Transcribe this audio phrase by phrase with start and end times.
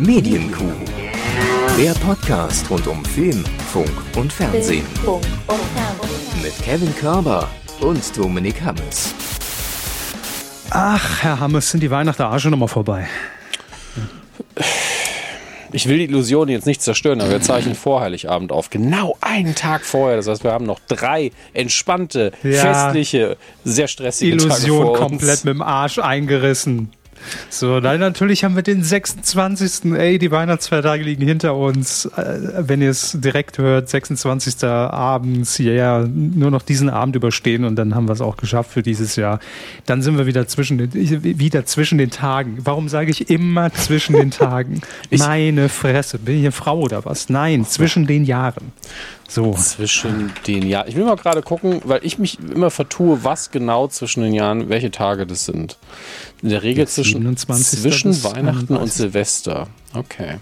[0.00, 0.64] Medienkuh.
[1.78, 4.86] Der Podcast rund um Film, Funk und Fernsehen.
[6.42, 7.46] Mit Kevin Körber
[7.82, 9.14] und Dominik Hammes.
[10.70, 13.06] Ach, Herr Hammes, sind die Weihnachten auch schon nochmal vorbei?
[15.72, 18.70] Ich will die Illusion jetzt nicht zerstören, aber wir zeichnen vor Heiligabend auf.
[18.70, 20.16] Genau einen Tag vorher.
[20.16, 22.62] Das heißt, wir haben noch drei entspannte, Ja.
[22.86, 24.98] festliche, sehr stressige Tage Illusion vor uns.
[25.00, 26.90] komplett mit dem Arsch eingerissen.
[27.48, 29.92] So, dann natürlich haben wir den 26.
[29.92, 32.06] Ey, die Weihnachtsfeiertage liegen hinter uns.
[32.06, 34.64] Äh, Wenn ihr es direkt hört, 26.
[34.64, 38.70] abends, ja, yeah, nur noch diesen Abend überstehen und dann haben wir es auch geschafft
[38.72, 39.40] für dieses Jahr.
[39.86, 42.58] Dann sind wir wieder zwischen den, wieder zwischen den Tagen.
[42.64, 44.80] Warum sage ich immer zwischen den Tagen?
[45.10, 47.28] Meine Fresse, bin ich eine Frau oder was?
[47.28, 48.72] Nein, zwischen den Jahren.
[49.30, 49.52] So.
[49.54, 50.88] Zwischen den Jahren.
[50.88, 54.68] Ich will mal gerade gucken, weil ich mich immer vertue, was genau zwischen den Jahren,
[54.68, 55.78] welche Tage das sind.
[56.42, 57.80] In der Regel Der zwischen, 27.
[57.80, 58.92] zwischen Weihnachten und 31..
[58.94, 59.66] Silvester.
[59.92, 60.38] Okay.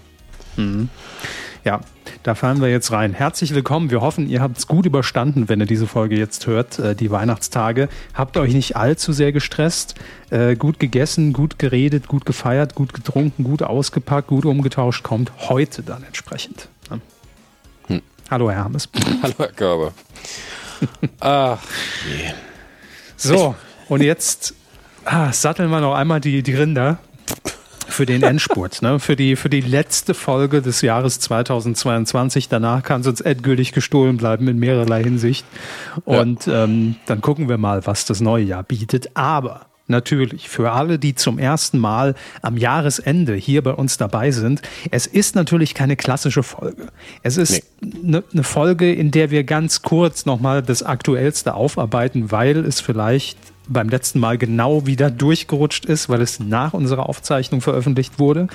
[1.65, 1.81] Ja,
[2.23, 3.13] da fahren wir jetzt rein.
[3.13, 3.91] Herzlich willkommen.
[3.91, 7.11] Wir hoffen, ihr habt es gut überstanden, wenn ihr diese Folge jetzt hört, äh, die
[7.11, 7.89] Weihnachtstage.
[8.13, 9.95] Habt euch nicht allzu sehr gestresst,
[10.29, 15.03] äh, gut gegessen, gut geredet, gut gefeiert, gut getrunken, gut ausgepackt, gut umgetauscht.
[15.03, 16.69] Kommt heute dann entsprechend.
[17.87, 18.01] Hm.
[18.29, 18.89] Hallo, Herr Hammes.
[19.21, 19.93] Hallo, Herr Körber.
[21.19, 21.59] Ach,
[22.07, 22.31] je.
[23.17, 23.55] So,
[23.89, 24.53] und jetzt
[25.09, 26.99] ah, satteln wir noch einmal die, die Rinder
[27.87, 28.99] für den Endspurt, ne?
[28.99, 32.47] für, die, für die letzte Folge des Jahres 2022.
[32.47, 35.45] Danach kann es uns endgültig gestohlen bleiben in mehrerlei Hinsicht.
[36.05, 39.09] Und ähm, dann gucken wir mal, was das neue Jahr bietet.
[39.15, 42.13] Aber natürlich für alle, die zum ersten Mal
[42.43, 46.89] am Jahresende hier bei uns dabei sind, es ist natürlich keine klassische Folge.
[47.23, 52.57] Es ist eine ne Folge, in der wir ganz kurz nochmal das Aktuellste aufarbeiten, weil
[52.59, 53.37] es vielleicht
[53.69, 58.47] beim letzten Mal genau wieder durchgerutscht ist, weil es nach unserer Aufzeichnung veröffentlicht wurde.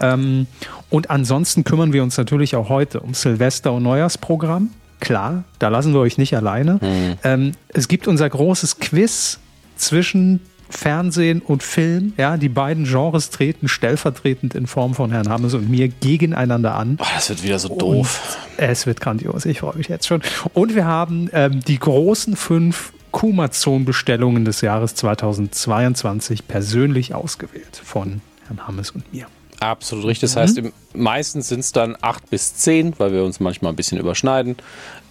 [0.00, 0.46] Ähm,
[0.90, 4.70] und ansonsten kümmern wir uns natürlich auch heute um Silvester- und Neujahrsprogramm.
[5.00, 6.80] Klar, da lassen wir euch nicht alleine.
[7.22, 9.38] Ähm, es gibt unser großes Quiz
[9.76, 10.40] zwischen
[10.70, 12.12] Fernsehen und Film.
[12.16, 16.98] Ja, die beiden Genres treten stellvertretend in Form von Herrn Hammes und mir gegeneinander an.
[17.00, 18.36] Oh, das wird wieder so doof.
[18.56, 20.20] Es wird grandios, ich freue mich jetzt schon.
[20.52, 28.66] Und wir haben ähm, die großen fünf Kumazon-Bestellungen des Jahres 2022 persönlich ausgewählt von Herrn
[28.66, 29.26] Hammes und mir.
[29.60, 30.30] Absolut richtig.
[30.30, 33.76] Das heißt, im, meistens sind es dann acht bis zehn, weil wir uns manchmal ein
[33.76, 34.56] bisschen überschneiden.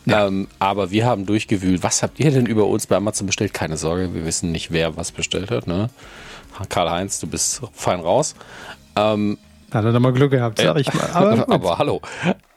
[0.08, 1.84] Ähm, aber wir haben durchgewühlt.
[1.84, 3.54] Was habt ihr denn über uns bei Amazon bestellt?
[3.54, 5.68] Keine Sorge, wir wissen nicht, wer was bestellt hat.
[5.68, 5.90] Ne?
[6.70, 8.36] Karl-Heinz, du bist fein raus.
[8.96, 9.38] Ähm,
[9.72, 11.10] Hat er doch mal Glück gehabt, sag ich mal.
[11.14, 12.02] Aber, aber hallo.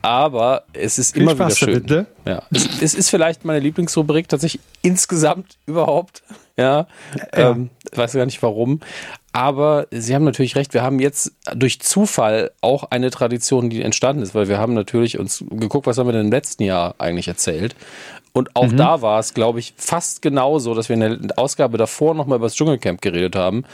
[0.02, 1.86] Aber es ist Viel immer wieder Spaß schön.
[1.86, 2.06] damit, ne?
[2.24, 2.42] ja.
[2.52, 6.22] es, es ist vielleicht meine Lieblingsrubrik tatsächlich insgesamt überhaupt.
[6.56, 6.86] Ja.
[7.34, 7.50] Ja.
[7.50, 8.80] Ähm, weiß gar nicht warum.
[9.32, 10.74] Aber Sie haben natürlich recht.
[10.74, 15.18] Wir haben jetzt durch Zufall auch eine Tradition, die entstanden ist, weil wir haben natürlich
[15.18, 17.76] uns geguckt, was haben wir denn im letzten Jahr eigentlich erzählt.
[18.32, 22.14] Und auch da war es, glaube ich, fast genauso, dass wir in der Ausgabe davor
[22.14, 23.64] nochmal über das Dschungelcamp geredet haben.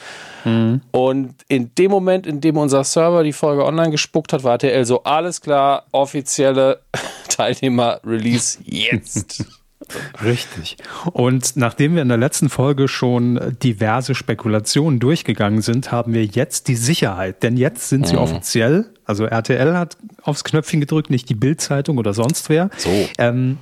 [0.92, 4.84] Und in dem Moment, in dem unser Server die Folge online gespuckt hat, war RTL
[4.84, 6.80] so, alles klar, offizielle
[7.28, 9.44] Teilnehmer-Release jetzt.
[10.24, 10.76] Richtig.
[11.12, 16.68] Und nachdem wir in der letzten Folge schon diverse Spekulationen durchgegangen sind, haben wir jetzt
[16.68, 17.42] die Sicherheit.
[17.42, 22.14] Denn jetzt sind sie offiziell, also RTL hat aufs Knöpfchen gedrückt, nicht die Bild-Zeitung oder
[22.14, 22.70] sonst wer.
[22.76, 22.90] So.
[23.18, 23.58] Ähm,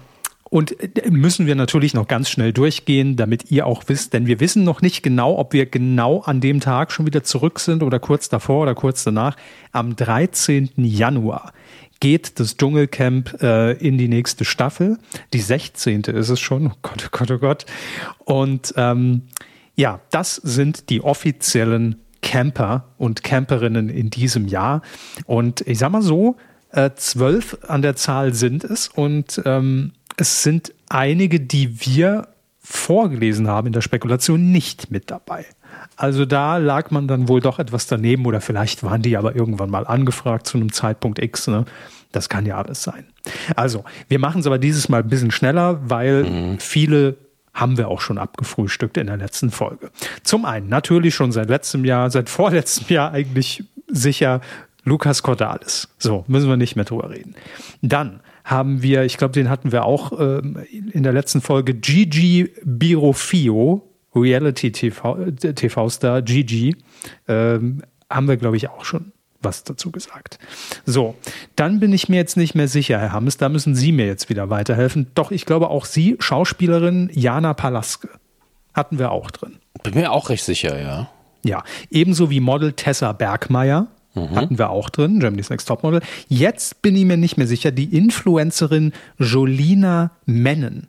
[0.54, 4.38] und äh, müssen wir natürlich noch ganz schnell durchgehen, damit ihr auch wisst, denn wir
[4.38, 7.98] wissen noch nicht genau, ob wir genau an dem Tag schon wieder zurück sind oder
[7.98, 9.36] kurz davor oder kurz danach.
[9.72, 10.70] Am 13.
[10.76, 11.52] Januar
[11.98, 14.98] geht das Dschungelcamp äh, in die nächste Staffel.
[15.32, 16.02] Die 16.
[16.02, 16.68] ist es schon.
[16.68, 17.66] Oh Gott, oh Gott, oh Gott.
[18.18, 19.22] Und ähm,
[19.74, 24.82] ja, das sind die offiziellen Camper und Camperinnen in diesem Jahr.
[25.26, 26.36] Und ich sag mal so,
[26.70, 32.28] äh, zwölf an der Zahl sind es und ähm, es sind einige, die wir
[32.60, 35.44] vorgelesen haben in der Spekulation, nicht mit dabei.
[35.96, 39.70] Also da lag man dann wohl doch etwas daneben oder vielleicht waren die aber irgendwann
[39.70, 41.46] mal angefragt zu einem Zeitpunkt X.
[41.46, 41.66] Ne?
[42.10, 43.06] Das kann ja alles sein.
[43.56, 47.16] Also, wir machen es aber dieses Mal ein bisschen schneller, weil viele
[47.52, 49.90] haben wir auch schon abgefrühstückt in der letzten Folge.
[50.22, 54.40] Zum einen natürlich schon seit letztem Jahr, seit vorletztem Jahr eigentlich sicher
[54.84, 55.88] Lukas Cordalis.
[55.98, 57.34] So, müssen wir nicht mehr drüber reden.
[57.80, 62.52] Dann haben wir, ich glaube, den hatten wir auch ähm, in der letzten Folge, Gigi
[62.62, 63.82] Birofio,
[64.14, 66.76] Reality-TV-Star Gigi,
[67.26, 70.38] ähm, haben wir, glaube ich, auch schon was dazu gesagt.
[70.86, 71.16] So,
[71.56, 74.30] dann bin ich mir jetzt nicht mehr sicher, Herr Hammes, da müssen Sie mir jetzt
[74.30, 75.08] wieder weiterhelfen.
[75.14, 78.08] Doch, ich glaube auch Sie, Schauspielerin Jana Palaske,
[78.72, 79.56] hatten wir auch drin.
[79.82, 81.10] Bin mir auch recht sicher, ja.
[81.44, 83.88] Ja, ebenso wie Model Tessa Bergmeier.
[84.14, 84.34] Mhm.
[84.36, 86.00] Hatten wir auch drin, Germany's Next Topmodel.
[86.28, 90.88] Jetzt bin ich mir nicht mehr sicher, die Influencerin Jolina Mennen.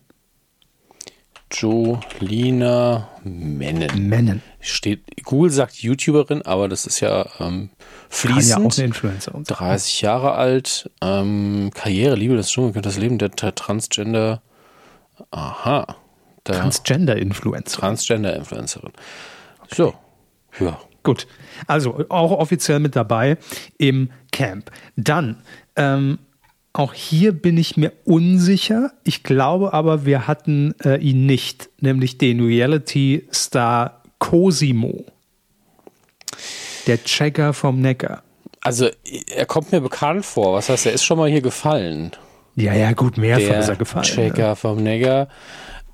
[1.52, 4.10] Jolina Mennen.
[4.10, 4.42] Mennen.
[4.60, 7.70] Steht, Google sagt YouTuberin, aber das ist ja ähm,
[8.10, 8.54] fließend.
[8.54, 13.18] Kann ja auch eine Influencerin 30 Jahre alt, ähm, Karriere, Liebe des Dschungels, das Leben
[13.18, 14.42] der, der Transgender.
[15.32, 15.96] Aha.
[16.44, 17.80] Transgender-Influencerin.
[17.80, 18.92] Transgender-Influencerin.
[19.62, 19.76] Okay.
[19.76, 19.94] So,
[20.60, 20.80] ja.
[21.06, 21.28] Gut.
[21.68, 23.38] Also auch offiziell mit dabei
[23.78, 24.72] im Camp.
[24.98, 25.38] Dann,
[25.78, 26.18] ähm,
[26.74, 28.92] auch hier bin ich mir unsicher.
[29.04, 35.06] Ich glaube aber, wir hatten äh, ihn nicht, nämlich den Reality-Star Cosimo.
[36.88, 38.24] Der Checker vom Neckar.
[38.62, 38.90] Also,
[39.30, 40.54] er kommt mir bekannt vor.
[40.54, 42.12] Was heißt, er ist schon mal hier gefallen?
[42.56, 44.06] Ja, ja, gut, mehrfach ist er gefallen.
[44.06, 44.56] Checker ja.
[44.56, 45.28] vom Neckar.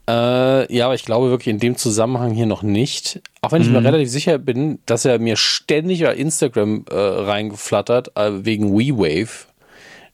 [0.08, 3.22] Äh, ja, aber ich glaube wirklich in dem Zusammenhang hier noch nicht.
[3.42, 3.76] Auch wenn ich mhm.
[3.76, 9.48] mir relativ sicher bin, dass er mir ständig bei Instagram äh, reingeflattert, äh, wegen WeWave,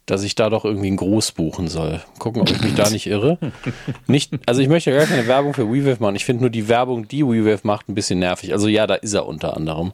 [0.06, 2.01] dass ich da doch irgendwie ein Groß buchen soll.
[2.19, 3.38] Gucken, ob ich mich da nicht irre.
[4.07, 6.16] Nicht, also ich möchte gar keine Werbung für WeWave machen.
[6.16, 8.54] Ich finde nur die Werbung, die WeWave macht, ein bisschen nervig.
[8.54, 9.94] Also ja, da ist er unter anderem.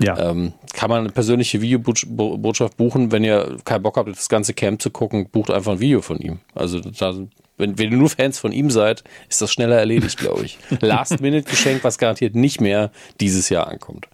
[0.00, 0.30] Ja.
[0.30, 4.80] Ähm, kann man eine persönliche Videobotschaft buchen, wenn ihr keinen Bock habt, das ganze Camp
[4.82, 6.38] zu gucken, bucht einfach ein Video von ihm.
[6.54, 7.12] Also da
[7.58, 10.58] wenn, wenn ihr nur Fans von ihm seid, ist das schneller erledigt, glaube ich.
[10.80, 12.90] Last-Minute-Geschenk, was garantiert nicht mehr
[13.20, 14.06] dieses Jahr ankommt.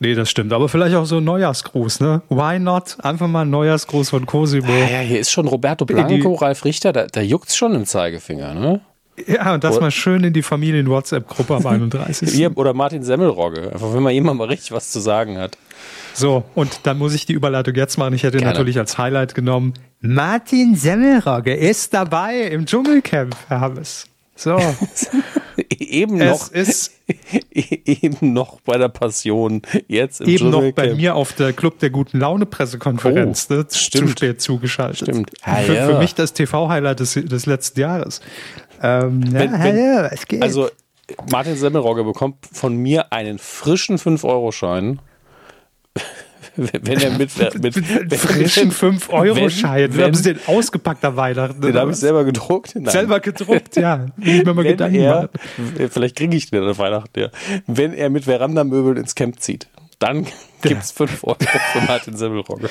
[0.00, 0.52] Nee, das stimmt.
[0.52, 2.22] Aber vielleicht auch so ein Neujahrsgruß, ne?
[2.28, 2.96] Why not?
[3.00, 4.72] Einfach mal ein Neujahrsgruß von Cosimo.
[4.72, 8.54] Ja, ja, hier ist schon Roberto Blanco, Ralf Richter, da, da juckt's schon im Zeigefinger,
[8.54, 8.80] ne?
[9.26, 12.30] Ja, und das oder, mal schön in die Familien-WhatsApp-Gruppe am 31.
[12.30, 13.72] Hier, oder Martin Semmelrogge.
[13.72, 15.56] Einfach, wenn man jemand mal richtig was zu sagen hat.
[16.14, 18.14] So, und dann muss ich die Überleitung jetzt machen.
[18.14, 18.52] Ich hätte Gerne.
[18.52, 19.74] natürlich als Highlight genommen.
[20.00, 24.06] Martin Semmelrogge ist dabei im Dschungelcamp, Herr Hammes.
[24.34, 24.58] So.
[25.78, 26.52] eben noch.
[26.52, 26.92] ist
[27.50, 29.62] eben noch bei der Passion.
[29.88, 33.48] Jetzt im Eben noch bei mir auf der Club der guten Laune Pressekonferenz.
[33.50, 34.10] Oh, ne, stimmt.
[34.10, 35.08] Zu spät zugeschaltet.
[35.08, 35.32] Stimmt.
[35.42, 35.86] Ah, für, ja.
[35.86, 38.20] für, mich das TV-Highlight des, des letzten Jahres.
[38.82, 40.42] Ähm, wenn, ja, wenn, ja, es geht.
[40.42, 40.68] Also,
[41.30, 45.00] Martin Semmelrogge bekommt von mir einen frischen 5-Euro-Schein
[46.58, 47.30] wenn er mit,
[47.62, 49.94] mit, mit frischen 5-Euro-Schein.
[49.94, 51.60] Wir haben sie den ausgepackter Weihnachten.
[51.60, 52.74] Den habe ich selber gedruckt.
[52.74, 52.92] Nein.
[52.92, 54.06] Selber gedruckt, ja.
[54.18, 55.30] Ich mir mal wenn Gedanken er,
[55.90, 57.30] Vielleicht kriege ich den an Weihnachten, ja.
[57.66, 60.26] Wenn er mit Verandamöbeln ins Camp zieht, dann
[60.62, 61.36] gibt es 5 Euro
[61.72, 62.68] für Martin Semmelrogge.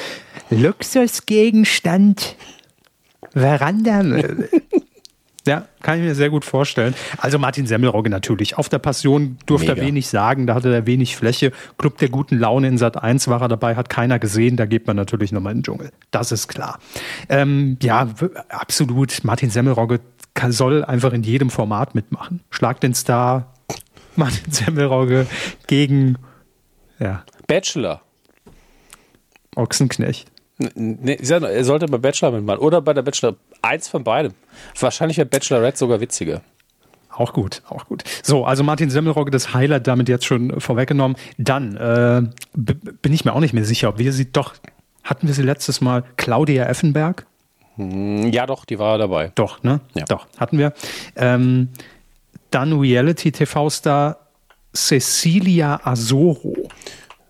[0.50, 2.36] Luxusgegenstand
[3.34, 4.50] Verandamöbel.
[5.48, 6.94] Ja, kann ich mir sehr gut vorstellen.
[7.18, 8.58] Also Martin Semmelrogge natürlich.
[8.58, 9.82] Auf der Passion durfte Mega.
[9.82, 11.52] er wenig sagen, da hatte er wenig Fläche.
[11.78, 14.86] Club der guten Laune in Sat 1 war er dabei, hat keiner gesehen, da geht
[14.86, 15.92] man natürlich nochmal in den Dschungel.
[16.12, 16.80] Das ist klar.
[17.30, 18.10] Ähm, ja,
[18.50, 19.24] absolut.
[19.24, 20.02] Martin Semmelrogge
[20.34, 22.42] kann, soll einfach in jedem Format mitmachen.
[22.50, 23.54] Schlag den Star,
[24.16, 25.28] Martin Semmelrogge
[25.66, 26.18] gegen
[27.00, 27.24] ja.
[27.48, 28.02] Bachelor.
[29.56, 30.30] Ochsenknecht.
[30.58, 33.36] Nee, er sollte bei Bachelor mitmachen oder bei der Bachelor.
[33.62, 34.34] Eins von beidem.
[34.80, 36.42] Wahrscheinlich wäre Bachelorette sogar witziger.
[37.18, 38.04] Auch gut, auch gut.
[38.22, 41.18] So, also Martin Semmelrogge, das Highlight damit jetzt schon vorweggenommen.
[41.38, 42.22] Dann äh,
[42.54, 44.54] bin ich mir auch nicht mehr sicher, ob wir sie doch,
[45.04, 47.26] hatten wir sie letztes Mal, Claudia Effenberg?
[47.76, 49.32] Hm, ja, doch, die war dabei.
[49.36, 49.80] Doch, ne?
[49.96, 50.06] Ja.
[50.06, 50.74] Doch, hatten wir.
[51.16, 51.70] Ähm,
[52.52, 54.18] dann Reality-TV-Star
[54.74, 56.56] Cecilia Azoro.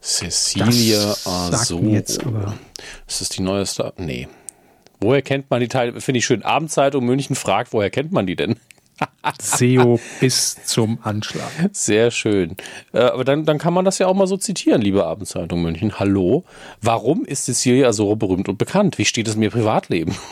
[0.07, 2.53] Cecilia aber.
[3.07, 3.91] Ist das die neue Star?
[3.97, 4.29] Nee.
[5.01, 5.99] Woher kennt man die Teile?
[5.99, 6.43] Finde ich schön.
[6.43, 8.55] Abendzeitung München fragt, woher kennt man die denn?
[9.41, 11.51] SEO bis zum Anschlag.
[11.73, 12.55] Sehr schön.
[12.93, 15.99] Äh, aber dann, dann kann man das ja auch mal so zitieren, liebe Abendzeitung München.
[15.99, 16.45] Hallo,
[16.81, 18.97] warum ist Cecilia so berühmt und bekannt?
[18.97, 20.15] Wie steht es mir Privatleben?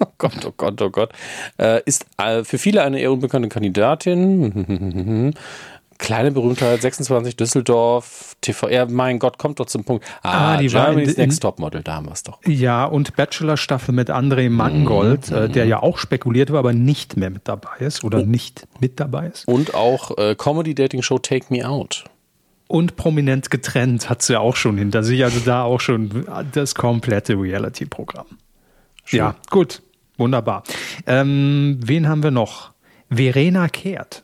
[0.00, 1.12] Oh Gott, oh Gott, oh Gott.
[1.56, 5.34] Äh, ist äh, für viele eine eher unbekannte Kandidatin.
[6.04, 10.04] Kleine Berühmtheit, 26 Düsseldorf, TV, ja, mein Gott, kommt doch zum Punkt.
[10.22, 12.40] Ah, ah die Germany's Next Topmodel, da haben wir es doch.
[12.44, 15.36] Ja, und Bachelor-Staffel mit André Mangold, mhm.
[15.36, 18.26] äh, der ja auch spekuliert war, aber nicht mehr mit dabei ist oder oh.
[18.26, 19.48] nicht mit dabei ist.
[19.48, 22.04] Und auch äh, Comedy-Dating-Show Take Me Out.
[22.66, 27.34] Und prominent getrennt hat sie auch schon hinter sich, also da auch schon das komplette
[27.34, 28.26] Reality-Programm.
[29.08, 29.80] Ja, gut,
[30.18, 30.64] wunderbar.
[31.06, 32.72] Ähm, wen haben wir noch?
[33.10, 34.23] Verena Kehrt.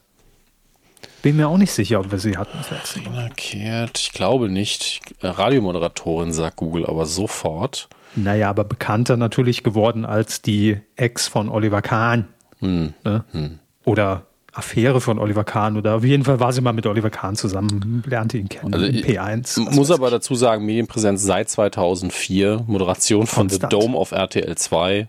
[1.23, 2.59] Bin mir auch nicht sicher, ob wir sie hatten.
[2.97, 5.01] Rina Kehrt, ich glaube nicht.
[5.21, 7.89] Radiomoderatorin sagt Google aber sofort.
[8.17, 12.29] Naja, aber bekannter natürlich geworden als die Ex von Oliver Kahn.
[12.61, 12.95] Hm.
[13.05, 13.25] Ne?
[13.33, 13.59] Hm.
[13.85, 17.37] Oder Affäre von Oliver Kahn oder auf jeden Fall war sie mal mit Oliver Kahn
[17.37, 19.71] zusammen, lernte ihn kennen also P1.
[19.71, 23.73] Muss aber dazu sagen, Medienpräsenz seit 2004, Moderation von Konstant.
[23.73, 25.09] The Dome auf RTL 2,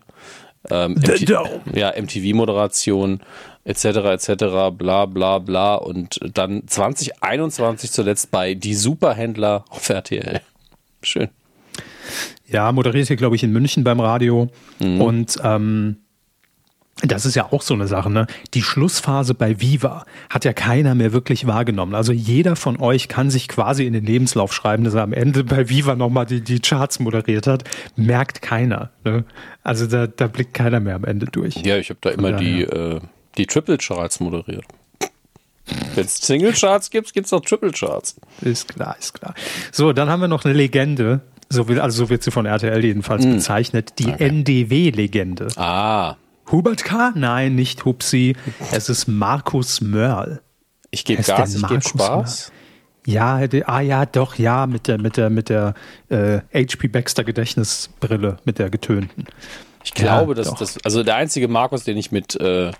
[0.70, 1.60] ähm, The Dome.
[1.74, 3.20] Ja, MTV-Moderation
[3.64, 3.84] etc.
[3.84, 4.34] etc.
[4.76, 10.40] bla bla bla und dann 2021 zuletzt bei Die Superhändler auf RTL.
[11.02, 11.28] Schön.
[12.48, 14.48] Ja, moderiert hier, glaube ich, in München beim Radio.
[14.78, 15.00] Mhm.
[15.00, 15.96] Und ähm,
[17.04, 18.26] das ist ja auch so eine Sache, ne?
[18.54, 21.94] Die Schlussphase bei Viva hat ja keiner mehr wirklich wahrgenommen.
[21.94, 25.42] Also jeder von euch kann sich quasi in den Lebenslauf schreiben, dass er am Ende
[25.42, 27.64] bei Viva nochmal die, die Charts moderiert hat.
[27.96, 28.90] Merkt keiner.
[29.04, 29.24] Ne?
[29.64, 31.56] Also da, da blickt keiner mehr am Ende durch.
[31.56, 33.00] Ja, ich habe da immer die, äh,
[33.36, 34.64] die Triple Charts moderiert.
[35.94, 38.16] Wenn es Single Charts gibt, gibt es auch Triple Charts.
[38.40, 39.34] Ist klar, ist klar.
[39.70, 41.20] So, dann haben wir noch eine Legende.
[41.48, 43.32] So will, also so wird sie von RTL jedenfalls mm.
[43.32, 43.98] bezeichnet.
[43.98, 44.28] Die okay.
[44.28, 45.48] NDW-Legende.
[45.56, 46.16] Ah.
[46.50, 47.12] Hubert K.?
[47.14, 48.36] Nein, nicht Hupsi.
[48.72, 50.40] Es ist Markus Mörl.
[50.90, 52.50] Ich gebe Gas, ich gebe Spaß.
[52.50, 52.58] Mörl?
[53.04, 55.74] Ja, der, ah ja, doch, ja, mit der, mit der, mit der
[56.08, 59.26] äh, HP Baxter Gedächtnisbrille, mit der getönten.
[59.82, 62.70] Ich glaube, ja, dass das, also der einzige Markus, den ich mit, äh,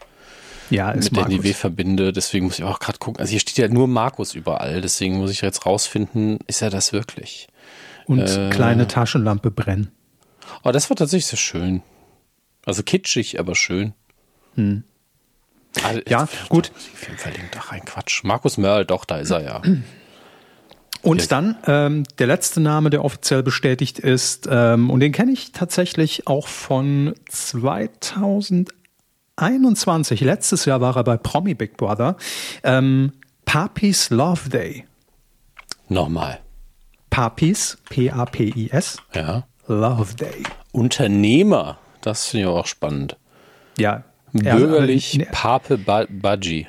[0.73, 3.21] ja, mit der NDW verbinde, deswegen muss ich auch gerade gucken.
[3.21, 6.93] Also hier steht ja nur Markus überall, deswegen muss ich jetzt rausfinden, ist er das
[6.93, 7.49] wirklich?
[8.07, 9.91] Und äh, kleine Taschenlampe brennen.
[10.65, 11.83] Oh, das war tatsächlich sehr schön.
[12.65, 13.95] Also kitschig, aber schön.
[14.55, 14.85] Hm.
[15.83, 16.71] Also, ja, gut.
[16.95, 18.25] Film verlinkt, ach ein Quatsch.
[18.25, 19.63] Markus Mörl, doch, da ist er ja.
[21.03, 25.51] Und dann ähm, der letzte Name, der offiziell bestätigt ist, ähm, und den kenne ich
[25.51, 27.15] tatsächlich auch von
[29.43, 30.21] 2021.
[30.21, 32.17] Letztes Jahr war er bei Promi Big Brother.
[32.63, 33.13] Ähm,
[33.45, 34.85] Papis Love Day.
[35.89, 36.39] Nochmal.
[37.11, 38.99] Papis, P-A-P-I-S.
[39.15, 39.45] Ja.
[39.67, 40.45] Love Day.
[40.71, 41.79] Unternehmer.
[42.03, 43.17] Das finde ich auch spannend.
[43.79, 44.05] Ja.
[44.33, 46.69] Bürgerlich ja, Pape Budgie.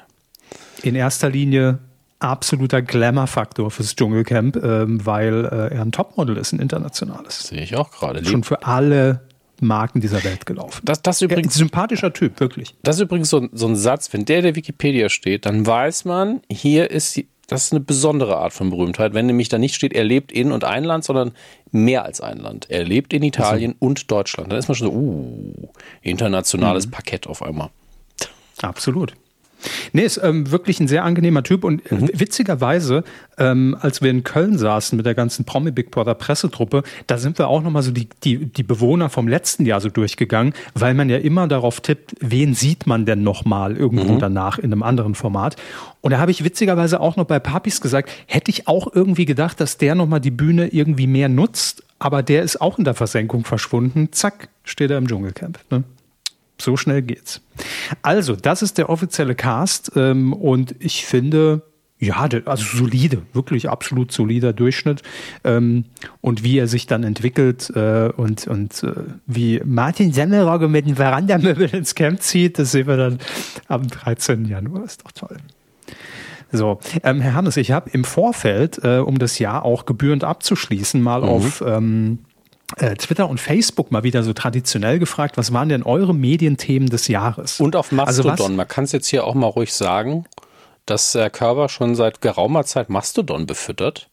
[0.81, 1.77] In erster Linie
[2.19, 7.47] absoluter Glamour-Faktor fürs Dschungelcamp, ähm, weil äh, er ein Topmodel ist, ein internationales.
[7.47, 8.25] Sehe ich auch gerade.
[8.25, 9.27] Schon für alle
[9.61, 10.81] Marken dieser Welt gelaufen.
[10.83, 12.75] Das, das übrigens, ein sympathischer Typ, wirklich.
[12.83, 16.41] Das ist übrigens so, so ein Satz, wenn der der Wikipedia steht, dann weiß man,
[16.49, 19.93] hier ist die, das ist eine besondere Art von Berühmtheit, wenn nämlich da nicht steht,
[19.93, 21.33] er lebt in und ein Land, sondern
[21.71, 22.67] mehr als ein Land.
[22.69, 23.85] Er lebt in Italien also.
[23.85, 24.51] und Deutschland.
[24.51, 25.69] Dann ist man schon so, uh,
[26.01, 26.91] internationales mhm.
[26.91, 27.69] Parkett auf einmal.
[28.61, 29.13] Absolut.
[29.95, 32.09] Nee, ist ähm, wirklich ein sehr angenehmer Typ und mhm.
[32.13, 33.03] witzigerweise,
[33.37, 37.37] ähm, als wir in Köln saßen mit der ganzen Promi Big Brother Pressetruppe, da sind
[37.37, 41.09] wir auch nochmal so die, die, die Bewohner vom letzten Jahr so durchgegangen, weil man
[41.09, 44.19] ja immer darauf tippt, wen sieht man denn nochmal irgendwo mhm.
[44.19, 45.57] danach in einem anderen Format.
[46.01, 49.59] Und da habe ich witzigerweise auch noch bei Papis gesagt, hätte ich auch irgendwie gedacht,
[49.59, 53.45] dass der nochmal die Bühne irgendwie mehr nutzt, aber der ist auch in der Versenkung
[53.45, 54.09] verschwunden.
[54.11, 55.59] Zack, steht er im Dschungelcamp.
[55.69, 55.83] Ne?
[56.59, 57.41] So schnell geht's.
[58.01, 61.63] Also, das ist der offizielle Cast ähm, und ich finde,
[61.99, 65.01] ja, also solide, wirklich absolut solider Durchschnitt.
[65.43, 65.85] Ähm,
[66.21, 68.93] und wie er sich dann entwickelt äh, und, und äh,
[69.25, 73.19] wie Martin Semmelrogge mit dem Verandamöbel ins Camp zieht, das sehen wir dann
[73.67, 74.45] am 13.
[74.45, 74.83] Januar.
[74.83, 75.37] Ist doch toll.
[76.51, 81.01] So, ähm, Herr Hannes, ich habe im Vorfeld, äh, um das Jahr auch gebührend abzuschließen,
[81.01, 81.27] mal mhm.
[81.27, 82.32] auf ähm, äh,
[82.75, 87.59] Twitter und Facebook mal wieder so traditionell gefragt, was waren denn eure Medienthemen des Jahres?
[87.59, 90.25] Und auf Mastodon, also man kann es jetzt hier auch mal ruhig sagen,
[90.85, 94.09] dass Herr Körber schon seit geraumer Zeit Mastodon befüttert.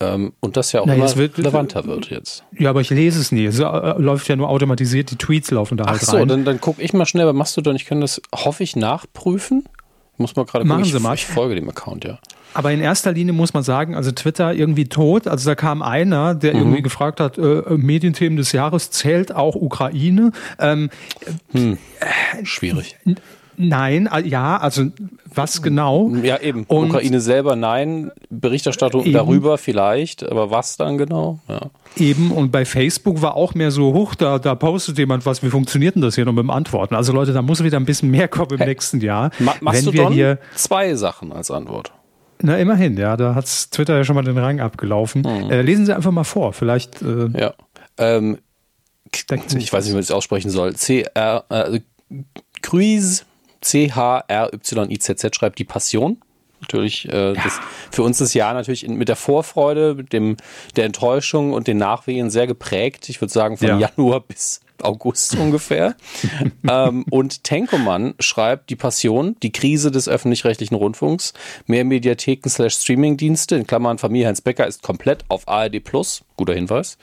[0.00, 2.44] Ähm, und das ja auch Na, immer wird, relevanter wird jetzt.
[2.56, 3.46] Ja, aber ich lese es nie.
[3.46, 3.64] Es äh,
[3.98, 6.28] läuft ja nur automatisiert, die Tweets laufen da Ach halt so, rein.
[6.28, 7.74] dann, dann gucke ich mal schnell bei Mastodon.
[7.74, 9.64] Ich kann das, hoffe ich, nachprüfen.
[10.12, 10.84] Ich muss mal gerade gucken.
[10.84, 11.14] Sie mal.
[11.14, 12.18] Ich folge dem Account, ja.
[12.54, 15.26] Aber in erster Linie muss man sagen, also Twitter irgendwie tot.
[15.26, 16.60] Also da kam einer, der mhm.
[16.60, 20.32] irgendwie gefragt hat, äh, Medienthemen des Jahres zählt auch Ukraine.
[20.58, 20.90] Ähm,
[21.52, 21.78] hm.
[22.42, 22.96] Schwierig.
[23.60, 24.84] Nein, ja, also
[25.34, 26.10] was genau?
[26.22, 26.64] Ja, eben.
[26.68, 31.40] Und Ukraine selber nein, Berichterstattung eben, darüber vielleicht, aber was dann genau?
[31.48, 31.62] Ja.
[31.96, 35.50] Eben, und bei Facebook war auch mehr so, hoch, da, da postet jemand was, wie
[35.50, 36.94] funktioniert denn das hier noch mit dem Antworten?
[36.94, 39.32] Also Leute, da muss wieder ein bisschen mehr kommen im hey, nächsten Jahr.
[39.40, 41.92] Ma machst wenn du wir hier zwei Sachen als Antwort.
[42.40, 45.22] Na, immerhin, ja, da hat Twitter ja schon mal den Rang abgelaufen.
[45.22, 45.50] Mhm.
[45.50, 47.02] Äh, lesen Sie einfach mal vor, vielleicht.
[47.02, 47.54] Äh, ja.
[47.96, 48.38] Ähm,
[49.12, 50.74] ich weiß nicht, wie man das aussprechen soll.
[50.74, 51.80] C-R, äh,
[52.62, 53.22] Cruise,
[53.60, 56.18] C-H-R-Y-I-Z-Z schreibt die Passion.
[56.60, 57.42] Natürlich, äh, ja.
[57.42, 60.36] das, für uns das Jahr natürlich in, mit der Vorfreude, mit dem,
[60.76, 63.08] der Enttäuschung und den Nachwehen sehr geprägt.
[63.08, 63.78] Ich würde sagen, von ja.
[63.78, 65.96] Januar bis August ungefähr.
[66.68, 71.32] ähm, und Tenkoman schreibt die Passion, die Krise des öffentlich-rechtlichen Rundfunks,
[71.66, 76.54] mehr Mediatheken slash Streamingdienste, in Klammern Familie Heinz Becker ist komplett auf ARD Plus, guter
[76.54, 76.98] Hinweis.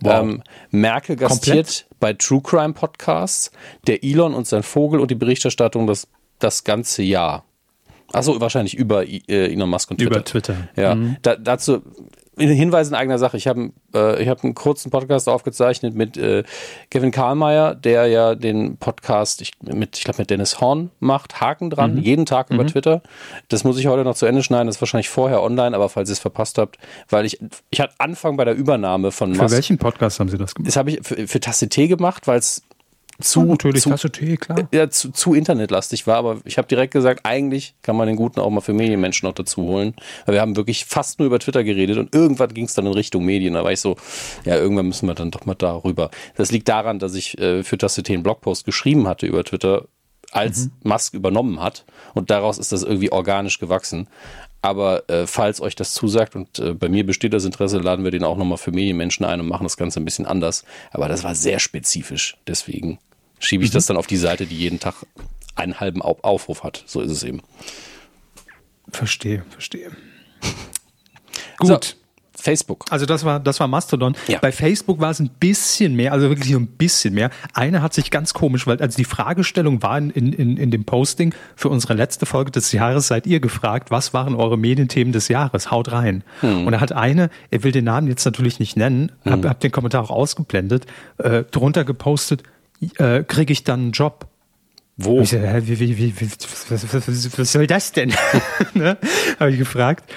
[0.00, 0.22] Wow.
[0.22, 1.86] Ähm, Merkel gastiert komplett?
[2.00, 3.50] bei True Crime Podcasts,
[3.86, 6.08] der Elon und sein Vogel und die Berichterstattung das,
[6.38, 7.44] das ganze Jahr.
[8.12, 10.16] Achso, wahrscheinlich über äh, Elon Musk und Twitter.
[10.16, 10.68] Über Twitter.
[10.76, 11.16] Ja, mhm.
[11.22, 11.82] da, dazu
[12.38, 13.36] Hinweis in eigener Sache.
[13.36, 16.44] Ich habe äh, ich hab einen kurzen Podcast aufgezeichnet mit äh,
[16.90, 21.70] Kevin Karlmeier, der ja den Podcast ich, mit, ich glaube, mit Dennis Horn macht, Haken
[21.70, 22.02] dran, mhm.
[22.02, 22.68] jeden Tag über mhm.
[22.68, 23.02] Twitter.
[23.48, 26.08] Das muss ich heute noch zu Ende schneiden, das ist wahrscheinlich vorher online, aber falls
[26.08, 26.78] ihr es verpasst habt,
[27.08, 27.38] weil ich,
[27.70, 30.68] ich hatte Anfang bei der Übernahme von Für Musk, welchen Podcast haben Sie das gemacht?
[30.68, 32.62] Das habe ich für, für Tasse T gemacht, weil es
[33.20, 34.68] zu, natürlich zu, Tasse Tee, klar.
[34.72, 38.38] Ja, zu, zu internetlastig war, aber ich habe direkt gesagt, eigentlich kann man den Guten
[38.38, 39.94] auch mal für Medienmenschen noch dazu holen.
[40.24, 42.92] Weil wir haben wirklich fast nur über Twitter geredet und irgendwann ging es dann in
[42.92, 43.54] Richtung Medien.
[43.54, 43.96] Da war ich so,
[44.44, 46.10] ja, irgendwann müssen wir dann doch mal darüber.
[46.36, 49.86] Das liegt daran, dass ich äh, für Tasse Tee einen Blogpost geschrieben hatte über Twitter,
[50.30, 50.72] als mhm.
[50.84, 51.84] Musk übernommen hat.
[52.14, 54.08] Und daraus ist das irgendwie organisch gewachsen.
[54.60, 58.10] Aber äh, falls euch das zusagt und äh, bei mir besteht das Interesse, laden wir
[58.10, 60.64] den auch nochmal für Medienmenschen ein und machen das Ganze ein bisschen anders.
[60.90, 62.36] Aber das war sehr spezifisch.
[62.46, 62.98] Deswegen
[63.38, 63.74] schiebe ich mhm.
[63.74, 64.94] das dann auf die Seite, die jeden Tag
[65.54, 66.84] einen halben Aufruf hat.
[66.86, 67.42] So ist es eben.
[68.90, 69.90] Verstehe, verstehe.
[71.58, 71.84] Gut.
[71.84, 71.98] So,
[72.40, 72.84] Facebook.
[72.90, 74.16] Also das war, das war Mastodon.
[74.28, 74.38] Ja.
[74.38, 77.30] Bei Facebook war es ein bisschen mehr, also wirklich ein bisschen mehr.
[77.52, 81.34] Eine hat sich ganz komisch, weil also die Fragestellung war in, in, in dem Posting
[81.56, 85.70] für unsere letzte Folge des Jahres, seid ihr gefragt, was waren eure Medienthemen des Jahres?
[85.70, 86.22] Haut rein.
[86.40, 86.66] Hm.
[86.66, 89.32] Und da hat eine, er will den Namen jetzt natürlich nicht nennen, hm.
[89.32, 90.86] hab, hab den Kommentar auch ausgeblendet,
[91.18, 92.44] äh, drunter gepostet,
[92.98, 94.26] äh, kriege ich dann einen Job?
[94.96, 95.20] Wo?
[95.20, 96.14] Ich so, hä, wie, wie, wie,
[96.68, 98.12] was, was, was soll das denn?
[98.74, 98.98] ne?
[99.38, 100.12] Habe ich gefragt.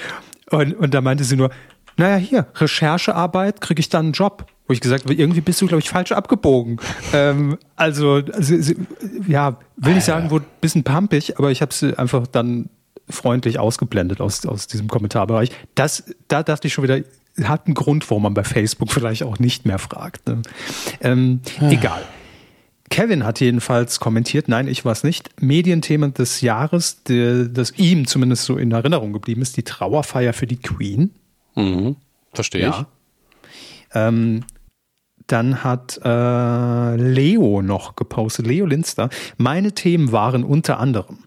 [0.49, 1.51] Und, und da meinte sie nur,
[1.97, 4.47] naja, hier, Recherchearbeit, kriege ich dann einen Job.
[4.67, 6.79] Wo ich gesagt habe, irgendwie bist du, glaube ich, falsch abgebogen.
[7.13, 8.73] ähm, also, also,
[9.27, 12.69] ja, will ich sagen, wurde ein bisschen pumpig, aber ich habe sie einfach dann
[13.09, 15.51] freundlich ausgeblendet aus, aus diesem Kommentarbereich.
[15.75, 17.01] Das, da dachte ich schon wieder,
[17.43, 20.27] hat einen Grund, warum man bei Facebook vielleicht auch nicht mehr fragt.
[20.27, 20.41] Ne?
[21.01, 21.69] Ähm, ah.
[21.69, 22.03] Egal.
[22.91, 28.05] Kevin hat jedenfalls kommentiert, nein, ich war es nicht, Medienthema des Jahres, der, das ihm
[28.05, 31.12] zumindest so in Erinnerung geblieben ist, die Trauerfeier für die Queen.
[31.55, 31.95] Mhm.
[32.33, 32.81] Verstehe ja.
[32.81, 32.86] ich.
[33.95, 34.43] Ähm,
[35.25, 39.10] dann hat äh, Leo noch gepostet, Leo Linster.
[39.38, 41.19] Meine Themen waren unter anderem,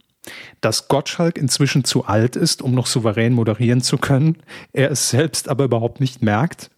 [0.61, 4.37] dass Gottschalk inzwischen zu alt ist, um noch souverän moderieren zu können,
[4.75, 6.71] er es selbst aber überhaupt nicht merkt.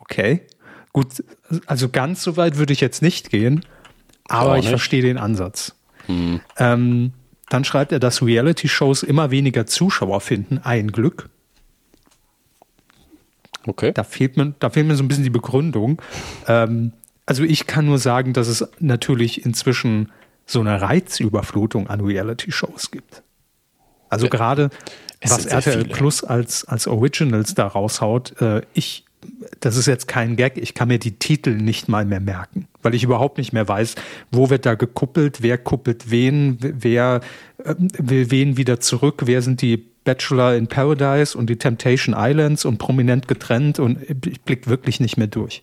[0.00, 0.42] Okay,
[0.92, 1.22] gut,
[1.66, 3.64] also ganz so weit würde ich jetzt nicht gehen,
[4.28, 5.74] aber ich verstehe den Ansatz.
[6.08, 6.40] Mhm.
[6.58, 7.12] Ähm,
[7.48, 10.58] dann schreibt er, dass Reality-Shows immer weniger Zuschauer finden.
[10.58, 11.28] Ein Glück.
[13.66, 13.92] Okay.
[13.92, 16.00] Da fehlt mir, da fehlt mir so ein bisschen die Begründung.
[16.46, 16.92] Ähm,
[17.26, 20.10] also ich kann nur sagen, dass es natürlich inzwischen
[20.46, 23.22] so eine Reizüberflutung an Reality-Shows gibt.
[24.10, 24.70] Also gerade
[25.22, 29.04] was RTL Plus als, als Originals da raushaut, äh, ich,
[29.60, 32.94] das ist jetzt kein Gag, ich kann mir die Titel nicht mal mehr merken, weil
[32.94, 33.94] ich überhaupt nicht mehr weiß,
[34.30, 37.20] wo wird da gekuppelt, wer kuppelt wen, wer
[37.64, 42.64] äh, will wen wieder zurück, wer sind die Bachelor in Paradise und die Temptation Islands
[42.64, 45.62] und prominent getrennt und ich blick wirklich nicht mehr durch.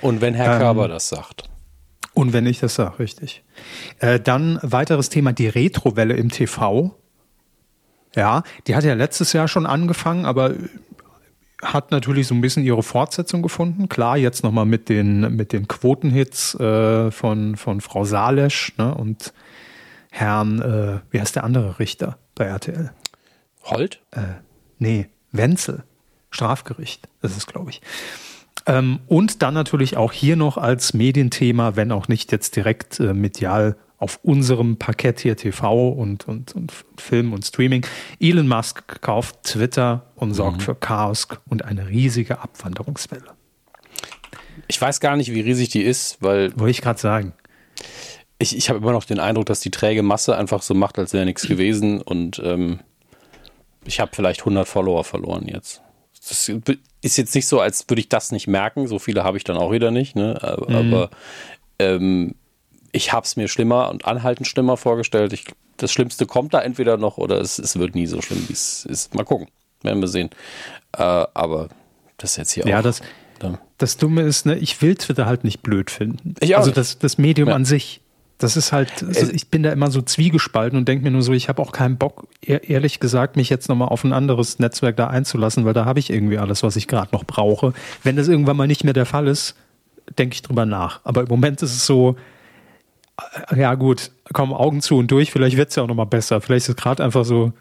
[0.00, 1.44] Und wenn Herr ähm, Körber das sagt.
[2.14, 3.42] Und wenn ich das sage, richtig.
[3.98, 6.96] Äh, dann weiteres Thema, die Retrowelle im TV.
[8.16, 10.54] Ja, die hat ja letztes Jahr schon angefangen, aber
[11.62, 13.88] hat natürlich so ein bisschen ihre Fortsetzung gefunden.
[13.88, 19.32] Klar, jetzt nochmal mit den, mit den Quotenhits äh, von, von Frau Salesch ne, und
[20.10, 22.92] Herrn, äh, wie heißt der andere Richter bei RTL?
[23.64, 24.00] Holt?
[24.10, 24.20] Äh,
[24.78, 25.84] nee, Wenzel.
[26.30, 27.82] Strafgericht, das ist, glaube ich.
[28.66, 33.14] Ähm, und dann natürlich auch hier noch als Medienthema, wenn auch nicht jetzt direkt äh,
[33.14, 37.86] medial auf unserem Parkett hier TV und, und, und Film und Streaming.
[38.18, 40.62] Elon Musk kauft Twitter und sorgt mhm.
[40.62, 43.34] für Chaos und eine riesige Abwanderungswelle.
[44.68, 46.58] Ich weiß gar nicht, wie riesig die ist, weil.
[46.58, 47.34] Wollte ich gerade sagen.
[48.38, 51.12] Ich, ich habe immer noch den Eindruck, dass die träge Masse einfach so macht, als
[51.12, 52.80] wäre nichts gewesen und ähm,
[53.84, 55.82] ich habe vielleicht 100 Follower verloren jetzt.
[56.26, 56.50] Das
[57.02, 58.86] ist jetzt nicht so, als würde ich das nicht merken.
[58.86, 60.16] So viele habe ich dann auch wieder nicht.
[60.16, 60.38] Ne?
[60.42, 60.94] Aber, mhm.
[60.94, 61.10] aber
[61.78, 62.34] ähm,
[62.92, 65.32] ich habe es mir schlimmer und anhaltend schlimmer vorgestellt.
[65.32, 68.52] Ich, das Schlimmste kommt da entweder noch oder es, es wird nie so schlimm, wie
[68.52, 69.14] es ist.
[69.14, 69.48] Mal gucken.
[69.82, 70.30] Werden wir sehen.
[70.92, 71.68] Äh, aber
[72.18, 72.82] das ist jetzt hier ja, auch.
[72.82, 73.00] Das,
[73.78, 76.34] das Dumme ist, ne, ich will Twitter halt nicht blöd finden.
[76.40, 77.54] Ich also das, das Medium ja.
[77.54, 78.02] an sich.
[78.36, 81.34] Das ist halt, also ich bin da immer so zwiegespalten und denke mir nur so,
[81.34, 85.08] ich habe auch keinen Bock, ehrlich gesagt, mich jetzt nochmal auf ein anderes Netzwerk da
[85.08, 87.74] einzulassen, weil da habe ich irgendwie alles, was ich gerade noch brauche.
[88.02, 89.56] Wenn das irgendwann mal nicht mehr der Fall ist,
[90.18, 91.00] denke ich drüber nach.
[91.04, 92.16] Aber im Moment ist es so,
[93.54, 96.40] ja gut, komm, Augen zu und durch, vielleicht wird es ja auch nochmal besser.
[96.40, 97.52] Vielleicht ist es gerade einfach so,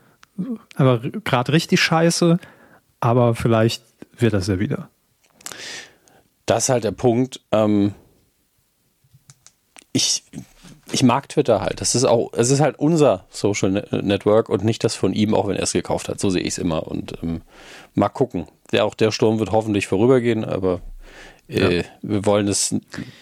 [0.75, 2.39] aber gerade richtig scheiße,
[2.99, 3.83] aber vielleicht
[4.17, 4.89] wird das ja wieder.
[6.45, 7.41] Das ist halt der Punkt.
[7.51, 7.93] Ähm,
[9.91, 10.23] ich
[10.91, 11.81] ich mag Twitter halt.
[11.81, 15.47] Das ist auch, es ist halt unser Social Network und nicht das von ihm, auch
[15.47, 16.19] wenn er es gekauft hat.
[16.19, 16.87] So sehe ich es immer.
[16.87, 17.41] Und ähm,
[17.93, 18.47] mal gucken.
[18.71, 20.81] Der, auch der Sturm wird hoffentlich vorübergehen, aber
[21.49, 21.83] äh, ja.
[22.01, 22.75] wir wollen es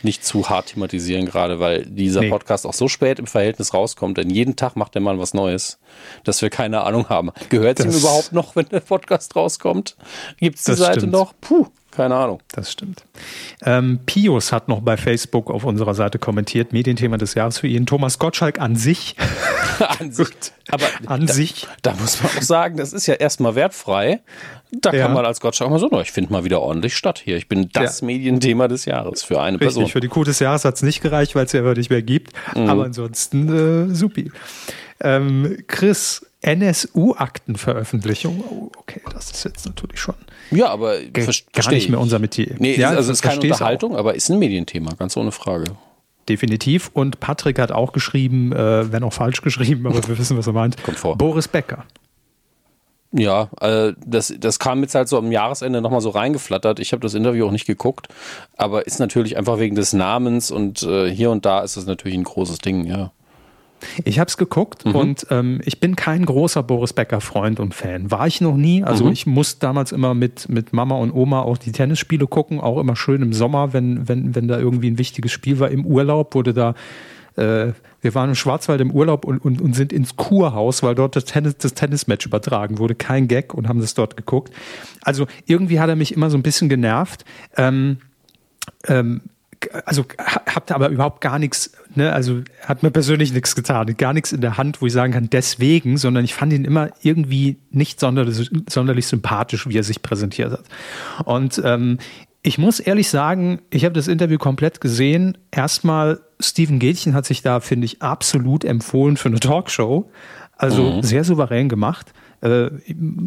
[0.04, 2.30] nicht zu hart thematisieren, gerade weil dieser nee.
[2.30, 5.80] Podcast auch so spät im Verhältnis rauskommt, denn jeden Tag macht der Mann was Neues,
[6.24, 7.32] dass wir keine Ahnung haben.
[7.50, 9.96] Gehört es ihm überhaupt noch, wenn der Podcast rauskommt?
[10.40, 11.14] Gibt es die Seite stimmt.
[11.14, 11.34] noch?
[11.40, 11.68] Puh.
[11.98, 12.42] Keine Ahnung.
[12.52, 13.04] Das stimmt.
[13.66, 17.88] Ähm, Pius hat noch bei Facebook auf unserer Seite kommentiert, Medienthema des Jahres für ihn.
[17.88, 19.16] Thomas Gottschalk an sich.
[20.00, 20.28] an sich.
[20.70, 21.66] Aber an da, sich.
[21.82, 24.22] Da muss man auch sagen, das ist ja erstmal wertfrei.
[24.72, 25.06] Da ja.
[25.06, 27.36] kann man als Gottschalk mal so, ich finde mal wieder ordentlich statt hier.
[27.36, 28.06] Ich bin das ja.
[28.06, 29.88] Medienthema des Jahres für eine Richtig, Person.
[29.88, 32.34] Für die Kuh des Jahres hat es nicht gereicht, weil es ja nicht mehr gibt.
[32.56, 32.70] Mhm.
[32.70, 34.32] Aber ansonsten äh, supi.
[35.00, 38.44] Ähm, Chris, NSU-Aktenveröffentlichung.
[38.50, 40.16] Oh, okay, das ist jetzt natürlich schon.
[40.52, 42.56] Ja, aber gar nicht mehr unser Metier.
[42.58, 44.00] Nee, ja, also es ist keine Unterhaltung, auch.
[44.00, 45.66] aber ist ein Medienthema, ganz ohne Frage.
[46.30, 46.90] Definitiv.
[46.94, 50.54] Und Patrick hat auch geschrieben, äh, wenn auch falsch geschrieben, aber wir wissen, was er
[50.54, 50.82] meint.
[50.84, 51.18] Kommt vor.
[51.18, 51.86] Boris Becker.
[53.14, 56.80] Ja, äh, das, das kam jetzt halt so am Jahresende nochmal so reingeflattert.
[56.80, 58.08] Ich habe das Interview auch nicht geguckt,
[58.58, 62.18] aber ist natürlich einfach wegen des Namens und äh, hier und da ist es natürlich
[62.18, 63.12] ein großes Ding, ja.
[64.04, 64.96] Ich habe es geguckt mhm.
[64.96, 68.12] und ähm, ich bin kein großer Boris Becker-Freund und Fan.
[68.12, 68.84] War ich noch nie.
[68.84, 69.12] Also mhm.
[69.12, 72.96] ich muss damals immer mit, mit Mama und Oma auch die Tennisspiele gucken, auch immer
[72.96, 75.70] schön im Sommer, wenn, wenn, wenn da irgendwie ein wichtiges Spiel war.
[75.70, 76.74] Im Urlaub wurde da,
[77.36, 81.16] äh, wir waren im Schwarzwald im Urlaub und, und, und sind ins Kurhaus, weil dort
[81.16, 82.96] das, Tennis, das Tennismatch übertragen wurde.
[82.96, 84.54] Kein Gag und haben das dort geguckt.
[85.02, 87.26] Also irgendwie hat er mich immer so ein bisschen genervt.
[87.56, 87.98] Ähm,
[88.88, 89.22] ähm,
[89.86, 94.32] also habt aber überhaupt gar nichts, ne, also hat mir persönlich nichts getan, gar nichts
[94.32, 98.00] in der Hand, wo ich sagen kann, deswegen, sondern ich fand ihn immer irgendwie nicht
[98.00, 100.64] sonderlich, sonderlich sympathisch, wie er sich präsentiert hat.
[101.26, 101.98] Und ähm,
[102.44, 105.38] ich muss ehrlich sagen, ich habe das Interview komplett gesehen.
[105.52, 110.10] Erstmal, Steven Gätchen hat sich da, finde ich, absolut empfohlen für eine Talkshow.
[110.56, 111.04] Also mhm.
[111.04, 112.14] sehr souverän gemacht.
[112.42, 112.70] Äh,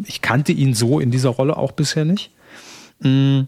[0.05, 2.31] ich kannte ihn so in dieser Rolle auch bisher nicht.
[2.99, 3.41] Mm,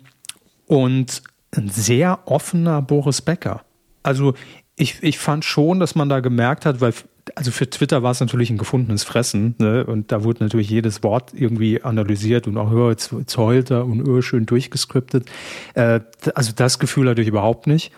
[0.67, 1.24] und
[1.56, 3.62] ein sehr offener Boris Becker.
[4.02, 4.34] Also
[4.76, 6.94] ich, ich fand schon, dass man da gemerkt hat, weil
[7.36, 9.86] also für Twitter war es natürlich ein gefundenes Fressen ne?
[9.86, 13.86] und da wurde natürlich jedes Wort irgendwie analysiert und auch oh, jetzt, jetzt heult er
[13.86, 15.30] und oh, schön durchgeskriptet.
[15.74, 16.02] Äh,
[16.36, 17.94] also das Gefühl hatte ich überhaupt nicht.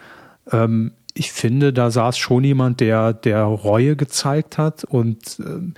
[0.51, 5.73] Ähm, ich finde, da saß schon jemand, der, der Reue gezeigt hat und ähm,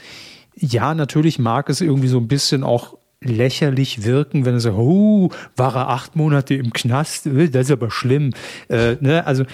[0.55, 5.29] ja, natürlich mag es irgendwie so ein bisschen auch lächerlich wirken, wenn er sagt, oh,
[5.55, 8.33] war er acht Monate im Knast, äh, das ist aber schlimm.
[8.69, 9.25] Äh, ne?
[9.25, 9.45] Also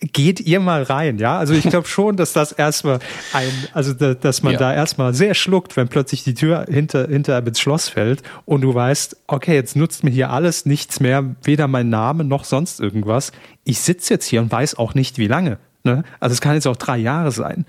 [0.00, 1.38] geht ihr mal rein, ja?
[1.38, 2.98] Also ich glaube schon, dass das erstmal
[3.32, 4.58] ein, also da, dass man ja.
[4.58, 8.74] da erstmal sehr schluckt, wenn plötzlich die Tür hinter, hinter ins Schloss fällt und du
[8.74, 13.32] weißt, okay, jetzt nutzt mir hier alles nichts mehr, weder mein Name noch sonst irgendwas.
[13.64, 15.58] Ich sitze jetzt hier und weiß auch nicht, wie lange.
[15.82, 16.04] Ne?
[16.20, 17.64] Also es kann jetzt auch drei Jahre sein.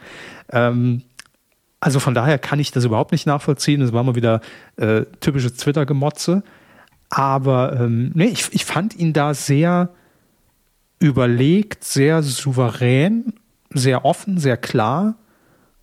[0.52, 1.04] Ähm,
[1.80, 3.82] also von daher kann ich das überhaupt nicht nachvollziehen.
[3.82, 4.42] Das war mal wieder
[4.78, 6.44] äh, typisches Twitter-Gemotze.
[7.10, 9.90] Aber ähm, nee, ich, ich fand ihn da sehr
[11.00, 13.34] überlegt, sehr souverän,
[13.70, 15.16] sehr offen, sehr klar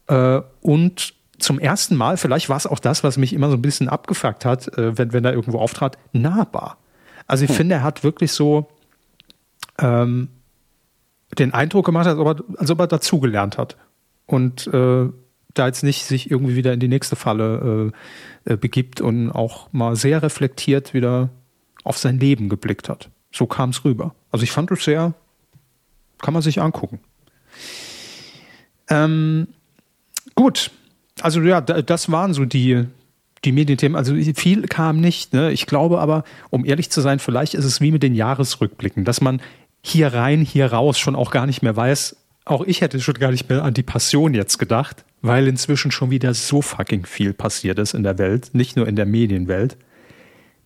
[0.08, 3.62] äh, und zum ersten Mal, vielleicht war es auch das, was mich immer so ein
[3.62, 6.78] bisschen abgefuckt hat, äh, wenn, wenn er irgendwo auftrat, nahbar.
[7.26, 7.56] Also ich hm.
[7.56, 8.68] finde, er hat wirklich so
[9.78, 10.28] ähm,
[11.38, 13.76] den Eindruck gemacht, als ob er, als ob er dazugelernt hat.
[14.26, 15.08] Und äh,
[15.54, 17.92] da jetzt nicht sich irgendwie wieder in die nächste Falle
[18.46, 21.30] äh, äh, begibt und auch mal sehr reflektiert wieder
[21.84, 23.10] auf sein Leben geblickt hat.
[23.32, 24.14] So kam es rüber.
[24.30, 25.14] Also ich fand es sehr,
[26.20, 27.00] kann man sich angucken.
[28.88, 29.48] Ähm,
[30.34, 30.70] gut,
[31.20, 32.84] also ja, das waren so die,
[33.44, 33.96] die Medienthemen.
[33.96, 35.32] Also viel kam nicht.
[35.32, 35.52] Ne?
[35.52, 39.20] Ich glaube aber, um ehrlich zu sein, vielleicht ist es wie mit den Jahresrückblicken, dass
[39.20, 39.40] man
[39.82, 42.16] hier rein, hier raus schon auch gar nicht mehr weiß.
[42.46, 46.10] Auch ich hätte schon gar nicht mehr an die Passion jetzt gedacht weil inzwischen schon
[46.10, 49.78] wieder so fucking viel passiert ist in der Welt, nicht nur in der Medienwelt,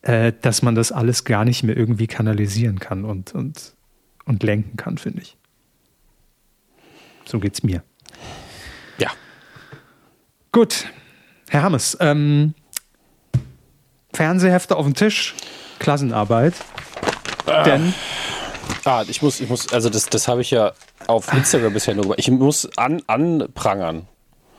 [0.02, 3.74] äh, dass man das alles gar nicht mehr irgendwie kanalisieren kann und, und,
[4.24, 5.36] und lenken kann, finde ich.
[7.24, 7.84] So geht's mir.
[8.98, 9.10] Ja.
[10.50, 10.86] Gut,
[11.50, 12.54] Herr Hammes, ähm,
[14.12, 15.36] Fernsehhefte auf dem Tisch,
[15.78, 16.54] Klassenarbeit.
[17.46, 17.62] Ah.
[17.62, 17.94] Denn.
[18.84, 20.72] Ah, ich muss, ich muss, also das, das habe ich ja
[21.06, 22.18] auf Instagram bisher nur gemacht.
[22.18, 24.08] Ich muss an, anprangern,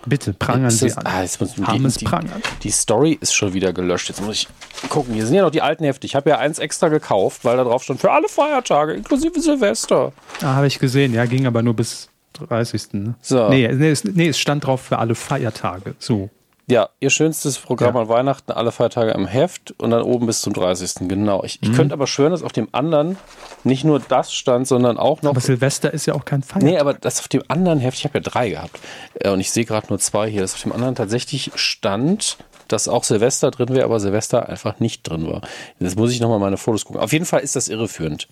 [0.09, 1.05] Bitte, prangern Sie an.
[1.05, 1.61] Ah, jetzt muss die,
[1.99, 2.41] die, prangern.
[2.63, 4.09] Die Story ist schon wieder gelöscht.
[4.09, 5.13] Jetzt muss ich gucken.
[5.13, 6.07] Hier sind ja noch die alten Hefte.
[6.07, 10.11] Ich habe ja eins extra gekauft, weil da drauf stand für alle Feiertage, inklusive Silvester.
[10.41, 11.13] Ah, habe ich gesehen.
[11.13, 12.93] Ja, ging aber nur bis 30.
[12.93, 13.15] Ne?
[13.21, 13.49] So.
[13.49, 15.95] Nee, nee, es, nee, es stand drauf für alle Feiertage.
[15.99, 16.29] So.
[16.69, 18.01] Ja, ihr schönstes Programm Ja.
[18.01, 21.07] an Weihnachten, alle Feiertage im Heft und dann oben bis zum 30.
[21.09, 21.43] Genau.
[21.43, 21.71] Ich, Mhm.
[21.71, 23.17] ich könnte aber schwören, dass auf dem anderen
[23.63, 25.31] nicht nur das stand, sondern auch noch.
[25.31, 26.63] Aber Silvester ist ja auch kein Feiertag.
[26.69, 28.79] Nee, aber das auf dem anderen Heft, ich habe ja drei gehabt
[29.15, 32.87] äh, und ich sehe gerade nur zwei hier, dass auf dem anderen tatsächlich stand, dass
[32.87, 35.41] auch Silvester drin wäre, aber Silvester einfach nicht drin war.
[35.79, 37.01] Jetzt muss ich nochmal meine Fotos gucken.
[37.01, 38.27] Auf jeden Fall ist das irreführend.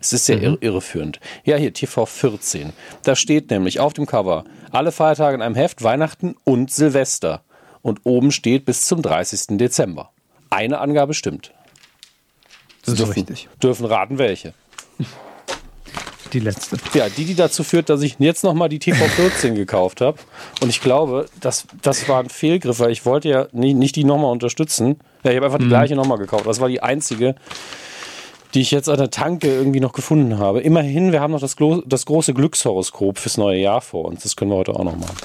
[0.00, 1.20] Es ist sehr irre irreführend.
[1.44, 2.72] Ja, hier, TV 14.
[3.02, 7.42] Da steht nämlich auf dem Cover, alle Feiertage in einem Heft, Weihnachten und Silvester.
[7.82, 9.58] Und oben steht bis zum 30.
[9.58, 10.10] Dezember.
[10.50, 11.52] Eine Angabe stimmt.
[12.84, 13.48] das ist dürfen, richtig.
[13.62, 14.54] Dürfen raten, welche.
[16.32, 16.78] Die letzte.
[16.94, 20.18] Ja, die, die dazu führt, dass ich jetzt nochmal die TV14 gekauft habe.
[20.62, 24.04] Und ich glaube, das, das war ein Fehlgriff, weil ich wollte ja nicht, nicht die
[24.04, 24.98] nochmal unterstützen.
[25.24, 26.46] Ja, ich habe einfach die gleiche nochmal gekauft.
[26.46, 27.34] Das war die einzige,
[28.54, 30.60] die ich jetzt an der Tanke irgendwie noch gefunden habe.
[30.60, 34.22] Immerhin, wir haben noch das, das große Glückshoroskop fürs neue Jahr vor uns.
[34.22, 35.16] Das können wir heute auch noch machen.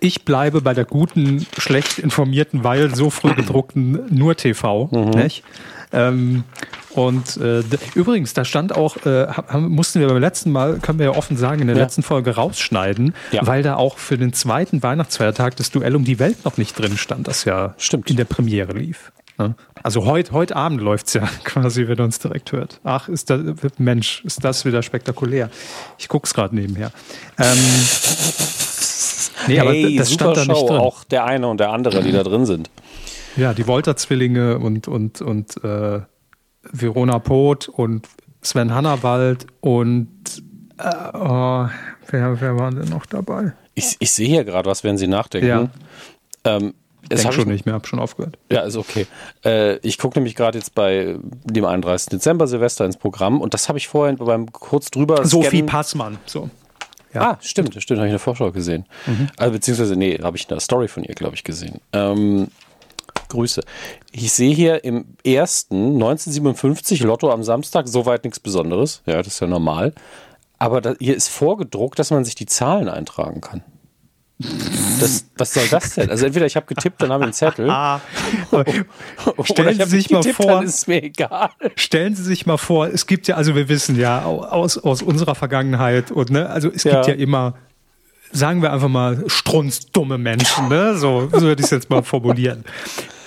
[0.00, 4.88] Ich bleibe bei der guten, schlecht informierten, weil so früh gedruckten nur TV.
[4.92, 5.10] Mhm.
[5.10, 5.42] Nicht?
[5.92, 6.44] Ähm,
[6.90, 7.62] und äh,
[7.94, 11.36] übrigens, da stand auch, äh, haben, mussten wir beim letzten Mal, können wir ja offen
[11.36, 11.82] sagen, in der Ja.
[11.82, 13.46] letzten Folge rausschneiden, Ja.
[13.46, 16.96] weil da auch für den zweiten Weihnachtsfeiertag das Duell um die Welt noch nicht drin
[16.98, 18.10] stand, das ja Stimmt.
[18.10, 19.12] in der Premiere lief.
[19.38, 19.54] Ne?
[19.82, 22.80] Also heute heute Abend läuft's ja quasi, wenn uns direkt hört.
[22.84, 23.40] Ach, ist das,
[23.78, 25.48] Mensch, ist das wieder spektakulär.
[25.96, 26.90] Ich guck's gerade nebenher.
[27.38, 27.56] Ähm,
[29.48, 30.68] nee, aber hey, das super stand da nicht Show.
[30.68, 30.78] drin.
[30.78, 32.70] Auch der eine und der andere, die da drin sind.
[33.36, 36.00] Ja, die Wolter-Zwillinge und, und, und äh,
[36.62, 38.08] Verona Poth und
[38.42, 40.08] Sven Hannawald und
[40.78, 41.68] äh, oh,
[42.08, 43.52] wer, wer war denn noch dabei?
[43.74, 45.48] Ich, ich sehe hier gerade was, wenn Sie nachdenken.
[45.48, 45.70] Ja.
[46.44, 46.74] Ähm,
[47.08, 48.38] es Denk schon ich, nicht mehr, hab schon aufgehört.
[48.50, 49.06] Ja, ist okay.
[49.44, 52.08] Äh, ich gucke nämlich gerade jetzt bei dem 31.
[52.10, 56.18] Dezember Silvester ins Programm und das habe ich vorhin beim kurz drüber Sophie Passmann.
[56.26, 56.50] So.
[57.14, 57.32] Ja.
[57.32, 58.84] Ah, stimmt, stimmt, habe ich eine Vorschau gesehen.
[59.36, 61.80] Also, beziehungsweise, nee, habe ich eine Story von ihr, glaube ich, gesehen.
[61.92, 62.48] Ähm,
[63.28, 63.62] Grüße.
[64.12, 69.02] Ich sehe hier im ersten 1957 Lotto am Samstag, soweit nichts Besonderes.
[69.06, 69.92] Ja, das ist ja normal.
[70.58, 73.62] Aber da, hier ist vorgedruckt, dass man sich die Zahlen eintragen kann.
[75.00, 76.10] Das, was soll das denn?
[76.10, 77.68] Also entweder ich habe getippt, dann habe ich einen Zettel.
[77.70, 78.00] Ah,
[79.44, 81.50] stellen Sie sich mal getippt, vor, ist es mir egal.
[81.74, 85.02] stellen Sie sich mal vor, es gibt ja, also wir wissen ja au- aus, aus
[85.02, 86.94] unserer Vergangenheit und ne, also es Ja.
[87.02, 87.54] gibt ja immer,
[88.30, 90.96] sagen wir einfach mal, strunzdumme Menschen, ne?
[90.96, 92.64] So, so würde ich es jetzt mal formulieren.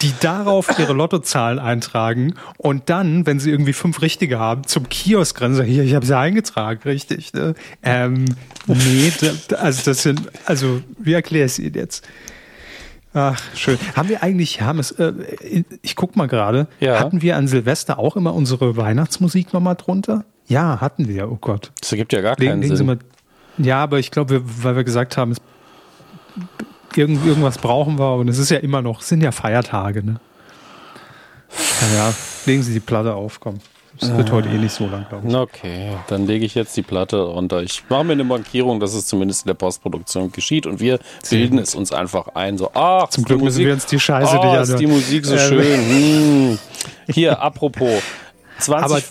[0.02, 5.40] Die darauf ihre Lottozahlen eintragen und dann, wenn sie irgendwie fünf richtige haben, zum Kiosk
[5.42, 7.34] rennen, sagen, hier, ich habe sie eingetragen, richtig.
[7.34, 7.54] Ne?
[7.84, 8.26] Ähm,
[8.66, 9.12] nee,
[9.48, 12.08] da, also das sind, also wie erkläre ich es Ihnen jetzt?
[13.14, 13.78] Ach, schön.
[13.96, 15.14] Haben wir eigentlich, Hermes, äh,
[15.82, 16.98] ich guck mal gerade, Ja.
[17.00, 20.24] hatten wir an Silvester auch immer unsere Weihnachtsmusik nochmal drunter?
[20.48, 21.72] Ja, hatten wir, oh Gott.
[21.82, 22.86] Das ergibt ja gar Legen, keinen legen Sie Sinn.
[22.88, 23.00] mal,
[23.58, 25.38] ja, aber ich glaube, weil wir gesagt haben, es,
[26.98, 30.20] irgend, irgendwas brauchen wir und es ist ja immer noch, es sind ja Feiertage, ne?
[31.82, 32.14] Naja,
[32.46, 33.60] legen Sie die Platte auf, komm.
[34.00, 35.36] Es wird heute eh nicht so lang, glaube ich.
[35.36, 37.62] Okay, dann lege ich jetzt die Platte runter.
[37.62, 40.98] Ich mache mir eine Markierung, dass es zumindest in der Postproduktion geschieht und wir
[41.30, 42.58] bilden es uns einfach ein.
[42.58, 44.88] So, ach, Zum Glück die müssen Musik- wir uns die Scheiße oh, nicht ist die.
[44.88, 45.40] Musik so Ähm.
[45.40, 46.58] schön.
[46.58, 46.60] Hm.
[47.14, 48.02] Hier, apropos.
[48.60, 48.86] 20.
[48.86, 49.02] Aber-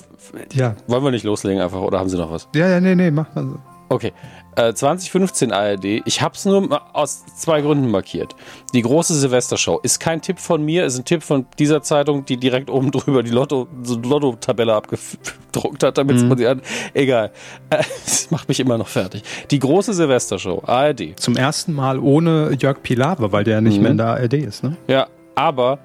[0.55, 2.49] Ja, wollen wir nicht loslegen einfach oder haben Sie noch was?
[2.55, 3.59] ja, ja, nee, nee, mach mal so.
[3.91, 4.13] Okay.
[4.61, 5.85] Äh, 2015 ARD.
[6.05, 8.35] Ich habe es nur aus zwei Gründen markiert.
[8.75, 12.37] Die große Silvestershow ist kein Tipp von mir, ist ein Tipp von dieser Zeitung, die
[12.37, 16.61] direkt oben drüber die Lotto, so Lotto-Tabelle abgedruckt hat, damit man sie an.
[16.95, 17.31] Egal.
[17.71, 19.23] Äh, Das macht mich immer noch fertig.
[19.51, 21.19] Die große Silvestershow, ARD.
[21.19, 23.83] Zum ersten Mal ohne Jörg Pilawa, weil der ja nicht Mhm.
[23.83, 24.77] mehr in der ARD ist, ne?
[24.89, 25.79] Ja, aber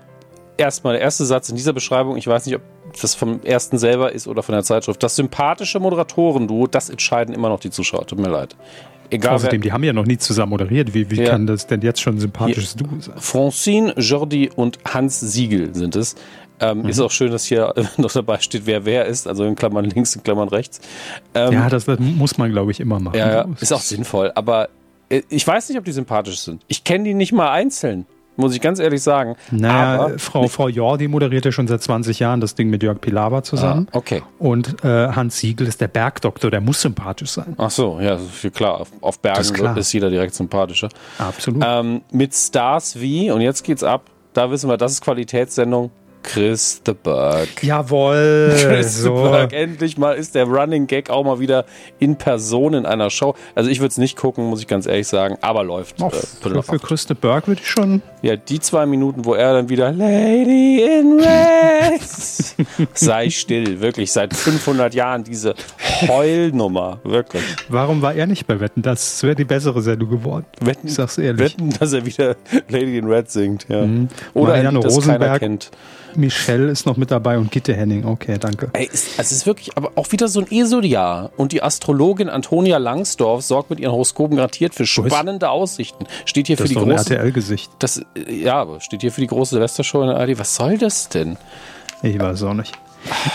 [0.58, 2.62] erstmal der erste Satz in dieser Beschreibung, ich weiß nicht, ob
[3.02, 5.02] das vom ersten selber ist oder von der Zeitschrift.
[5.04, 8.06] Das sympathische Moderatorenduo, das entscheiden immer noch die Zuschauer.
[8.08, 8.56] Tut mir leid.
[9.12, 9.36] Egal.
[9.36, 10.94] Außerdem, die haben ja noch nie zusammen moderiert.
[10.94, 11.30] Wie, wie Ja.
[11.30, 13.14] kann das denn jetzt schon ein sympathisches Duo sein?
[13.18, 16.16] Francine, Jordi und Hans Siegel sind es.
[16.60, 16.90] Ähm, Mhm.
[16.90, 20.16] Ist auch schön, dass hier noch dabei steht, wer wer ist, also in Klammern links,
[20.16, 20.80] in Klammern rechts.
[21.36, 23.18] Ähm, Ja, das, muss man, glaube ich, immer machen.
[23.18, 24.70] ja, ist auch sinnvoll, aber
[25.10, 26.64] äh, ich weiß nicht, ob die sympathisch sind.
[26.68, 29.36] Ich kenne die nicht mal einzeln, muss ich ganz ehrlich sagen.
[29.52, 33.00] Naja, aber, Frau, Frau Jordi moderiert ja schon seit 20 Jahren das Ding mit Jörg
[33.02, 33.88] Pilawa zusammen.
[33.92, 34.24] Ah, okay.
[34.40, 37.56] Und äh, Hans Siegel ist der Bergdoktor, der muss sympathisch sein.
[37.58, 38.82] Ach so, ja, ist klar.
[38.82, 39.78] Auf, auf Bergen ist klar.
[39.78, 40.90] ist jeder direkt sympathischer.
[41.18, 41.64] Absolut.
[41.66, 45.92] Ähm, mit Stars wie, und jetzt geht's ab, da wissen wir, das ist Qualitätssendung,
[46.26, 47.48] Chris the Berg.
[47.62, 48.54] Jawohl.
[48.58, 49.16] Chris so.
[49.16, 49.54] the Berg.
[49.54, 51.66] Endlich mal ist der Running Gag auch mal wieder
[52.00, 53.36] in Person in einer Show.
[53.54, 56.02] Also ich würde es nicht gucken, muss ich ganz ehrlich sagen, aber läuft.
[56.02, 56.12] Oh, äh,
[56.42, 58.02] für, für Chris the Berg würde ich schon.
[58.22, 62.02] Ja, die zwei Minuten, wo er dann wieder Lady in Red.
[62.94, 64.12] Sei still, wirklich.
[64.12, 65.54] Seit 500 Jahren diese
[66.08, 67.44] Heulnummer, wirklich.
[67.70, 68.82] Warum war er nicht bei Wetten?
[68.82, 70.46] Das wäre die bessere Sendung geworden.
[70.60, 71.54] Wetten, ich sag's ehrlich.
[71.54, 72.36] Wetten, dass er wieder
[72.70, 73.86] Lady in Red singt, ja.
[73.86, 74.08] Mhm.
[74.34, 75.40] Oder Marianne Rosenberg.
[75.40, 75.72] kennt.
[76.18, 78.06] Michelle ist noch mit dabei und Gitte Henning.
[78.06, 78.70] Okay, danke.
[78.74, 81.32] Ey, es, es ist wirklich aber auch wieder so ein Esodiar.
[81.38, 86.06] Und die Astrologin Antonia Langsdorf sorgt mit ihren Horoskopen garantiert für spannende Aussichten.
[86.26, 87.16] Steht hier das für die große.
[87.16, 87.72] RTL-Gesicht.
[87.80, 90.40] Das, ja, aber steht hier für die große Silvestershow in der ARD.
[90.40, 91.38] Was soll das denn?
[92.04, 92.74] Ich weiß auch nicht.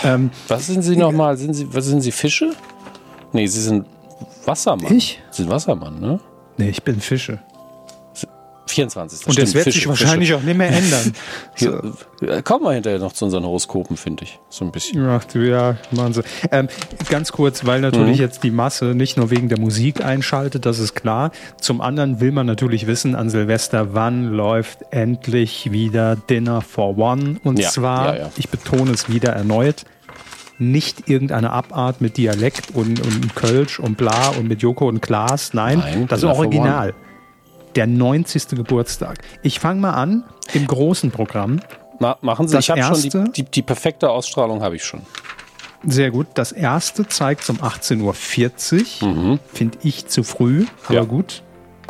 [0.03, 1.37] Ähm, was sind Sie nochmal?
[1.37, 2.51] Sind Sie, was sind Sie Fische?
[3.33, 3.85] Nee, Sie sind
[4.45, 4.95] Wassermann.
[4.95, 5.21] Ich?
[5.31, 6.19] Sie sind Wassermann, ne?
[6.57, 7.39] Nee, ich bin Fische.
[8.71, 9.27] 24.
[9.27, 10.39] Und das wird Fische, sich wahrscheinlich Fische.
[10.39, 11.13] auch nicht mehr ändern.
[11.55, 11.81] So.
[12.19, 14.39] Hier, kommen wir hinterher noch zu unseren Horoskopen, finde ich.
[14.49, 15.05] So ein bisschen.
[15.05, 16.21] Ach ja, machen sie.
[16.51, 16.67] Ähm,
[17.09, 18.23] ganz kurz, weil natürlich mhm.
[18.23, 21.31] jetzt die Masse nicht nur wegen der Musik einschaltet, das ist klar.
[21.59, 27.37] Zum anderen will man natürlich wissen an Silvester, wann läuft endlich wieder Dinner for One.
[27.43, 28.31] Und ja, zwar, ja, ja.
[28.37, 29.85] ich betone es wieder erneut,
[30.57, 35.53] nicht irgendeine Abart mit Dialekt und, und Kölsch und bla und mit Joko und Klaas.
[35.53, 36.93] Nein, Nein das ist Original
[37.75, 38.49] der 90.
[38.49, 39.19] Geburtstag.
[39.41, 41.59] Ich fange mal an im großen Programm.
[41.99, 45.01] Ma machen Sie, das ich habe schon die, die, die, perfekte Ausstrahlung habe ich schon.
[45.83, 46.27] Sehr gut.
[46.35, 49.07] Das erste zeigt um 18.40 Uhr.
[49.07, 49.39] Mhm.
[49.53, 51.03] Finde ich zu früh, aber ja.
[51.03, 51.43] gut.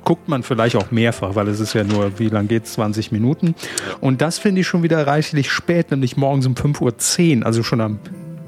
[0.03, 2.73] Guckt man vielleicht auch mehrfach, weil es ist ja nur, wie lang geht es?
[2.73, 3.53] 20 Minuten.
[3.99, 7.81] Und das finde ich schon wieder reichlich spät, nämlich morgens um 5.10 Uhr, also schon
[7.81, 7.99] am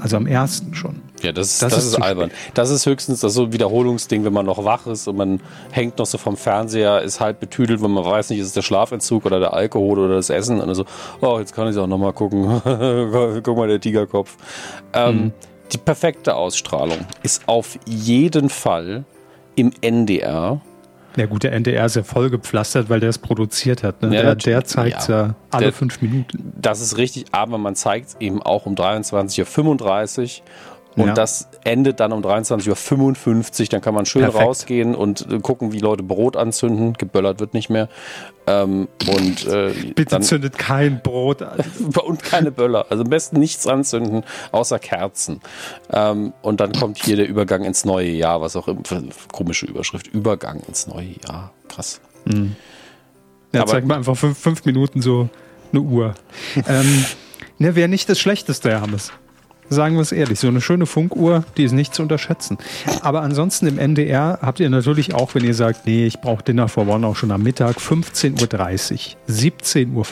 [0.03, 1.01] also am ersten schon.
[1.23, 2.31] Ja, das, das, das ist, ist albern.
[2.53, 5.97] Das ist höchstens das so ein Wiederholungsding, wenn man noch wach ist und man hängt
[5.97, 9.25] noch so vom Fernseher, ist halb betüdelt, wenn man weiß nicht, ist es der Schlafentzug
[9.25, 10.59] oder der Alkohol oder das Essen.
[10.59, 10.85] Und so,
[11.21, 12.61] oh, jetzt kann ich es auch nochmal gucken.
[13.43, 14.35] Guck mal, der Tigerkopf.
[14.93, 15.33] Ähm, mhm.
[15.71, 19.05] Die perfekte Ausstrahlung ist auf jeden Fall
[19.55, 20.61] im NDR
[21.15, 24.01] ja gut, der NDR ist ja voll gepflastert, weil der es produziert hat.
[24.01, 24.15] Ne?
[24.15, 26.53] Ja, der, der zeigt es ja, ja, alle der, fünf Minuten.
[26.59, 30.45] Das ist richtig, aber man zeigt es eben auch um 23.35 Uhr
[30.95, 31.13] und ja.
[31.13, 33.67] das endet dann um 23.55 Uhr.
[33.67, 34.43] Dann kann man schön Perfekt.
[34.43, 36.93] rausgehen und äh, gucken, wie Leute Brot anzünden.
[36.93, 37.89] Geböllert wird nicht mehr.
[38.45, 41.59] Ähm, und, äh, Bitte zündet kein Brot an.
[42.05, 42.87] und keine Böller.
[42.89, 45.41] Also am besten nichts anzünden, außer Kerzen.
[45.91, 48.81] Ähm, und dann kommt hier der Übergang ins neue Jahr, was auch immer.
[49.31, 50.07] Komische Überschrift.
[50.07, 51.53] Übergang ins neue Jahr.
[51.69, 52.01] Krass.
[52.25, 52.55] Mhm.
[53.51, 55.29] Ja, Aber, zeig mal einfach fünf, fünf Minuten so
[55.71, 56.13] eine Uhr.
[56.67, 57.05] ähm,
[57.57, 59.11] ne, wäre nicht das Schlechteste, Herr Hammes.
[59.69, 62.57] Sagen wir es ehrlich, so eine schöne Funkuhr, die ist nicht zu unterschätzen.
[63.01, 66.67] Aber ansonsten im NDR habt ihr natürlich auch, wenn ihr sagt, nee, ich brauche Dinner
[66.67, 70.05] for One auch schon am Mittag, 15.30 Uhr, 17.35 Uhr,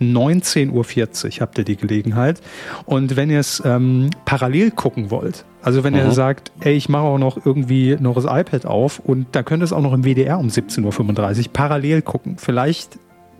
[0.00, 2.40] 19.40 Uhr habt ihr die Gelegenheit.
[2.84, 6.00] Und wenn ihr es ähm, parallel gucken wollt, also wenn mhm.
[6.00, 9.62] ihr sagt, ey, ich mache auch noch irgendwie noch das iPad auf und da könnt
[9.62, 12.36] ihr es auch noch im WDR um 17.35 Uhr parallel gucken.
[12.38, 12.98] Vielleicht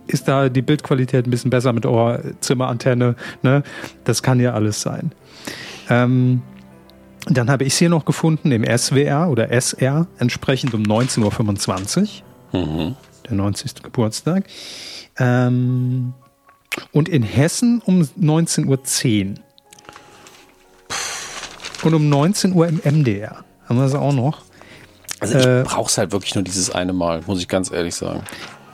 [0.09, 3.15] ist da die Bildqualität ein bisschen besser mit eurer Zimmerantenne.
[3.43, 3.63] Ne?
[4.03, 5.11] Das kann ja alles sein.
[5.89, 6.41] Ähm,
[7.25, 12.21] dann habe ich es hier noch gefunden im SWR oder SR, entsprechend um 19.25
[12.53, 12.59] Uhr.
[12.59, 12.95] Mhm.
[13.25, 13.83] Der 90.
[13.83, 14.45] Geburtstag.
[15.17, 16.13] Ähm,
[16.91, 19.35] und in Hessen um 19.10 Uhr.
[21.83, 23.43] Und um 19 Uhr im MDR.
[23.67, 24.41] Haben wir es auch noch.
[25.19, 27.93] Also ich äh, brauche es halt wirklich nur dieses eine Mal, muss ich ganz ehrlich
[27.95, 28.23] sagen.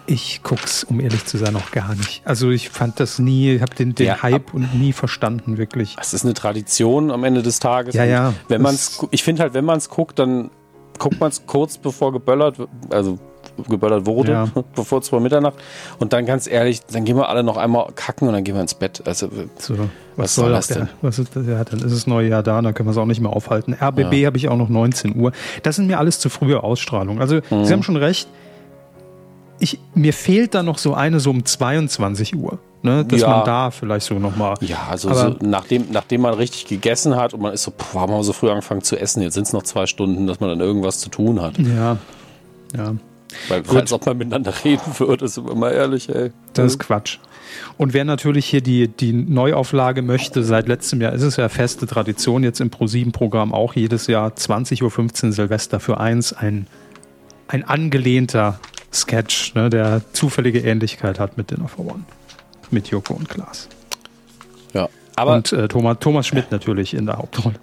[0.07, 2.21] Ich guck's, um ehrlich zu sein, noch gar nicht.
[2.25, 5.95] Also ich fand das nie, habe den, den ja, Hype und nie verstanden, wirklich.
[5.99, 7.95] Es ist eine Tradition am Ende des Tages.
[7.95, 8.33] Ja, ja.
[8.47, 10.51] Wenn man's, ich finde halt, wenn man es guckt, dann
[10.99, 12.57] guckt man es kurz bevor geböllert,
[12.89, 13.19] also
[13.67, 14.47] geböllert wurde, ja.
[14.75, 15.55] bevor es vor Mitternacht.
[15.99, 18.61] Und dann ganz ehrlich, dann gehen wir alle noch einmal kacken und dann gehen wir
[18.61, 19.01] ins Bett.
[19.05, 20.89] Also so, was, was soll das denn?
[21.01, 21.47] was ist das?
[21.47, 23.73] Ja, dann ist das neue Jahr da, dann können wir es auch nicht mehr aufhalten.
[23.73, 24.27] RBB ja.
[24.27, 25.31] habe ich auch noch 19 Uhr.
[25.63, 27.21] Das sind mir alles zu frühe Ausstrahlungen.
[27.21, 27.65] Also mhm.
[27.65, 28.27] Sie haben schon recht
[29.59, 32.59] ich, mir fehlt da noch so eine so um 22 Uhr.
[32.81, 33.29] Ne, dass ja.
[33.29, 34.57] man da vielleicht so nochmal.
[34.61, 38.13] Ja, also so, nachdem, nachdem man richtig gegessen hat und man ist so, boah, haben
[38.13, 40.59] wir so früh angefangen zu essen, jetzt sind es noch zwei Stunden, dass man dann
[40.59, 41.57] irgendwas zu tun hat.
[41.57, 41.97] Ja.
[42.77, 42.95] Ja.
[43.47, 43.77] Weil, Gut.
[43.77, 46.31] als ob man miteinander reden würde, sind wir mal ehrlich, ey.
[46.53, 47.17] Das ist Quatsch.
[47.77, 51.87] Und wer natürlich hier die, die Neuauflage möchte, seit letztem Jahr ist es ja feste
[51.87, 56.67] Tradition, jetzt im Pro7-Programm auch jedes Jahr 20.15 Uhr Silvester für eins, ein,
[57.47, 58.59] ein angelehnter
[58.95, 62.03] Sketch, ne, der zufällige Ähnlichkeit hat mit Dinner for One.
[62.71, 63.67] Mit Joko und Klaas.
[64.73, 65.35] Ja, aber.
[65.35, 67.55] Und äh, Thomas, Thomas Schmidt natürlich in der Hauptrolle.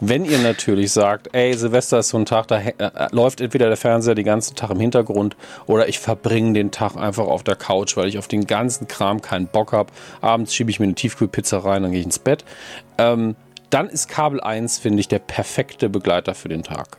[0.00, 3.68] Wenn ihr natürlich sagt, ey, Silvester ist so ein Tag, da äh, äh, läuft entweder
[3.68, 7.56] der Fernseher den ganzen Tag im Hintergrund oder ich verbringe den Tag einfach auf der
[7.56, 9.92] Couch, weil ich auf den ganzen Kram keinen Bock habe.
[10.20, 12.44] Abends schiebe ich mir eine Tiefkühlpizza rein, dann gehe ich ins Bett.
[12.98, 13.36] Ähm,
[13.70, 16.98] dann ist Kabel 1, finde ich, der perfekte Begleiter für den Tag.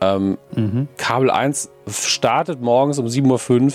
[0.00, 0.88] Ähm, mhm.
[0.96, 3.72] Kabel 1 startet morgens um 7.05 Uhr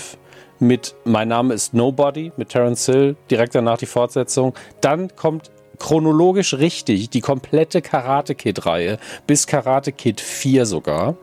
[0.58, 4.54] mit Mein Name ist Nobody mit Terence Hill, direkt danach die Fortsetzung.
[4.80, 11.16] Dann kommt chronologisch richtig die komplette Karate Kid-Reihe bis Karate Kid 4 sogar.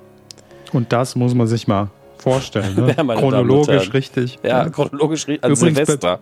[0.71, 2.75] Und das muss man sich mal vorstellen.
[2.75, 2.95] Ne?
[2.97, 4.39] ja, chronologisch richtig.
[4.43, 5.43] Ja, chronologisch richtig.
[5.43, 6.19] Also Silvester.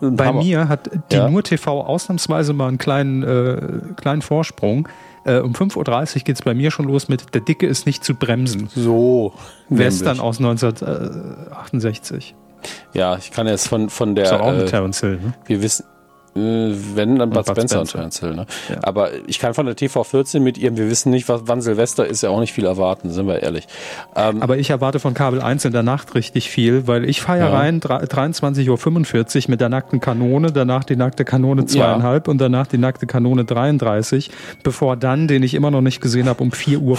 [0.00, 1.28] Bei, bei mir hat die ja.
[1.28, 4.88] Nur TV ausnahmsweise mal einen kleinen, äh, kleinen Vorsprung.
[5.24, 8.04] Äh, um 5.30 Uhr geht es bei mir schon los mit Der Dicke ist nicht
[8.04, 8.68] zu bremsen.
[8.74, 9.34] So.
[9.68, 10.22] Western nämlich.
[10.22, 12.34] aus 1968.
[12.92, 14.24] Ja, ich kann jetzt von, von der.
[14.24, 15.34] Ist auch mit äh, Terence Hill, ne?
[15.46, 15.84] Wir wissen,
[16.34, 18.34] wenn, dann Bud, Bud Spencer, Spencer, und Terence Hill.
[18.34, 18.46] Ne?
[18.68, 18.76] Ja.
[18.82, 22.22] Aber ich kann von der TV14 mit ihrem, wir wissen nicht, was, wann Silvester ist,
[22.22, 23.66] ja auch nicht viel erwarten, sind wir ehrlich.
[24.14, 27.50] Ähm, Aber ich erwarte von Kabel 1 in der Nacht richtig viel, weil ich feiere
[27.50, 27.58] ja.
[27.58, 32.30] rein 23.45 Uhr mit der nackten Kanone, danach die nackte Kanone zweieinhalb ja.
[32.30, 34.30] und danach die nackte Kanone 33,
[34.62, 36.98] bevor dann, den ich immer noch nicht gesehen habe, um 4.05 Uhr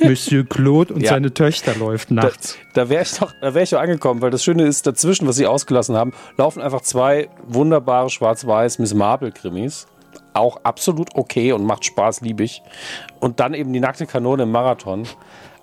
[0.08, 2.58] Monsieur Claude und seine Töchter läuft nachts.
[2.74, 5.26] Da, da wäre ich doch, da wäre ich doch angekommen, weil das Schöne ist, dazwischen,
[5.26, 9.86] was sie ausgelassen haben, laufen einfach zwei wunderbare schwarze schwarz-weiß Miss Marple-Krimis.
[10.32, 12.62] Auch absolut okay und macht Spaß, liebe ich.
[13.20, 15.06] Und dann eben die nackte Kanone im Marathon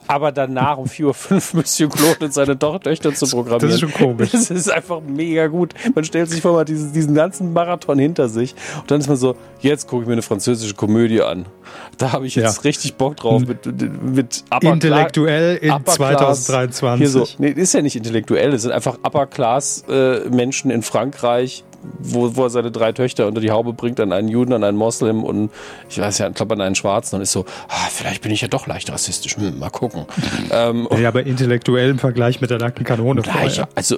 [0.07, 3.69] aber danach um 4.05 Uhr Monsieur Claude und seine Töchter zu programmieren.
[3.69, 4.31] Das ist schon komisch.
[4.31, 5.73] Das ist einfach mega gut.
[5.95, 9.07] Man stellt sich vor, man hat diesen, diesen ganzen Marathon hinter sich und dann ist
[9.07, 11.45] man so, jetzt gucke ich mir eine französische Komödie an.
[11.97, 12.61] Da habe ich jetzt ja.
[12.63, 13.65] richtig Bock drauf mit,
[14.03, 16.97] mit Upper Intellektuell in Upper 2023.
[16.97, 20.81] Hier so, nee, ist ja nicht intellektuell, es sind einfach Upper Class äh, Menschen in
[20.81, 21.63] Frankreich,
[21.99, 24.77] wo, wo er seine drei Töchter unter die Haube bringt, an einen Juden, an einen
[24.77, 25.51] Moslem und
[25.89, 28.41] ich weiß ja, ich glaube an einen Schwarzen und ist so, ah, vielleicht bin ich
[28.41, 30.05] ja doch leicht rassistisch, hm, mal gucken.
[30.51, 33.21] ähm, ja, aber intellektuell im Vergleich mit der nackten Kanone.
[33.21, 33.97] Gleich, also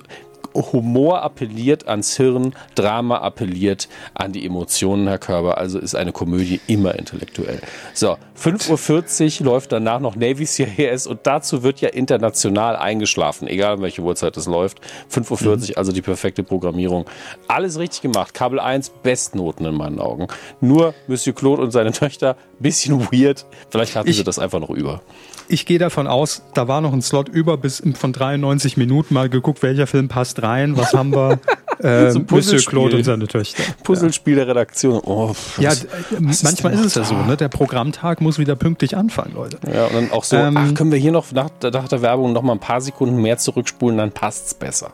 [0.54, 5.58] Humor appelliert ans Hirn, Drama appelliert an die Emotionen, Herr Körber.
[5.58, 7.60] Also ist eine Komödie immer intellektuell.
[7.94, 13.82] So, 5.40 Uhr läuft danach noch Navy CIS und dazu wird ja international eingeschlafen, egal
[13.82, 14.80] welche Uhrzeit es läuft.
[15.12, 15.64] 5.40 Uhr, mhm.
[15.76, 17.06] also die perfekte Programmierung.
[17.48, 18.34] Alles richtig gemacht.
[18.34, 20.28] Kabel 1, Bestnoten in meinen Augen.
[20.62, 23.46] Nur Monsieur Claude und seine Töchter, bisschen weird.
[23.70, 25.02] Vielleicht hatten ich, sie das einfach noch über
[25.48, 29.30] ich gehe davon aus, da war noch ein Slot über bis von 93 Minuten mal
[29.30, 31.40] geguckt, welcher Film passt rein, was haben wir.
[31.80, 33.64] Äh, Monsieur Claude und seine Töchter.
[33.84, 35.02] Puzzlespiel der Redaktion.
[35.04, 35.74] Oh, ja,
[36.20, 37.36] manchmal ist, es ja so, ne?
[37.36, 39.58] Der Programmtag muss wieder pünktlich anfangen, Leute.
[39.70, 42.32] Ja, und dann auch so, ähm, ach, können wir hier noch nach, nach der Werbung
[42.32, 44.92] noch mal ein paar Sekunden mehr zurückspulen, dann passt es besser.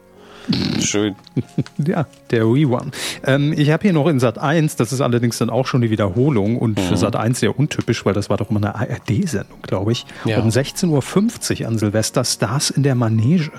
[0.79, 1.15] Schön.
[1.77, 2.91] ja, der One.
[3.23, 5.91] Ähm, ich habe hier noch in Sat 1, das ist allerdings dann auch schon die
[5.91, 6.83] Wiederholung und mhm.
[6.83, 10.05] für Sat 1 sehr untypisch, weil das war doch immer eine ARD-Sendung, glaube ich.
[10.25, 10.39] Ja.
[10.39, 13.51] Um 16.50 Uhr an Silvester Stars in der Manege.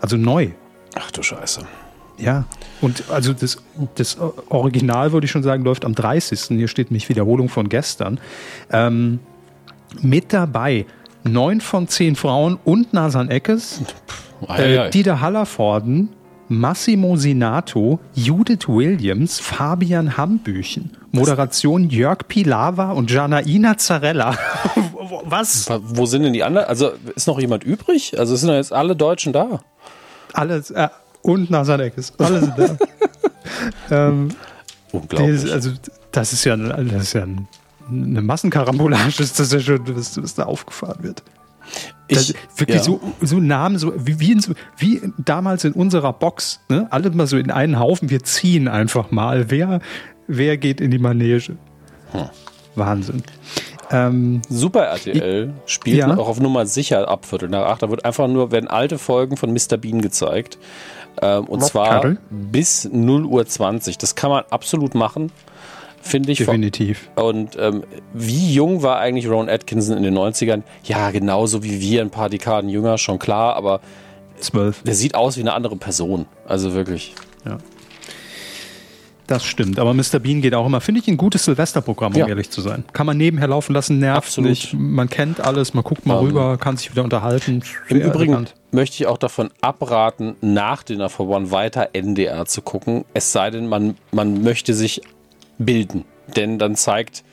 [0.00, 0.50] Also neu.
[0.94, 1.62] Ach du Scheiße.
[2.18, 2.44] Ja,
[2.80, 3.62] und also das,
[3.94, 4.18] das
[4.48, 6.40] Original, würde ich schon sagen, läuft am 30.
[6.56, 8.20] Hier steht nämlich Wiederholung von gestern.
[8.70, 9.18] Ähm,
[10.00, 10.86] mit dabei
[11.24, 13.82] neun von zehn Frauen und Nasan Eckes,
[14.48, 16.10] äh, Dieter Hallervorden,
[16.48, 20.96] Massimo Sinato, Judith Williams, Fabian Hambüchen.
[21.12, 24.36] Moderation Jörg Pilawa und Janaina Zarella.
[25.24, 25.68] Was?
[25.82, 26.66] Wo sind denn die anderen?
[26.68, 28.18] Also ist noch jemand übrig?
[28.18, 29.60] Also sind jetzt alle Deutschen da?
[30.32, 30.88] Alle, äh,
[31.22, 32.12] und Nasaneckes.
[32.18, 32.76] Alle sind da.
[34.08, 34.28] ähm,
[34.92, 35.42] Unglaublich.
[35.42, 35.70] Das, also,
[36.10, 37.26] das ist ja, das ist ja
[37.88, 41.22] eine Massenkarambolage, ist das ja schon, was, was da aufgefahren wird.
[42.08, 42.82] Ich, wirklich ja.
[42.82, 44.42] so, so Namen, so wie, wie, in,
[44.76, 46.86] wie, damals in unserer Box, ne?
[46.90, 49.50] alle mal so in einen Haufen, wir ziehen einfach mal.
[49.50, 49.80] Wer,
[50.26, 51.56] wer geht in die Manege?
[52.12, 52.28] Hm.
[52.74, 53.22] Wahnsinn.
[53.92, 56.16] Ähm, Super RTL ich, spielt ja.
[56.16, 57.82] auch auf Nummer sicher ab Viertel nach acht.
[57.82, 59.76] Da wird einfach nur, werden alte Folgen von Mr.
[59.76, 60.58] Bean gezeigt.
[61.20, 62.18] Ähm, und Rob zwar Carroll.
[62.30, 63.98] bis 0 Uhr 20.
[63.98, 65.30] Das kann man absolut machen
[66.02, 66.38] finde ich.
[66.38, 67.10] Definitiv.
[67.14, 70.62] Und ähm, wie jung war eigentlich Ron Atkinson in den 90ern?
[70.84, 73.80] Ja, genauso wie wir, ein paar Dekaden jünger, schon klar, aber
[74.38, 74.82] zwölf.
[74.82, 76.26] Der sieht aus wie eine andere Person.
[76.46, 77.14] Also wirklich.
[77.44, 77.58] Ja.
[79.26, 80.18] Das stimmt, aber Mr.
[80.18, 82.26] Bean geht auch immer, finde ich, ein gutes Silvesterprogramm, um ja.
[82.26, 82.84] ehrlich zu sein.
[82.92, 84.50] Kann man nebenher laufen lassen, nervt Absolut.
[84.50, 84.74] nicht.
[84.74, 87.62] Man kennt alles, man guckt mal um, ähm, rüber, kann sich wieder unterhalten.
[87.88, 88.54] Im Übrigen elegant.
[88.72, 93.04] möchte ich auch davon abraten, nach Dinner for One weiter NDR zu gucken.
[93.14, 95.02] Es sei denn, man, man möchte sich
[95.58, 96.04] bilden.
[96.36, 97.24] Denn dann zeigt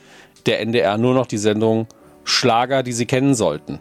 [0.46, 1.86] der NDR nur noch die Sendung
[2.24, 3.80] Schlager, die Sie kennen sollten.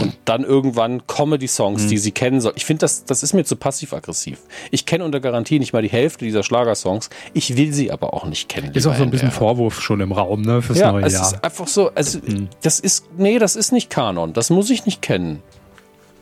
[0.00, 1.88] Und dann irgendwann Comedy-Songs, mhm.
[1.88, 2.52] die sie kennen soll.
[2.56, 4.40] Ich finde, das, das ist mir zu passiv-aggressiv.
[4.70, 7.10] Ich kenne unter Garantie nicht mal die Hälfte dieser Schlagersongs.
[7.32, 8.72] Ich will sie aber auch nicht kennen.
[8.74, 11.26] Ist auch so ein bisschen Vorwurf schon im Raum, ne, fürs ja, neue es Jahr.
[11.26, 12.48] ist einfach so, also, mhm.
[12.62, 14.32] das ist, nee, das ist nicht Kanon.
[14.32, 15.42] Das muss ich nicht kennen.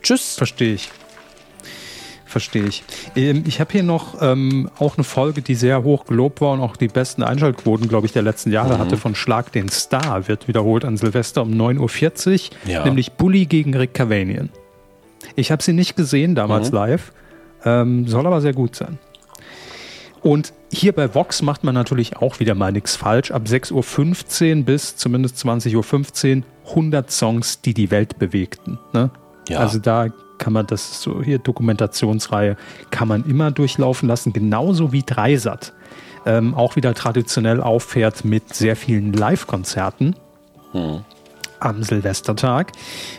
[0.03, 0.35] Tschüss.
[0.35, 0.91] Verstehe ich.
[2.33, 2.83] Verstehe ich.
[3.15, 6.61] Ähm, ich habe hier noch ähm, auch eine Folge, die sehr hoch gelobt war und
[6.61, 8.79] auch die besten Einschaltquoten, glaube ich, der letzten Jahre mhm.
[8.79, 12.85] hatte von Schlag den Star, wird wiederholt an Silvester um 9.40 Uhr, ja.
[12.87, 14.49] nämlich Bully gegen Rick Cavanian.
[15.37, 16.77] Ich habe sie nicht gesehen damals mhm.
[16.77, 17.13] live,
[17.67, 18.99] ähm, soll aber sehr gut sein.
[20.23, 23.31] Und hier bei Vox macht man natürlich auch wieder mal nichts falsch.
[23.31, 28.79] Ab 6.15 Uhr bis zumindest 20.15 Uhr 100 Songs, die die Welt bewegten.
[28.95, 29.11] Ne?
[29.51, 29.59] Ja.
[29.59, 30.07] Also da
[30.43, 32.57] kann man das so hier Dokumentationsreihe
[32.91, 35.73] kann man immer durchlaufen lassen, genauso wie Dreisat.
[36.27, 40.17] Ähm, auch wieder traditionell auffährt mit sehr vielen Live-Konzerten.
[40.73, 41.05] Hm.
[41.61, 42.73] Am Silvestertag.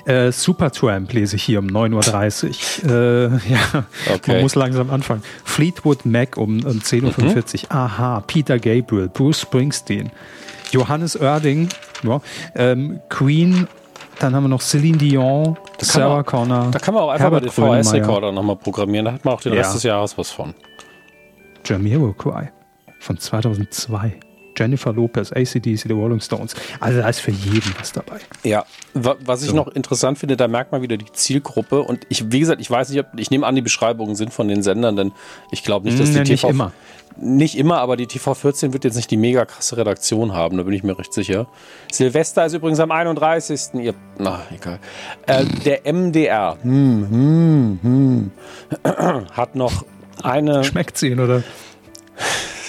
[0.06, 2.92] Äh, Supertramp lese ich hier um 9.30 Uhr.
[2.92, 4.34] Äh, ja, okay.
[4.34, 5.24] man muss langsam anfangen.
[5.46, 7.14] Fleetwood Mac um, um 10.45 Uhr.
[7.14, 7.58] Mhm.
[7.70, 10.12] Aha, Peter Gabriel, Bruce Springsteen,
[10.72, 11.70] Johannes Oerding,
[12.04, 12.20] ja,
[12.56, 13.70] ähm, Queen
[14.20, 16.72] dann haben wir noch Celine Dion, da Sarah man, Connor.
[16.72, 19.06] Da kann man auch einfach Herbert mal den VHS-Rekorder nochmal programmieren.
[19.06, 19.60] Da hat man auch den ja.
[19.60, 20.54] Rest des Jahres was von.
[21.66, 22.52] Jamiroquai
[23.00, 24.20] von 2002.
[24.58, 26.56] Jennifer Lopez, ACDC, The Rolling Stones.
[26.80, 28.20] Also da ist für jeden was dabei.
[28.44, 29.56] Ja, was ich so.
[29.56, 31.82] noch interessant finde, da merkt man wieder die Zielgruppe.
[31.82, 34.48] Und ich, wie gesagt, ich weiß nicht, ob, ich nehme an, die Beschreibungen sind von
[34.48, 35.12] den Sendern, denn
[35.52, 36.48] ich glaube nicht, dass die ja, TV.
[36.48, 36.72] Nicht immer.
[37.18, 40.74] Nicht immer, aber die TV14 wird jetzt nicht die mega krasse Redaktion haben, da bin
[40.74, 41.48] ich mir recht sicher.
[41.92, 43.76] Silvester ist übrigens am 31.
[43.76, 44.80] Ihr, na, egal.
[45.28, 48.32] Äh, der MDR hm, hm, hm,
[49.32, 49.86] hat noch
[50.22, 50.64] eine.
[50.64, 51.44] Schmeckt sie, oder?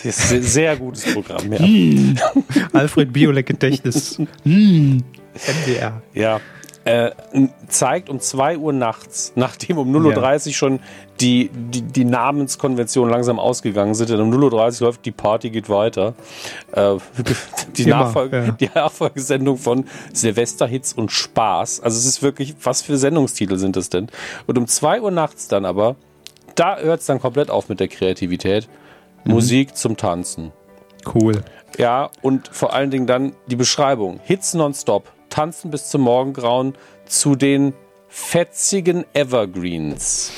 [0.02, 1.58] Ist ein sehr gutes Programm, ja.
[1.60, 2.16] Hm.
[2.72, 4.18] Alfred Biolek Gedächtnis.
[4.44, 5.02] Hm.
[5.64, 6.02] MDR.
[6.12, 6.40] Ja,
[6.84, 7.10] äh,
[7.68, 10.80] zeigt um 2 Uhr nachts, nachdem um 0.30 Uhr schon
[11.20, 14.10] die, die, die Namenskonventionen langsam ausgegangen sind.
[14.10, 16.14] Denn um 0.30 Uhr läuft die Party geht weiter.
[16.72, 16.96] Äh,
[17.76, 18.52] die, Immer, Nachfolge, ja.
[18.52, 21.80] die Nachfolgesendung von Silvesterhits und Spaß.
[21.80, 24.08] Also es ist wirklich, was für Sendungstitel sind das denn?
[24.46, 25.96] Und um 2 Uhr nachts dann aber,
[26.54, 28.68] da hört es dann komplett auf mit der Kreativität.
[29.24, 29.32] Mhm.
[29.32, 30.52] Musik zum Tanzen.
[31.12, 31.42] Cool.
[31.78, 34.20] Ja, und vor allen Dingen dann die Beschreibung.
[34.22, 36.74] Hits nonstop tanzen bis zum Morgengrauen
[37.06, 37.74] zu den
[38.06, 40.30] fetzigen Evergreens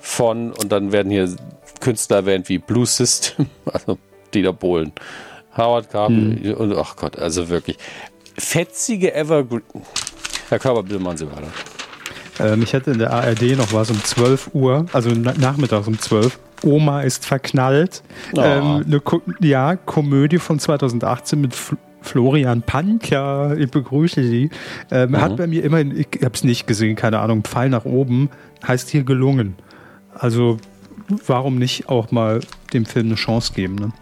[0.00, 1.28] von, und dann werden hier
[1.80, 3.98] Künstler erwähnt wie Blue System, also
[4.32, 4.92] Dieter Bohlen,
[5.54, 6.54] Howard Carpenter hm.
[6.54, 7.76] und ach Gott, also wirklich
[8.38, 9.86] fetzige Evergreens.
[10.48, 11.52] Herr Körper, bitte machen Sie weiter.
[12.40, 16.38] Ähm, ich hatte in der ARD noch was um 12 Uhr, also nachmittags um 12
[16.64, 18.02] Oma ist verknallt.
[18.34, 18.40] Oh.
[18.40, 21.54] Ähm, eine Ko ja, Komödie von 2018 mit
[22.00, 24.50] Florian Panker, ich begrüße Sie,
[24.90, 25.20] ähm, mhm.
[25.20, 28.30] hat bei mir immerhin, ich habe es nicht gesehen, keine Ahnung, Pfeil nach oben,
[28.66, 29.56] heißt hier gelungen.
[30.14, 30.58] Also
[31.26, 32.40] warum nicht auch mal
[32.72, 33.74] dem Film eine Chance geben?
[33.76, 33.92] Ne?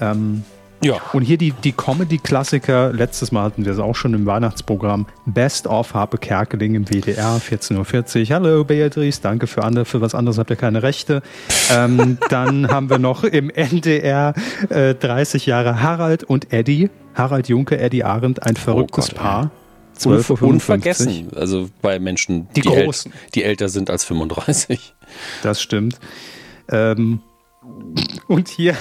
[0.00, 0.42] Ähm,
[0.82, 0.96] ja.
[1.12, 5.66] Und hier die, die Comedy-Klassiker, letztes Mal hatten wir es auch schon im Weihnachtsprogramm, Best
[5.66, 8.34] of Harpe Kerkeling im WDR, 14.40 Uhr.
[8.34, 11.22] Hallo Beatrice, danke für, andere, für was anderes habt ihr keine Rechte.
[11.72, 14.34] ähm, dann haben wir noch im NDR
[14.68, 19.50] äh, 30 Jahre Harald und Eddie, Harald Junke, Eddie Arendt, ein verrücktes oh Gott, Paar.
[19.94, 22.90] 12 Uhr Unvergessen, also bei Menschen, die, die, äl
[23.34, 24.94] die älter sind als 35.
[25.42, 25.98] Das stimmt.
[26.68, 27.20] Ähm,
[28.28, 28.76] und hier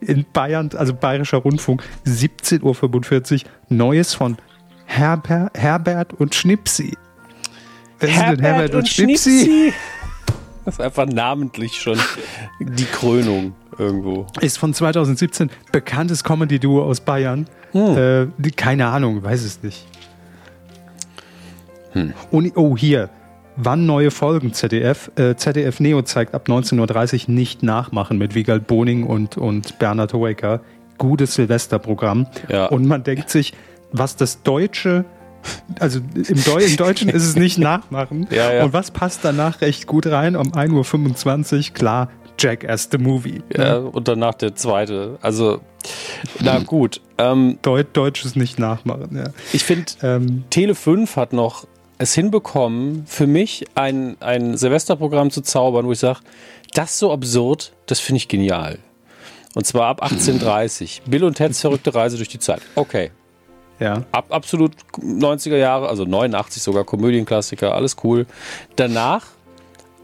[0.00, 4.38] in Bayern, also Bayerischer Rundfunk, 17.45 Uhr, Neues von
[4.86, 6.96] Herber, Herbert und Schnipsi.
[8.00, 9.44] Wer Herbert sind denn Herbert und, und Schnipsi?
[9.44, 9.72] Schnipsi?
[10.64, 11.98] Das ist einfach namentlich schon
[12.58, 14.26] die Krönung irgendwo.
[14.40, 17.46] Ist von 2017 bekanntes Comedy-Duo aus Bayern.
[17.72, 18.30] Hm.
[18.42, 19.86] Äh, keine Ahnung, weiß es nicht.
[21.92, 22.12] Hm.
[22.30, 23.10] Und, oh, hier.
[23.60, 25.10] Wann neue Folgen ZDF?
[25.16, 30.14] Äh, ZDF Neo zeigt ab 19.30 Uhr nicht nachmachen mit Wiegald Boning und, und Bernhard
[30.14, 30.60] Hoeker.
[30.96, 32.28] Gutes Silvesterprogramm.
[32.48, 32.66] Ja.
[32.66, 33.54] Und man denkt sich,
[33.90, 35.04] was das Deutsche
[35.78, 38.26] also im, Deu im, Deutschen ist es nicht nachmachen.
[38.30, 38.64] Ja, ja.
[38.64, 40.36] Und was passt danach recht gut rein?
[40.36, 43.42] Um 1.25 Uhr, klar, Jackass the Movie.
[43.56, 43.90] Ja, ne?
[43.90, 45.18] und danach der zweite.
[45.22, 45.60] Also,
[46.40, 47.00] na gut.
[47.18, 49.30] Ähm, Deut Deutsches nicht nachmachen, ja.
[49.52, 51.66] Ich finde, ähm, Tele 5 hat noch
[51.98, 56.20] es hinbekommen, für mich ein, ein Silvesterprogramm zu zaubern, wo ich sage,
[56.74, 58.78] das so absurd, das finde ich genial.
[59.54, 61.02] Und zwar ab 1830.
[61.06, 62.60] Bill und Ted's verrückte Reise durch die Zeit.
[62.76, 63.10] Okay.
[63.80, 64.04] Ja.
[64.12, 68.26] Ab absolut 90er Jahre, also 89 sogar, Komödienklassiker, alles cool.
[68.76, 69.26] Danach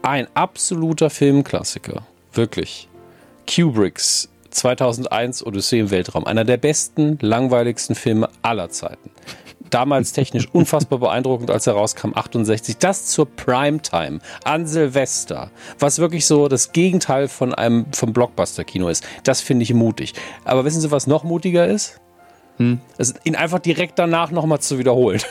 [0.01, 2.03] ein absoluter Filmklassiker.
[2.35, 2.87] Wirklich.
[3.49, 6.25] Kubricks 2001 Odyssee im Weltraum.
[6.25, 9.09] Einer der besten, langweiligsten Filme aller Zeiten
[9.69, 12.77] damals technisch unfassbar beeindruckend, als er rauskam, 68.
[12.77, 19.03] Das zur Primetime an Silvester, was wirklich so das Gegenteil von einem vom Blockbuster-Kino ist.
[19.23, 20.13] Das finde ich mutig.
[20.45, 21.99] Aber wissen Sie, was noch mutiger ist?
[22.57, 22.79] Hm.
[22.97, 25.21] Also ihn einfach direkt danach nochmal zu wiederholen.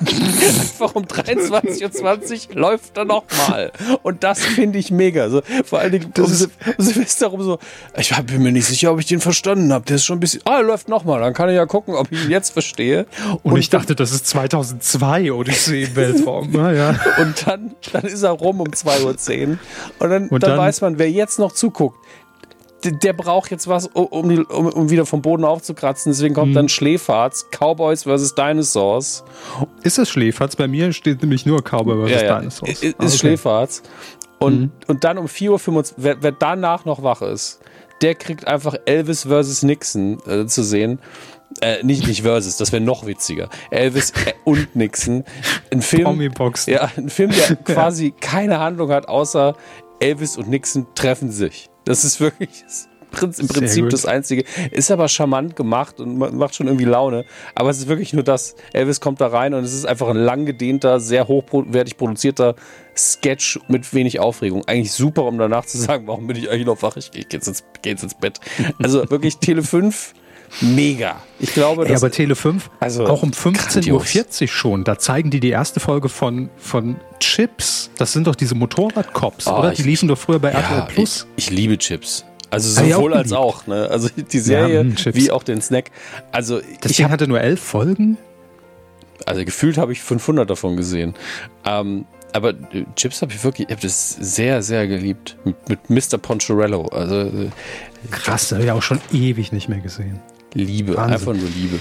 [0.00, 3.72] einfach um 23.20 Uhr läuft er nochmal.
[4.02, 5.22] Und das finde ich mega.
[5.22, 7.58] Also, vor allen Dingen, das ist Silvester rum so,
[7.96, 9.84] ich bin mir nicht sicher, ob ich den verstanden habe.
[9.86, 11.20] Der ist schon ein bisschen, ah, er läuft nochmal.
[11.20, 13.06] Dann kann ich ja gucken, ob ich ihn jetzt verstehe.
[13.42, 16.48] Und, und ich dachte, das ist 2002 Odyssee im Weltraum.
[16.52, 16.94] Na, ja.
[17.18, 19.58] Und dann, dann ist er rum um 2.10 Uhr.
[19.98, 21.98] Und dann, und dann, dann weiß man, wer jetzt noch zuguckt,
[22.84, 26.12] der braucht jetzt was, um, die, um, um, wieder vom Boden aufzukratzen.
[26.12, 26.54] Deswegen kommt hm.
[26.54, 28.34] dann Schläferz, Cowboys vs.
[28.34, 29.24] Dinosaurs.
[29.82, 30.56] Ist es Schläferz?
[30.56, 32.10] Bei mir steht nämlich nur Cowboy vs.
[32.12, 32.38] Ja, ja.
[32.38, 32.70] Dinosaurs.
[32.70, 33.10] Ist, ist okay.
[33.10, 33.82] Schläferz.
[34.38, 34.72] Und, mhm.
[34.86, 37.60] und dann um 4.25 Uhr, wer, wer, danach noch wach ist,
[38.02, 39.64] der kriegt einfach Elvis vs.
[39.64, 41.00] Nixon äh, zu sehen.
[41.60, 43.48] Äh, nicht, nicht versus, das wäre noch witziger.
[43.70, 45.24] Elvis äh, und Nixon.
[45.72, 46.20] Ein Film,
[46.66, 49.56] ja, ein Film, der quasi keine Handlung hat, außer
[50.00, 51.68] Elvis und Nixon treffen sich.
[51.84, 52.64] Das ist wirklich
[53.38, 54.44] im Prinzip das Einzige.
[54.70, 57.24] Ist aber charmant gemacht und macht schon irgendwie Laune.
[57.54, 58.54] Aber es ist wirklich nur das.
[58.72, 62.54] Elvis kommt da rein und es ist einfach ein lang gedehnter, sehr hochwertig produzierter
[62.96, 64.64] Sketch mit wenig Aufregung.
[64.66, 66.96] Eigentlich super, um danach zu sagen, warum bin ich eigentlich noch wach?
[66.96, 68.40] Ich gehe jetzt, ins, geh jetzt ins Bett.
[68.82, 70.14] Also wirklich Tele 5
[70.60, 71.16] mega.
[71.38, 75.40] Ich glaube, Ey, aber Tele 5, also auch um 15.40 Uhr schon, da zeigen die
[75.40, 77.90] die erste Folge von, von Chips.
[77.96, 79.70] Das sind doch diese Motorradcops, oh, oder?
[79.72, 81.26] Die liefen doch früher bei ja, RTL Plus.
[81.36, 82.24] Ich, ich, liebe Chips.
[82.50, 83.88] Also sowohl als auch, ne?
[83.90, 85.90] Also die Serie ja, hm, wie auch den Snack.
[86.32, 88.16] Also das Ding hatte nur elf Folgen.
[89.26, 91.14] Also gefühlt habe ich 500 davon gesehen.
[91.66, 95.36] Ähm, aber äh, Chips habe ich wirklich, ich habe das sehr, sehr geliebt.
[95.44, 96.18] Mit, mit Mr.
[96.18, 96.86] Poncherello.
[96.86, 97.50] Also, äh,
[98.10, 100.20] Krass, das habe ich auch schon ewig nicht mehr gesehen.
[100.54, 101.14] Liebe, Wahnsinn.
[101.14, 101.80] einfach nur Liebe.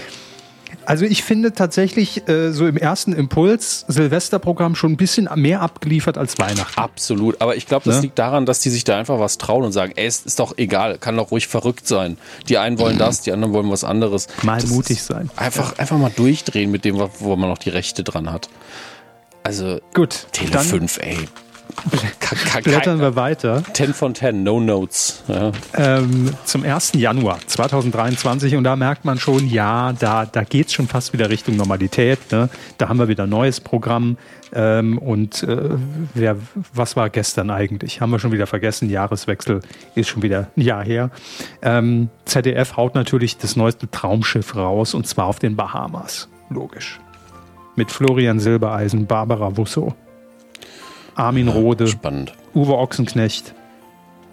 [0.85, 6.17] Also ich finde tatsächlich äh, so im ersten Impuls Silvesterprogramm schon ein bisschen mehr abgeliefert
[6.17, 6.79] als Weihnachten.
[6.79, 8.01] Absolut, aber ich glaube, das ja?
[8.03, 10.57] liegt daran, dass die sich da einfach was trauen und sagen, ey, es ist doch
[10.57, 12.17] egal, kann doch ruhig verrückt sein.
[12.47, 14.27] Die einen wollen das, die anderen wollen was anderes.
[14.43, 15.29] Mal das mutig sein.
[15.35, 15.79] Einfach, ja.
[15.79, 18.49] einfach mal durchdrehen mit dem, wo man noch die Rechte dran hat.
[19.43, 21.17] Also gut, Tele 5, ey.
[22.63, 23.63] Blättern wir weiter.
[23.73, 25.23] 10 von 10, no notes.
[25.27, 25.51] Ja.
[25.75, 26.93] Ähm, zum 1.
[26.95, 31.29] Januar 2023 und da merkt man schon, ja, da, da geht es schon fast wieder
[31.29, 32.31] Richtung Normalität.
[32.31, 32.49] Ne?
[32.77, 34.17] Da haben wir wieder ein neues Programm.
[34.53, 35.71] Ähm, und äh,
[36.13, 36.37] wer,
[36.73, 38.01] was war gestern eigentlich?
[38.01, 38.89] Haben wir schon wieder vergessen.
[38.89, 39.61] Jahreswechsel
[39.95, 41.11] ist schon wieder ein Jahr her.
[41.61, 46.29] Ähm, ZDF haut natürlich das neueste Traumschiff raus und zwar auf den Bahamas.
[46.49, 46.99] Logisch.
[47.75, 49.93] Mit Florian Silbereisen, Barbara Wusso.
[51.17, 51.87] Armin Rode.
[51.87, 52.33] Spannend.
[52.53, 53.53] Uwe Ochsenknecht.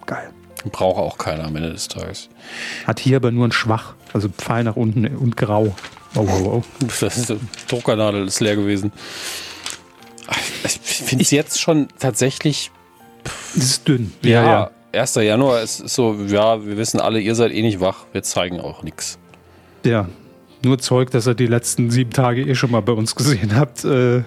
[0.05, 0.29] Geil.
[0.71, 2.29] Braucht auch keiner am Ende des Tages.
[2.85, 5.75] Hat hier aber nur ein Schwach, also Pfeil nach unten und grau.
[6.15, 6.63] Oh, oh, oh.
[6.99, 7.33] Das ist,
[7.67, 8.91] Druckernadel ist leer gewesen.
[10.63, 12.71] Ich finde es jetzt schon tatsächlich.
[13.55, 14.13] Es ist dünn.
[14.23, 15.01] Ja, ja, ja.
[15.01, 15.15] 1.
[15.15, 18.81] Januar ist so, ja, wir wissen alle, ihr seid eh nicht wach, wir zeigen auch
[18.81, 19.19] nichts.
[19.83, 20.07] Ja,
[20.63, 23.83] nur Zeug, dass ihr die letzten sieben Tage eh schon mal bei uns gesehen habt.
[23.83, 24.23] Äh,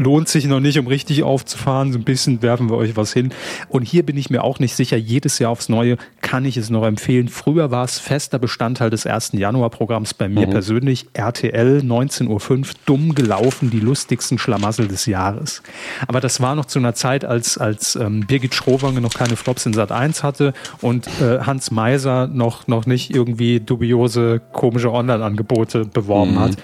[0.00, 1.92] lohnt sich noch nicht, um richtig aufzufahren.
[1.92, 3.32] So ein bisschen werfen wir euch was hin.
[3.68, 4.96] Und hier bin ich mir auch nicht sicher.
[4.96, 7.28] Jedes Jahr aufs Neue kann ich es noch empfehlen.
[7.28, 9.32] Früher war es fester Bestandteil des 1.
[9.34, 10.50] Januar-Programms bei mir mhm.
[10.50, 11.06] persönlich.
[11.12, 15.62] RTL 19.05 Uhr, dumm gelaufen, die lustigsten Schlamassel des Jahres.
[16.08, 19.66] Aber das war noch zu einer Zeit, als, als ähm, Birgit Schrowange noch keine Flops
[19.66, 25.84] in Sat 1 hatte und äh, Hans Meiser noch, noch nicht irgendwie dubiose, komische Online-Angebote
[25.84, 26.38] beworben mhm.
[26.38, 26.56] hat.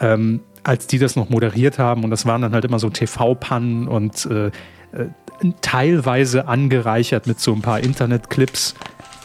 [0.00, 3.88] Ähm, als die das noch moderiert haben und das waren dann halt immer so TV-Pannen
[3.88, 4.50] und äh, äh,
[5.60, 8.74] teilweise angereichert mit so ein paar Internet-Clips,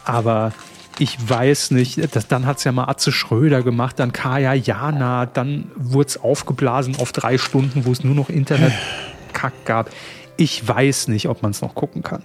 [0.05, 0.53] aber
[0.99, 5.25] ich weiß nicht, das, dann hat es ja mal Atze Schröder gemacht, dann Kaya Jana,
[5.25, 9.89] dann wurde es aufgeblasen auf drei Stunden, wo es nur noch Internet-Kack gab.
[10.37, 12.23] Ich weiß nicht, ob man es noch gucken kann.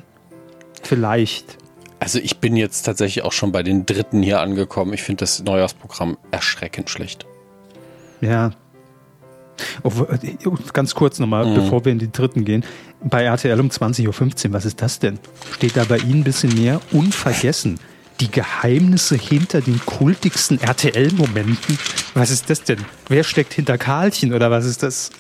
[0.83, 1.59] Vielleicht.
[1.99, 4.93] Also ich bin jetzt tatsächlich auch schon bei den dritten hier angekommen.
[4.93, 7.27] Ich finde das Neujahrsprogramm erschreckend schlecht.
[8.21, 8.53] Ja,
[10.73, 11.55] ganz kurz nochmal, mhm.
[11.55, 12.65] bevor wir in die dritten gehen.
[13.03, 15.19] Bei RTL um 20.15 Uhr, was ist das denn?
[15.55, 16.81] Steht da bei Ihnen ein bisschen mehr?
[16.93, 17.79] Unvergessen.
[18.21, 21.79] Die Geheimnisse hinter den kultigsten RTL-Momenten.
[22.13, 22.79] Was ist das denn?
[23.09, 25.11] Wer steckt hinter Karlchen oder was ist das?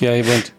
[0.00, 0.52] ja, jemand.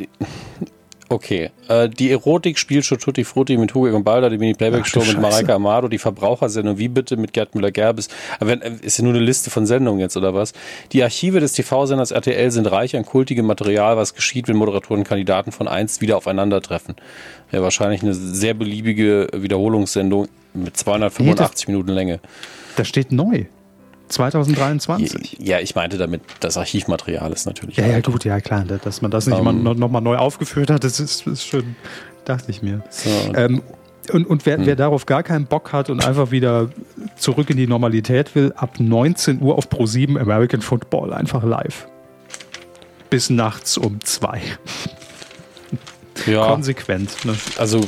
[1.12, 5.88] Okay, äh, die Erotik-Spielshow Tutti Frutti mit Hugo und Balder, die Mini-Playback-Show mit Mareike Amado,
[5.88, 8.10] die Verbrauchersendung Wie bitte mit Gerd Müller-Gerbes.
[8.39, 10.53] Äh, ist ja nur eine Liste von Sendungen jetzt, oder was?
[10.91, 15.51] Die Archive des TV-Senders RTL sind reich an kultigem Material, was geschieht, wenn Moderatoren Kandidaten
[15.51, 16.95] von einst wieder aufeinandertreffen.
[17.51, 22.20] Ja, wahrscheinlich eine sehr beliebige Wiederholungssendung mit 285 nee, Minuten Länge.
[22.76, 23.45] Da steht neu.
[24.10, 25.38] 2023.
[25.39, 27.78] Ja, ich meinte damit, das Archivmaterial ist natürlich.
[27.78, 30.70] Ja, ja, gut, ja, klar, dass man das nicht um, mal, noch mal neu aufgeführt
[30.70, 31.76] hat, das ist, ist schön,
[32.26, 32.84] dachte ich mir.
[32.89, 33.10] So.
[33.36, 33.62] Ähm,
[34.12, 34.66] und, und wer, hm.
[34.66, 36.70] wer, darauf gar keinen Bock hat und einfach wieder
[37.16, 41.88] zurück in die Normalität will, ab 19 Uhr auf Pro7 American Football einfach live.
[43.10, 44.41] Bis nachts um zwei.
[46.26, 46.47] Ja.
[46.47, 47.26] Konsequent.
[47.26, 47.36] Ne?
[47.57, 47.82] Also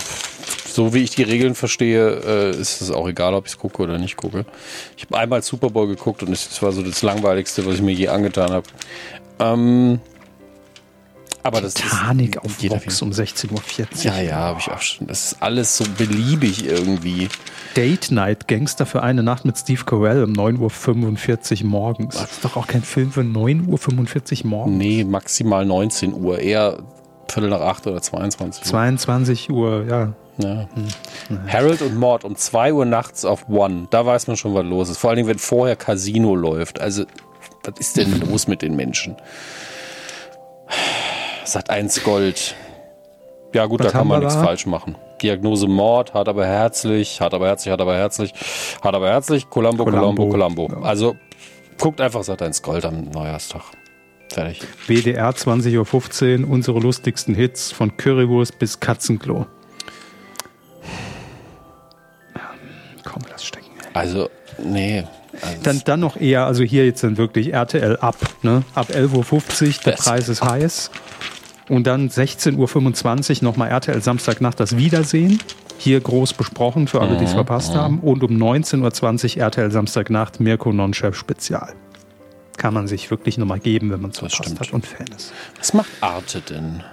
[0.74, 3.82] so wie ich die Regeln verstehe, äh, ist es auch egal, ob ich es gucke
[3.84, 4.46] oder nicht gucke.
[4.98, 7.94] Ich habe einmal Super Bowl geguckt und es war so das langweiligste, was ich mir
[7.94, 8.68] je angetan habe.
[9.40, 10.00] Ähm,
[11.44, 13.60] aber das Titanic ist, auf Vox um 16.40 Uhr.
[14.04, 15.08] Ja, ja, habe ich auch schon.
[15.08, 17.30] Das ist alles so beliebig irgendwie.
[17.76, 22.16] Date Night Gangster für eine Nacht mit Steve Carell um 9.45 Uhr morgens.
[22.16, 24.78] Das ist doch auch kein Film für 9.45 Uhr morgens.
[24.78, 26.40] Nee, maximal 19 Uhr.
[26.40, 26.78] Eher
[27.28, 28.70] Viertel nach 8 oder 22 Uhr.
[28.70, 30.14] 22 Uhr, ja.
[30.42, 30.68] Ja.
[30.74, 31.40] Hm.
[31.48, 33.88] Harold und Mord um 2 Uhr nachts auf One.
[33.90, 34.98] Da weiß man schon, was los ist.
[34.98, 36.80] Vor allen Dingen, wenn vorher Casino läuft.
[36.80, 37.06] Also,
[37.64, 39.16] was ist denn los mit den Menschen?
[41.46, 42.56] Sat 1 Gold.
[43.54, 44.44] Ja, gut, was da kann man nichts da?
[44.44, 44.96] falsch machen.
[45.22, 48.34] Diagnose Mord, hart aber herzlich, hart aber herzlich, hart aber herzlich,
[48.82, 50.70] hart aber herzlich, Columbo, Columbo, Columbo.
[50.72, 50.82] Ja.
[50.82, 51.16] Also
[51.78, 53.64] guckt einfach Sat 1 Gold am Neujahrstag.
[54.30, 54.62] Fertig.
[54.88, 59.46] WDR 20.15 Uhr, unsere lustigsten Hits von Currywurst bis Katzenklo.
[63.12, 63.68] Komm, lass stecken.
[63.94, 64.30] Also,
[64.64, 65.04] nee.
[65.42, 68.64] Also dann, dann noch eher, also hier jetzt dann wirklich RTL ab, ne?
[68.76, 70.92] Ab 11.50 Uhr, der Preis ist heiß.
[71.70, 75.40] Und dann 16.25 Uhr nochmal RTL Samstagnacht das Wiedersehen.
[75.78, 77.78] Hier groß besprochen für alle, die es mhm, verpasst mhm.
[77.78, 78.00] haben.
[78.00, 81.74] Und um 19.20 Uhr RTL Samstagnacht Mirko Nonchef Spezial.
[82.58, 85.34] Kann man sich wirklich nochmal geben, wenn man es verpasst hat und Fan ist.
[85.58, 86.84] Was macht Arte denn?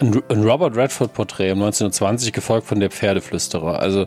[0.00, 3.78] Ein, ein Robert Redford-Porträt um 1920, gefolgt von der Pferdeflüsterer.
[3.78, 4.06] Also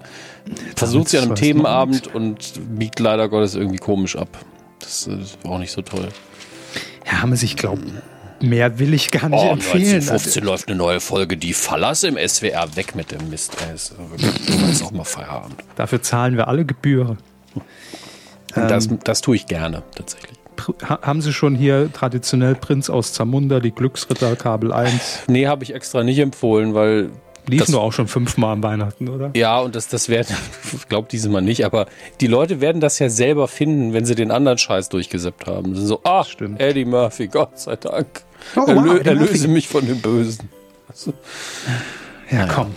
[0.76, 4.30] versucht sie an einem Themenabend und biegt leider Gottes irgendwie komisch ab.
[4.80, 6.10] Das ist auch nicht so toll.
[7.06, 7.82] Ja, haben sich, glaube
[8.40, 10.02] mehr will ich gar nicht oh, empfehlen.
[10.02, 12.76] 1915 läuft eine neue Folge Die Fallas im SWR.
[12.76, 13.56] Weg mit dem Mist.
[13.66, 13.96] Ey, ist,
[14.70, 15.56] ist auch mal Feierabend.
[15.78, 17.18] Dafür zahlen wir alle Gebühren.
[18.54, 20.43] Das, ähm, das tue ich gerne, tatsächlich
[20.82, 25.24] haben Sie schon hier traditionell Prinz aus Zamunda, die Glücksritter, Kabel 1?
[25.28, 27.10] Nee, habe ich extra nicht empfohlen, weil.
[27.46, 29.32] Liefen nur auch schon fünfmal an Weihnachten, oder?
[29.36, 30.26] Ja, und das, das wäre,
[30.74, 31.88] ich glaube diesmal nicht, aber
[32.22, 35.76] die Leute werden das ja selber finden, wenn sie den anderen Scheiß durchgesippt haben.
[35.76, 36.62] Sie so, ach, Stimmt.
[36.62, 38.08] Eddie Murphy, Gott sei Dank.
[38.56, 40.48] Oh, Erlö wow, erlöse mich von dem Bösen.
[40.88, 41.14] Also,
[42.32, 42.74] ja, komm.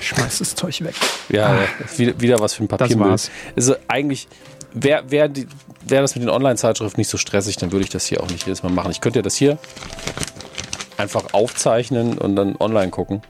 [0.00, 0.94] Schmeiß das Zeug weg.
[1.28, 3.10] Ja, ah, wieder, wieder was für ein Papiermüll.
[3.10, 3.30] Das war's.
[3.56, 4.28] Also eigentlich,
[4.74, 5.30] wäre wär
[5.86, 8.46] wär das mit den Online-Zeitschriften nicht so stressig, dann würde ich das hier auch nicht
[8.46, 8.90] jedes Mal machen.
[8.90, 9.58] Ich könnte ja das hier
[10.98, 13.22] einfach aufzeichnen und dann online gucken.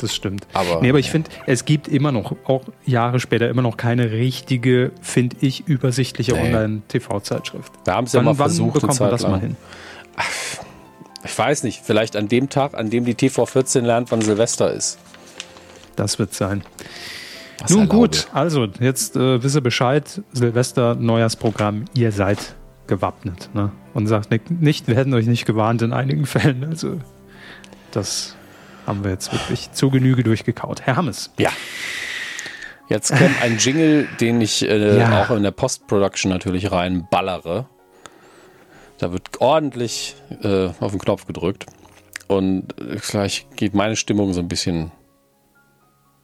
[0.00, 0.46] Das stimmt.
[0.52, 4.10] Aber, nee, aber ich finde, es gibt immer noch, auch Jahre später, immer noch keine
[4.10, 6.42] richtige, finde ich, übersichtliche nee.
[6.42, 7.72] Online-TV-Zeitschrift.
[7.84, 9.30] Da haben sie ja mal versucht, wann bekommt man das lang.
[9.30, 9.56] mal hin?
[10.16, 10.24] Ach,
[11.24, 14.98] ich weiß nicht, vielleicht an dem Tag, an dem die TV14 lernt, wann Silvester ist.
[15.96, 16.62] Das wird sein.
[17.60, 17.98] Was Nun erlaube.
[17.98, 22.54] gut, also jetzt äh, wisse Bescheid, Silvester, Neujahrsprogramm, ihr seid
[22.86, 23.50] gewappnet.
[23.54, 23.72] Ne?
[23.94, 26.64] Und sagt nicht, wir hätten euch nicht gewarnt in einigen Fällen.
[26.64, 27.00] Also
[27.92, 28.36] das
[28.86, 30.82] haben wir jetzt wirklich zu Genüge durchgekaut.
[30.82, 31.32] Herr Hammes.
[31.38, 31.50] Ja.
[32.88, 35.24] Jetzt kommt ein Jingle, den ich äh, ja.
[35.24, 37.66] auch in der Post-Production natürlich reinballere.
[38.98, 41.66] Da wird ordentlich äh, auf den Knopf gedrückt.
[42.28, 42.74] Und
[43.08, 44.92] gleich geht meine Stimmung so ein bisschen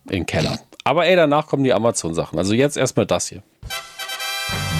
[0.05, 0.59] in den Keller.
[0.85, 2.39] Aber ey, danach kommen die Amazon-Sachen.
[2.39, 3.43] Also jetzt erstmal das hier.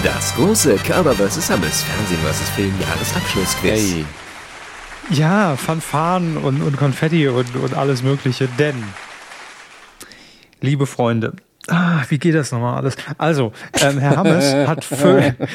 [0.03, 1.49] Das große Körper vs.
[1.49, 2.49] Hammes Fernsehen vs.
[2.49, 3.71] Film Jahresabschlussquiz.
[3.71, 4.05] Hey.
[5.09, 8.83] Ja, Fanfaren und, und Konfetti und, und alles Mögliche, denn,
[10.61, 11.33] liebe Freunde,
[11.69, 12.97] Ah, wie geht das nochmal alles?
[13.17, 14.85] Also, ähm, Herr Hammes hat,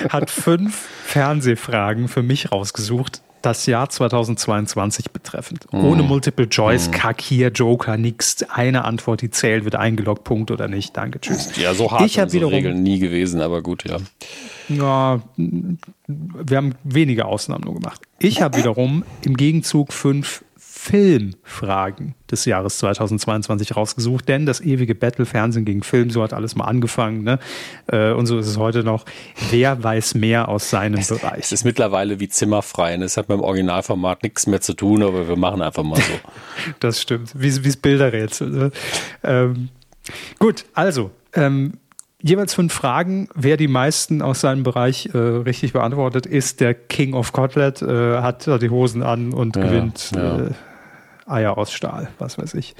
[0.09, 5.72] hat fünf Fernsehfragen für mich rausgesucht, das Jahr 2022 betreffend.
[5.72, 5.84] Mm.
[5.84, 6.92] Ohne Multiple Choice, mm.
[6.92, 8.42] Kack hier, Joker, nix.
[8.44, 10.96] Eine Antwort, die zählt, wird eingeloggt, Punkt oder nicht.
[10.96, 11.57] Danke, tschüss.
[11.57, 13.96] Ja, so hart ich sind so Regeln nie gewesen, aber gut, ja.
[14.68, 18.03] Ja, wir haben wenige Ausnahmen nur gemacht.
[18.18, 20.44] Ich habe wiederum im Gegenzug fünf
[20.89, 26.57] Filmfragen des Jahres 2022 rausgesucht, denn das ewige Battle Fernsehen gegen Film, so hat alles
[26.57, 27.39] mal angefangen, ne?
[27.89, 29.05] Äh, und so ist es heute noch.
[29.51, 31.41] Wer weiß mehr aus seinem es, Bereich?
[31.41, 32.95] Es ist mittlerweile wie zimmerfrei.
[32.95, 35.97] Und es hat mit dem Originalformat nichts mehr zu tun, aber wir machen einfach mal
[35.97, 36.12] so.
[36.80, 37.32] das stimmt.
[37.34, 38.49] Wie es Bilderrätsel.
[38.49, 38.70] Ne?
[39.22, 39.68] Ähm,
[40.39, 41.74] gut, also ähm,
[42.22, 43.28] jeweils fünf Fragen.
[43.34, 48.22] Wer die meisten aus seinem Bereich äh, richtig beantwortet, ist der King of Kotlet, äh,
[48.22, 50.47] hat die Hosen an und ja, gewinnt ja.
[50.47, 50.51] Äh,
[51.29, 52.74] Eier aus Stahl, was weiß ich.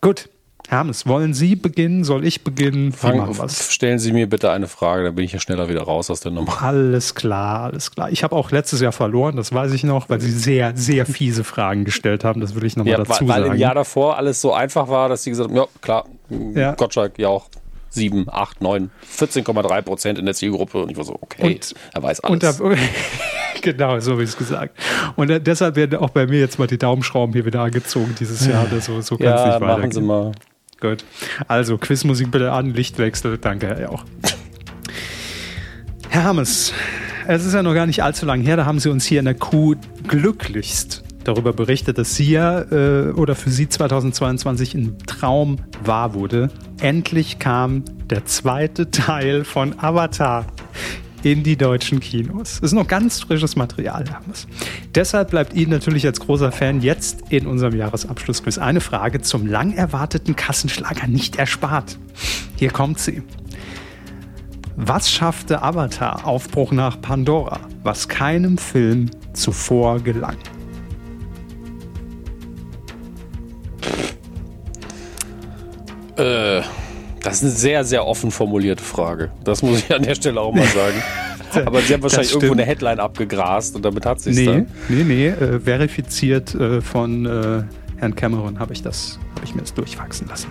[0.00, 0.28] Gut,
[0.68, 2.04] Hermes, wollen Sie beginnen?
[2.04, 2.92] Soll ich beginnen?
[2.92, 6.20] Fang, stellen Sie mir bitte eine Frage, dann bin ich ja schneller wieder raus aus
[6.20, 6.62] der Nummer.
[6.62, 8.10] Alles klar, alles klar.
[8.10, 11.44] Ich habe auch letztes Jahr verloren, das weiß ich noch, weil Sie sehr, sehr fiese
[11.44, 12.40] Fragen gestellt haben.
[12.40, 13.42] Das will ich nochmal ja, dazu weil sagen.
[13.44, 16.06] Weil im Jahr davor alles so einfach war, dass Sie gesagt haben, ja, klar,
[16.54, 16.74] ja.
[16.74, 17.48] Gottschalk, ja auch.
[17.94, 20.82] 7, 8, 9, 14,3 Prozent in der Zielgruppe.
[20.82, 22.60] Und ich war so, okay, und, er weiß alles.
[22.60, 22.76] Und
[23.62, 24.78] genau, so wie es gesagt.
[25.16, 28.66] Und deshalb werden auch bei mir jetzt mal die Daumenschrauben hier wieder angezogen dieses Jahr.
[28.80, 29.80] So, so kann es ja, nicht weitergehen.
[29.80, 30.32] machen Sie mal.
[30.80, 31.04] Gut.
[31.48, 33.38] Also, Quizmusik bitte an, Lichtwechsel.
[33.38, 34.04] Danke, Herr Jauch.
[36.10, 36.72] Herr Hammes,
[37.26, 39.24] es ist ja noch gar nicht allzu lang her, da haben Sie uns hier in
[39.24, 39.74] der Kuh
[40.06, 46.50] glücklichst darüber berichtet, dass Sie ja äh, oder für Sie 2022 ein Traum wahr wurde.
[46.80, 50.46] Endlich kam der zweite Teil von Avatar
[51.24, 52.60] in die deutschen Kinos.
[52.60, 54.46] Das ist noch ganz frisches Material, Hermes.
[54.94, 59.72] Deshalb bleibt Ihnen natürlich als großer Fan jetzt in unserem Jahresabschlussquiz eine Frage zum lang
[59.72, 61.98] erwarteten Kassenschlager nicht erspart.
[62.56, 63.22] Hier kommt sie.
[64.76, 70.36] Was schaffte Avatar Aufbruch nach Pandora, was keinem Film zuvor gelang?
[76.16, 76.62] Äh,
[77.22, 79.30] das ist eine sehr, sehr offen formulierte Frage.
[79.42, 81.02] Das muss ich an der Stelle auch mal sagen.
[81.66, 84.66] Aber sie haben wahrscheinlich irgendwo eine Headline abgegrast und damit hat sie es nee, dann.
[84.88, 87.62] Nee, nee, äh, verifiziert äh, von äh,
[87.96, 90.48] Herrn Cameron habe ich das, habe ich mir das durchwachsen lassen.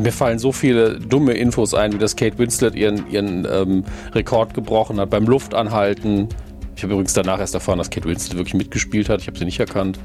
[0.00, 4.52] Mir fallen so viele dumme Infos ein, wie dass Kate Winslet ihren, ihren ähm, Rekord
[4.52, 6.28] gebrochen hat beim Luftanhalten
[6.76, 9.20] ich habe übrigens danach erst erfahren, dass Kate Winslet wirklich mitgespielt hat.
[9.20, 9.98] Ich habe sie nicht erkannt.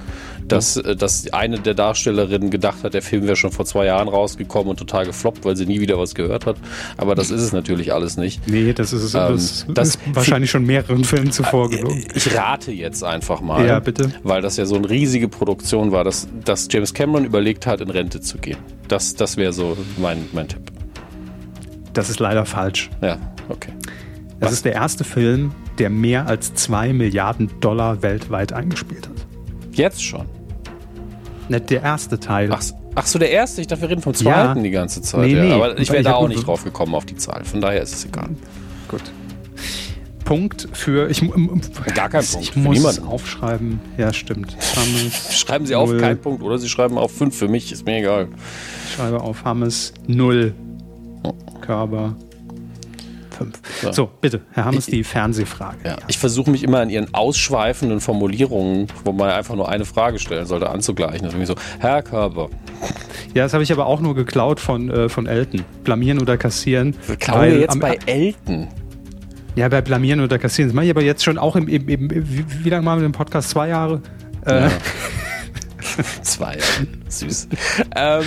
[0.47, 0.97] Dass, mhm.
[0.97, 4.77] dass eine der Darstellerinnen gedacht hat, der Film wäre schon vor zwei Jahren rausgekommen und
[4.77, 6.57] total gefloppt, weil sie nie wieder was gehört hat.
[6.97, 8.47] Aber das ist es natürlich alles nicht.
[8.47, 12.05] Nee, das ist es ähm, das, das ist wahrscheinlich schon mehreren Filmen zuvor äh, gelungen.
[12.13, 13.65] Ich rate jetzt einfach mal.
[13.65, 14.11] Ja, bitte.
[14.23, 17.89] Weil das ja so eine riesige Produktion war, dass, dass James Cameron überlegt hat, in
[17.89, 18.57] Rente zu gehen.
[18.87, 20.71] Das, das wäre so mein, mein Tipp.
[21.93, 22.89] Das ist leider falsch.
[23.01, 23.17] Ja,
[23.49, 23.71] okay.
[24.39, 29.25] Das ist der erste Film, der mehr als 2 Milliarden Dollar weltweit eingespielt hat.
[29.73, 30.25] Jetzt schon?
[31.49, 32.49] Nicht der erste Teil.
[32.51, 32.61] Ach,
[32.95, 33.61] ach so, der erste?
[33.61, 34.63] Ich dachte, wir reden vom zweiten ja.
[34.63, 35.21] die ganze Zeit.
[35.21, 35.49] Nee, nee.
[35.49, 35.55] Ja.
[35.55, 37.43] Aber ich wäre da auch nicht drauf gekommen auf die Zahl.
[37.43, 38.29] Von daher ist es egal.
[38.87, 39.01] Gut.
[40.23, 41.09] Punkt für.
[41.09, 41.21] Ich,
[41.95, 42.47] Gar kein Punkt.
[42.47, 43.03] Ich muss niemanden.
[43.03, 43.79] aufschreiben.
[43.97, 44.55] Ja, stimmt.
[44.75, 47.97] Hammes schreiben Sie auf keinen Punkt oder Sie schreiben auf 5 für mich, ist mir
[47.97, 48.27] egal.
[48.85, 50.53] Ich schreibe auf Hammes 0.
[51.23, 51.33] Oh.
[51.61, 52.15] Körper
[53.39, 53.59] fünf.
[53.81, 55.77] So, so bitte, Herr Hammes, die Fernsehfrage.
[55.83, 55.97] Ja.
[56.07, 60.45] Ich versuche mich immer an Ihren ausschweifenden Formulierungen, wo man einfach nur eine Frage stellen
[60.45, 61.21] sollte, anzugleichen.
[61.23, 62.49] Deswegen so, Herr Körper.
[63.33, 65.63] Ja, das habe ich aber auch nur geklaut von, äh, von Elton.
[65.83, 66.95] Blamieren oder kassieren.
[67.07, 68.67] Wir klauen jetzt am, bei Elton.
[69.55, 70.69] Ja, bei Blamieren oder Kassieren.
[70.69, 73.07] Das mache ich aber jetzt schon auch im, im, im wie, wie lange machen wir
[73.07, 73.49] den Podcast?
[73.49, 74.01] Zwei Jahre?
[74.45, 74.61] Äh.
[74.61, 74.71] Ja.
[76.21, 76.87] Zwei Jahre.
[77.09, 77.49] Süß.
[77.95, 78.23] ähm.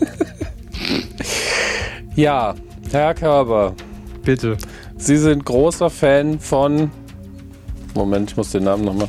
[2.16, 2.54] ja,
[2.90, 3.74] Herr Körber.
[4.24, 4.56] Bitte.
[4.96, 6.90] Sie sind großer Fan von.
[7.94, 9.08] Moment, ich muss den Namen nochmal.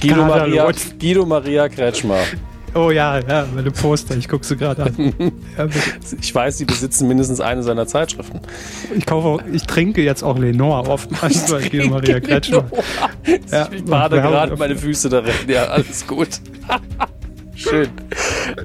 [0.00, 2.20] Guido, Maria, Guido Maria Kretschmer.
[2.74, 5.12] Oh ja, ja, meine Poster, ich gucke sie gerade an.
[5.58, 5.68] Ja,
[6.20, 8.40] ich weiß, Sie besitzen mindestens eine seiner Zeitschriften.
[8.96, 12.64] Ich kaufe auch, ich trinke jetzt auch Lenore oftmals bei Guido Maria Kretschmer.
[13.50, 15.34] Ja, ich bade gerade meine Füße darin.
[15.48, 16.28] Ja, alles gut.
[17.54, 17.88] Schön.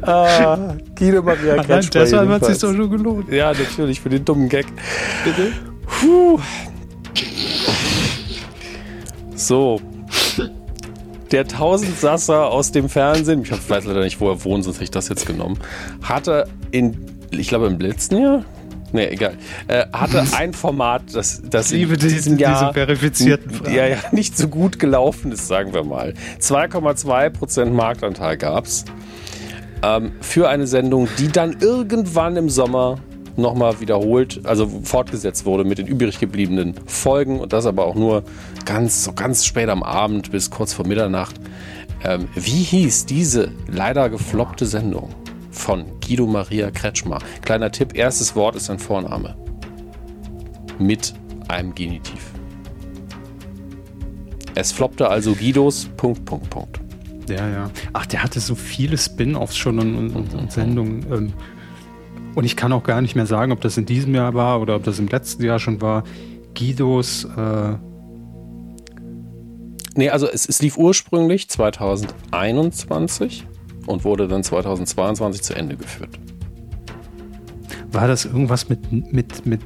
[0.02, 2.02] Ah, Guido Maria Kretschmer.
[2.02, 3.32] Deshalb hat es sich doch schon gelohnt.
[3.32, 4.66] Ja, natürlich, für den dummen Gag.
[5.24, 5.52] Bitte?
[5.86, 6.40] Puh.
[9.36, 9.82] So.
[11.32, 14.92] Der Tausendsasser aus dem Fernsehen, ich weiß leider nicht, wo er wohnt, sonst hätte ich
[14.92, 15.60] das jetzt genommen,
[16.02, 16.98] hatte in,
[17.32, 18.46] ich glaube im letzten Jahr,
[18.94, 19.38] Nee, egal.
[19.68, 23.76] Äh, hatte ein Format, das, das in diesem diese, Jahr verifizierten Fragen.
[23.76, 26.14] Ja, ja, nicht so gut gelaufen ist, sagen wir mal.
[26.40, 28.86] 2,2% Marktanteil gab's
[29.84, 33.00] ähm, für eine Sendung, die dann irgendwann im Sommer
[33.36, 38.24] nochmal wiederholt, also fortgesetzt wurde mit den übrig gebliebenen Folgen und das aber auch nur
[38.66, 41.36] ganz, so ganz spät am Abend bis kurz vor Mitternacht.
[42.04, 45.10] Ähm, wie hieß diese leider gefloppte Sendung?
[45.58, 47.20] von Guido Maria Kretschmer.
[47.42, 49.36] Kleiner Tipp, erstes Wort ist ein Vorname.
[50.80, 51.14] Mit
[51.48, 52.32] einem Genitiv.
[54.56, 56.80] Es floppte also Guidos, Punkt, Punkt, Punkt.
[57.30, 57.72] Ja, ja.
[57.94, 61.06] Ach, der hatte so viele Spin-offs schon und, und, und, Sendungen.
[61.12, 61.34] Ähm,
[62.36, 64.76] und ich kann auch gar nicht mehr sagen, ob das in diesem Jahr war oder
[64.76, 66.04] ob das im letzten Jahr schon war.
[66.54, 67.26] Guidos.
[67.26, 67.76] Äh
[69.96, 73.48] nee, also es, es lief ursprünglich 2021
[73.88, 76.20] und wurde dann 2022 zu Ende geführt.
[77.92, 79.62] war das irgendwas mit, mit, mit,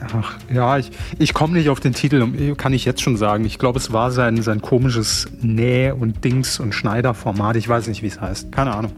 [0.00, 3.44] ach, ja, ich, ich komme nicht auf den Titel, kann ich jetzt schon sagen.
[3.44, 7.56] Ich glaube, es war sein, sein komisches Näh- und Dings- und Schneiderformat.
[7.56, 8.52] Ich weiß nicht, wie es heißt.
[8.52, 8.92] Keine Ahnung.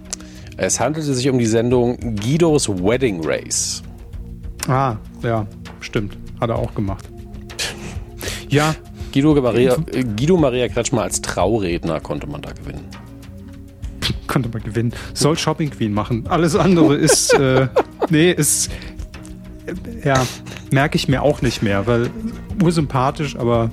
[0.56, 3.82] Es handelte sich um die Sendung Guidos Wedding Race.
[4.68, 5.46] Ah, ja,
[5.80, 6.16] stimmt.
[6.40, 7.08] Hat er auch gemacht.
[8.48, 8.74] Ja.
[9.12, 9.76] Guido Maria,
[10.16, 12.84] Guido Maria Kretschmer als Trauredner konnte man da gewinnen.
[14.26, 14.94] Konnte man gewinnen.
[15.12, 16.26] Soll Shopping Queen machen.
[16.28, 17.68] Alles andere ist, äh,
[18.08, 18.70] nee, ist, äh,
[20.04, 20.26] ja,
[20.70, 22.10] merke ich mir auch nicht mehr, weil
[22.62, 23.70] ursympathisch, aber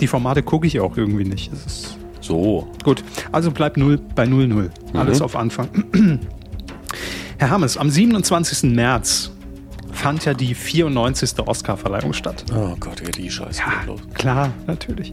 [0.00, 1.50] die Formate gucke ich auch irgendwie nicht.
[2.20, 2.68] So.
[2.82, 4.70] Gut, also bleibt 0 bei 0-0.
[4.94, 5.24] Alles mhm.
[5.24, 5.68] auf Anfang.
[7.38, 8.70] Herr Hammes, am 27.
[8.74, 9.30] März
[9.94, 11.38] fand ja die 94.
[11.46, 12.44] Oscarverleihung statt.
[12.54, 13.60] Oh Gott, ja, die Scheiße.
[13.60, 14.00] Ja, los.
[14.14, 15.12] klar, natürlich.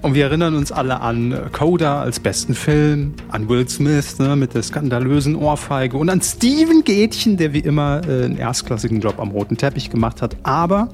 [0.00, 4.54] Und wir erinnern uns alle an Coda als besten Film, an Will Smith ne, mit
[4.54, 9.30] der skandalösen Ohrfeige und an Steven Gätchen, der wie immer äh, einen erstklassigen Job am
[9.30, 10.36] roten Teppich gemacht hat.
[10.42, 10.88] Aber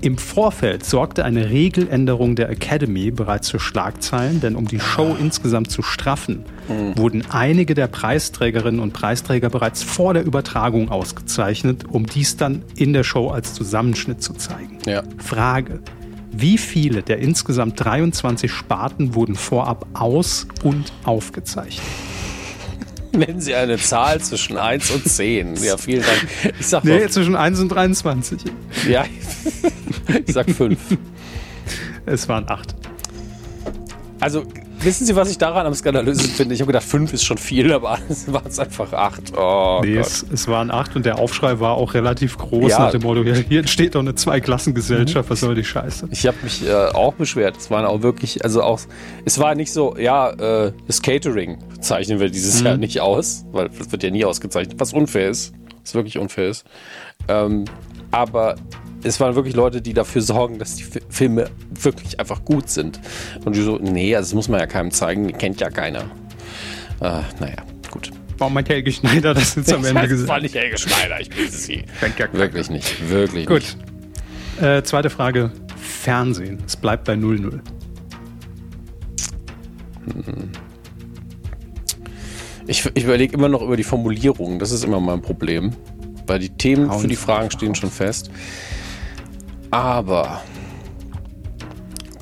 [0.00, 5.70] im Vorfeld sorgte eine Regeländerung der Academy bereits für Schlagzeilen, denn um die Show insgesamt
[5.70, 6.96] zu straffen, mhm.
[6.98, 12.92] wurden einige der Preisträgerinnen und Preisträger bereits vor der Übertragung ausgezeichnet, um dies dann in
[12.92, 14.78] der Show als Zusammenschnitt zu zeigen.
[14.86, 15.02] Ja.
[15.18, 15.80] Frage.
[16.32, 21.86] Wie viele der insgesamt 23 Sparten wurden vorab aus- und aufgezeichnet?
[23.16, 25.56] Nennen Sie eine Zahl zwischen 1 und 10.
[25.62, 26.54] Ja, vielen Dank.
[26.60, 28.40] Ich sag nee, zwischen 1 und 23.
[28.88, 29.06] Ja,
[30.26, 30.78] ich sag 5.
[32.06, 32.74] Es waren 8.
[34.20, 34.44] Also
[34.80, 36.54] Wissen Sie, was ich daran am skandalösen finde?
[36.54, 39.32] Ich habe gedacht, fünf ist schon viel, aber es waren es einfach acht.
[39.36, 42.78] Oh, nee, es, es, waren acht und der Aufschrei war auch relativ groß ja.
[42.78, 45.32] nach dem Motto, hier entsteht doch eine Zweiklassengesellschaft, mhm.
[45.32, 46.08] was soll die Scheiße?
[46.10, 47.56] Ich habe mich äh, auch beschwert.
[47.56, 48.80] Es waren auch wirklich, also auch,
[49.24, 52.66] es war nicht so, ja, äh, das Catering zeichnen wir dieses mhm.
[52.66, 55.52] Jahr nicht aus, weil das wird ja nie ausgezeichnet, was unfair ist.
[55.82, 56.64] Was wirklich unfair ist.
[57.28, 57.64] Ähm,
[58.10, 58.56] aber
[59.02, 63.00] es waren wirklich Leute, die dafür sorgen, dass die Filme wirklich einfach gut sind.
[63.44, 66.10] Und die so, nee, das muss man ja keinem zeigen, kennt ja keiner.
[67.00, 67.56] Äh, naja,
[67.90, 68.10] gut.
[68.38, 70.22] Warum meint Helge Schneider das jetzt am Ende gesagt?
[70.22, 71.84] Das war nicht Helge Schneider, ich bitte Sie.
[72.18, 73.56] Ja wirklich nicht, wirklich gut.
[73.56, 73.78] nicht.
[74.58, 74.64] Gut.
[74.64, 75.50] Äh, zweite Frage.
[75.76, 76.58] Fernsehen.
[76.66, 77.60] Es bleibt bei 0-0.
[80.04, 80.50] Hm.
[82.66, 84.58] Ich, ich überlege immer noch über die Formulierung.
[84.58, 85.72] Das ist immer mein Problem.
[86.26, 88.30] Weil die Themen Hauen für die Fragen stehen schon fest.
[89.76, 90.40] Aber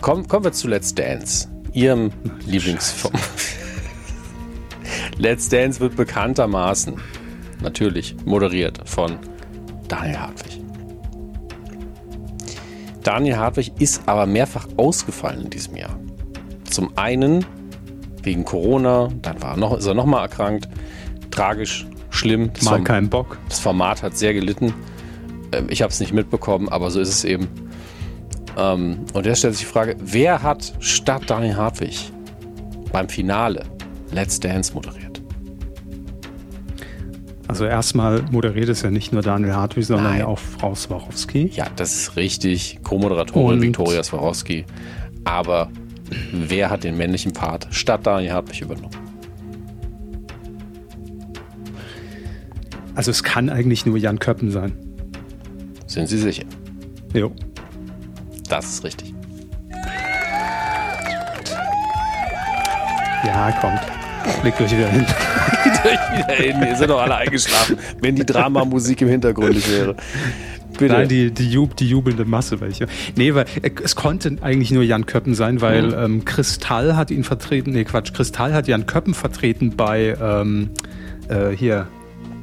[0.00, 2.10] kommen, kommen wir zu Let's Dance, Ihrem
[2.46, 3.14] Lieblingsfilm.
[5.18, 7.00] Let's Dance wird bekanntermaßen
[7.62, 9.20] natürlich moderiert von
[9.86, 10.60] Daniel Hartwig.
[13.04, 15.96] Daniel Hartwig ist aber mehrfach ausgefallen in diesem Jahr.
[16.68, 17.46] Zum einen
[18.24, 20.68] wegen Corona, dann war er noch, ist er nochmal erkrankt.
[21.30, 22.50] Tragisch, schlimm.
[22.52, 23.38] Das Mal keinen Bock.
[23.48, 24.74] Das Format hat sehr gelitten.
[25.54, 27.48] Ähm, ich habe es nicht mitbekommen, aber so ist es eben.
[28.56, 32.10] Ähm, und jetzt stellt sich die Frage, wer hat statt Daniel Hartwig
[32.92, 33.64] beim Finale
[34.12, 35.22] Let's Dance moderiert?
[37.48, 40.20] Also erstmal moderiert es ja nicht nur Daniel Hartwig, sondern Nein.
[40.20, 41.50] ja auch Frau Swarovski.
[41.54, 42.80] Ja, das ist richtig.
[42.82, 44.64] Co-Moderatorin Viktoria Swarovski.
[45.24, 45.70] Aber
[46.32, 48.96] wer hat den männlichen Part statt Daniel Hartwig übernommen?
[52.94, 54.83] Also es kann eigentlich nur Jan Köppen sein.
[55.94, 56.42] Sind Sie sicher?
[57.12, 57.30] Jo.
[58.48, 59.14] Das ist richtig.
[63.24, 63.80] Ja, kommt.
[64.42, 65.06] Legt euch wieder hin.
[65.64, 66.68] Legt euch wieder hin.
[66.68, 69.94] Ihr seid doch alle eingeschlafen, wenn die Dramamusik im Hintergrund nicht wäre.
[70.76, 70.94] Bitte.
[70.94, 72.88] Nein, die, die, Jub, die jubelnde Masse welche.
[73.14, 75.94] Nee, weil äh, es konnte eigentlich nur Jan Köppen sein, weil mhm.
[76.16, 80.70] ähm, Kristall hat ihn vertreten, nee Quatsch, Kristall hat Jan Köppen vertreten bei ähm,
[81.28, 81.86] äh, hier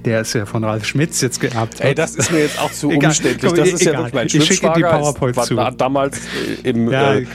[0.05, 2.91] der ist ja von Ralf Schmitz jetzt geerbt Ey, das ist mir jetzt auch zu
[2.91, 3.49] egal, umständlich.
[3.49, 3.93] Komm, das ist egal.
[3.93, 5.63] ja wirklich mein Ich schicke die PowerPoint zu.
[5.63, 6.17] Hat damals
[6.63, 7.25] äh, im, ja, äh,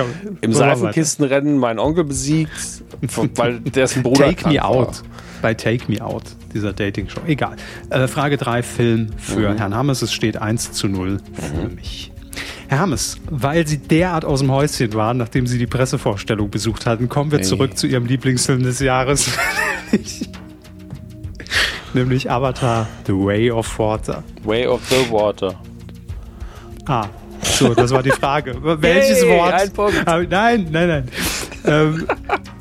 [0.40, 2.50] im Seifenkistenrennen meinen Onkel besiegt,
[3.34, 4.26] weil der ist ein Bruder.
[4.26, 5.02] Take Me Out.
[5.42, 7.20] Bei Take Me Out, dieser Dating-Show.
[7.26, 7.56] Egal.
[7.90, 9.58] Äh, Frage 3, Film für mhm.
[9.58, 10.02] Herrn Hammes.
[10.02, 11.20] Es steht 1 zu 0 mhm.
[11.34, 12.12] für mich.
[12.68, 17.08] Herr Hammes, weil Sie derart aus dem Häuschen waren, nachdem Sie die Pressevorstellung besucht hatten,
[17.08, 17.46] kommen wir hey.
[17.46, 19.30] zurück zu Ihrem Lieblingsfilm des Jahres.
[21.96, 24.22] nämlich Avatar The Way of Water.
[24.44, 25.54] Way of the Water.
[26.86, 27.08] Ah,
[27.42, 28.56] so, das war die Frage.
[28.62, 29.52] Welches hey, Wort?
[29.54, 30.02] Ein Punkt.
[30.06, 31.08] Ah, nein, nein, nein.
[31.64, 32.06] ähm,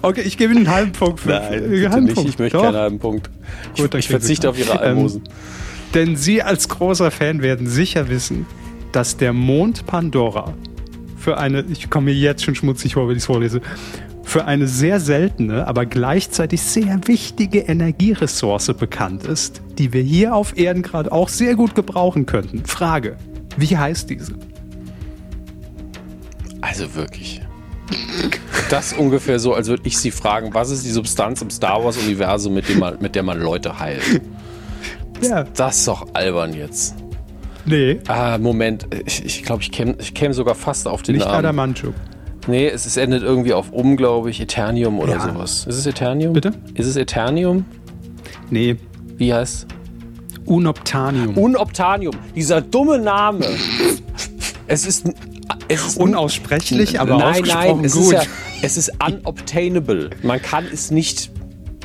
[0.01, 1.19] okay, ich gebe Ihnen einen halben Punkt.
[1.19, 2.15] Für, nein, einen halben nicht.
[2.15, 2.29] Punkt.
[2.29, 2.63] ich möchte Doch.
[2.63, 3.29] keinen halben Punkt.
[3.75, 5.23] Ich, Gut, ich verzichte auf Ihre ähm, Almosen.
[5.25, 5.33] Ähm,
[5.93, 8.45] denn Sie als großer Fan werden sicher wissen,
[8.91, 10.53] dass der Mond Pandora
[11.17, 13.61] für eine, ich komme mir jetzt schon schmutzig vor, wenn ich es vorlese,
[14.35, 20.57] für eine sehr seltene, aber gleichzeitig sehr wichtige Energieressource bekannt ist, die wir hier auf
[20.57, 22.65] Erden gerade auch sehr gut gebrauchen könnten.
[22.65, 23.15] Frage,
[23.55, 24.33] wie heißt diese?
[26.59, 27.41] Also wirklich.
[28.69, 32.55] Das ungefähr so, als würde ich Sie fragen, was ist die Substanz im Star Wars-Universum,
[32.55, 32.65] mit,
[33.01, 34.03] mit der man Leute heilt?
[35.21, 35.45] Ja.
[35.55, 36.93] Das ist doch albern jetzt.
[37.63, 38.01] Nee.
[38.09, 38.85] Ah, Moment.
[39.05, 41.37] Ich glaube, ich, glaub, ich käme ich käm sogar fast auf den Nicht Namen.
[41.37, 41.93] Adamantium.
[42.47, 44.39] Nee, es, es endet irgendwie auf um, glaube ich.
[44.39, 45.19] Eternium oder ja.
[45.19, 45.65] sowas.
[45.67, 46.33] Ist es Eternium?
[46.33, 46.53] Bitte?
[46.73, 47.65] Ist es Eternium?
[48.49, 48.77] Nee.
[49.17, 49.67] Wie heißt
[50.45, 51.37] Unobtanium.
[51.37, 52.15] Unobtanium.
[52.35, 53.45] Dieser dumme Name.
[54.67, 55.05] es ist
[55.67, 58.03] es ist unaussprechlich, aber nein, ausgesprochen nein, es gut.
[58.03, 58.21] Ist ja,
[58.61, 60.09] es ist unobtainable.
[60.21, 61.31] Man kann es nicht,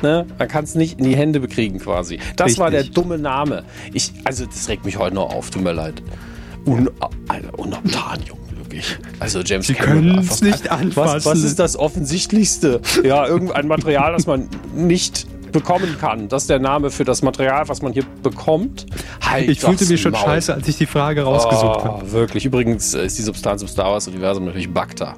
[0.01, 2.19] ne, man kann es nicht in die Hände bekriegen quasi.
[2.35, 2.59] Das Richtig.
[2.59, 3.63] war der dumme Name.
[3.93, 5.49] Ich, also das regt mich heute noch auf.
[5.49, 6.01] Tut mir leid.
[6.65, 6.89] Un,
[7.27, 8.37] also, Unobtanium.
[8.71, 8.97] Wirklich.
[9.19, 11.15] Also James Sie können es nicht anfassen.
[11.15, 12.81] Was, was ist das Offensichtlichste?
[13.03, 16.29] Ja, irgendein Material, das man nicht bekommen kann.
[16.29, 18.85] Das ist der Name für das Material, was man hier bekommt.
[19.21, 20.23] Halt ich fühlte mich schon Maul.
[20.23, 22.11] scheiße, als ich die Frage rausgesucht oh, habe.
[22.13, 22.45] Wirklich.
[22.45, 25.15] Übrigens ist die Substanz im Star Wars-Universum natürlich Bacta.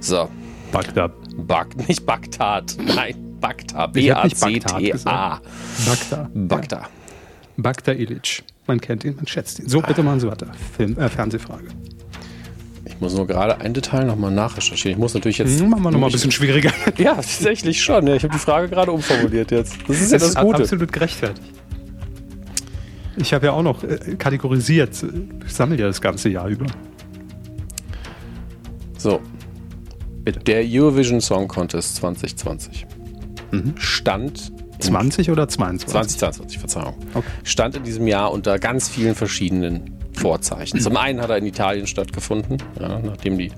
[0.00, 0.28] So.
[0.72, 1.12] Bagdad.
[1.36, 2.76] Bag, nicht Bagdad.
[2.82, 3.86] Nein, Bacta.
[3.88, 5.40] B-A-C-T-A.
[5.86, 6.30] Bacta.
[6.32, 6.88] Bacta.
[7.58, 8.42] Bacta Illich.
[8.66, 9.68] Man kennt ihn, man schätzt ihn.
[9.68, 10.46] So, bitte machen Sie weiter.
[10.76, 11.68] Film, äh, Fernsehfrage.
[13.00, 14.98] Ich muss nur gerade ein Detail nochmal nachrecherchieren.
[14.98, 15.58] Ich muss natürlich jetzt.
[15.58, 16.70] Hm, machen wir nochmal ein bisschen schwieriger.
[16.98, 18.06] ja, tatsächlich schon.
[18.08, 19.78] Ich habe die Frage gerade umformuliert jetzt.
[19.88, 20.64] Das ist ja das, das Gute.
[20.64, 21.50] absolut gerechtfertigt.
[23.16, 25.02] Ich habe ja auch noch äh, kategorisiert.
[25.46, 26.66] Ich sammle ja das ganze Jahr über.
[28.98, 29.22] So.
[30.44, 32.86] Der Eurovision Song Contest 2020
[33.50, 33.72] mhm.
[33.78, 36.18] stand 20 oder 22?
[36.18, 36.96] 2022, Verzeihung.
[37.14, 37.26] Okay.
[37.44, 40.80] Stand in diesem Jahr unter ganz vielen verschiedenen Vorzeichen.
[40.80, 43.50] Zum einen hat er in Italien stattgefunden, ja, nachdem die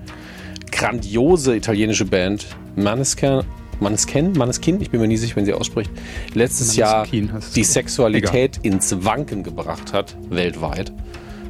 [0.71, 3.41] grandiose italienische Band Maneskin,
[3.79, 5.91] Maneskin, Maneskin, ich bin mir nie sicher, wenn sie ausspricht,
[6.33, 8.73] letztes Maneskin Jahr die Sexualität Egal.
[8.73, 10.91] ins Wanken gebracht hat, weltweit,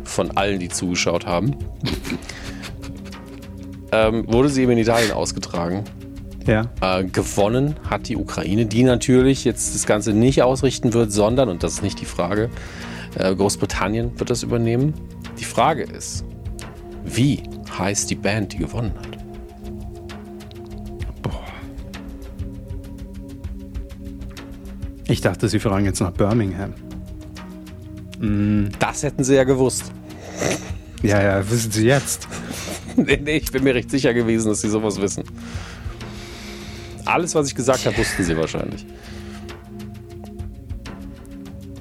[0.03, 1.55] von allen, die zugeschaut haben.
[3.91, 5.83] ähm, wurde sie eben in Italien ausgetragen.
[6.45, 6.65] Ja.
[6.81, 11.63] Äh, gewonnen hat die Ukraine, die natürlich jetzt das Ganze nicht ausrichten wird, sondern, und
[11.63, 12.49] das ist nicht die Frage,
[13.17, 14.93] Großbritannien wird das übernehmen.
[15.39, 16.25] Die Frage ist,
[17.05, 17.43] wie
[17.77, 19.17] heißt die Band, die gewonnen hat?
[21.21, 21.43] Boah.
[25.07, 26.73] Ich dachte, sie fragen jetzt nach Birmingham.
[28.19, 28.69] Mm.
[28.79, 29.91] Das hätten sie ja gewusst.
[31.01, 32.27] Ja, ja, wissen sie jetzt.
[32.95, 35.23] nee, nee, ich bin mir recht sicher gewesen, dass sie sowas wissen.
[37.05, 38.85] Alles, was ich gesagt habe, wussten sie wahrscheinlich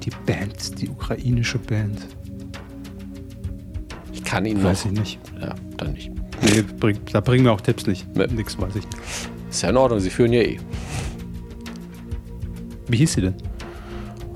[0.05, 2.07] die Band, die ukrainische Band.
[4.11, 4.91] Ich kann ihn weiß noch.
[4.91, 5.19] ich nicht.
[5.39, 6.11] Ja, dann nicht.
[6.41, 8.05] Nee, bring, da bringen wir auch Tipps nicht.
[8.15, 8.27] Nee.
[8.27, 8.97] Nix weiß ich nicht.
[9.49, 10.59] Ist ja in Ordnung, sie führen ja eh.
[12.87, 13.35] Wie hieß sie denn?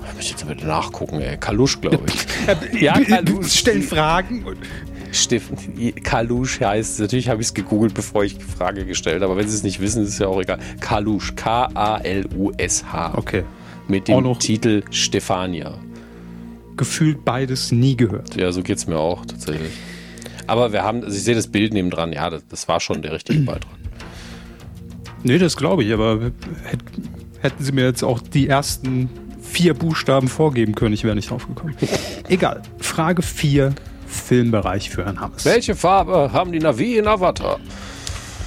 [0.08, 1.36] Ich muss jetzt bitte nachgucken, ey.
[1.36, 2.80] Kalusch, glaube ich.
[2.80, 3.52] ja, Kalusch.
[3.52, 4.44] Stellen Fragen.
[5.12, 5.56] Steffen,
[6.02, 9.48] Kalusch heißt, natürlich habe ich es gegoogelt, bevor ich die Frage gestellt habe, aber wenn
[9.48, 10.58] Sie es nicht wissen, ist es ja auch egal.
[10.80, 13.14] Kalusch, K-A-L-U-S-H.
[13.16, 13.44] Okay
[13.88, 15.78] mit dem Titel Stefania.
[16.76, 18.36] Gefühlt beides nie gehört.
[18.36, 19.72] Ja, so geht es mir auch tatsächlich.
[20.46, 23.02] Aber wir haben, also ich sehe das Bild neben dran, ja, das, das war schon
[23.02, 23.72] der richtige Beitrag.
[25.22, 26.30] Nee, das glaube ich, aber
[27.40, 29.10] hätten sie mir jetzt auch die ersten
[29.42, 31.74] vier Buchstaben vorgeben können, ich wäre nicht drauf gekommen.
[32.28, 32.62] Egal.
[32.78, 33.74] Frage 4,
[34.06, 35.44] Filmbereich für Herrn Hammes.
[35.44, 37.58] Welche Farbe haben die Navi in Avatar?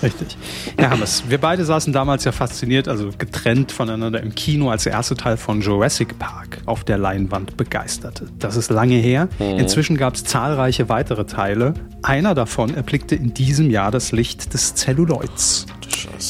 [0.04, 0.38] Richtig.
[0.78, 4.94] Herr Hammes, wir beide saßen damals ja fasziniert, also getrennt voneinander im Kino, als der
[4.94, 8.28] erste Teil von Jurassic Park auf der Leinwand begeisterte.
[8.40, 9.30] Das ist lange her.
[9.40, 9.60] Mhm.
[9.60, 11.74] Inzwischen gab es zahlreiche weitere Teile.
[12.02, 15.66] Einer davon erblickte in diesem Jahr das Licht des Celluloids.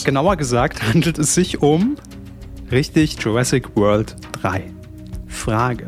[0.04, 1.96] Genauer gesagt handelt es sich um,
[2.72, 4.64] richtig, Jurassic World 3.
[5.28, 5.88] Frage.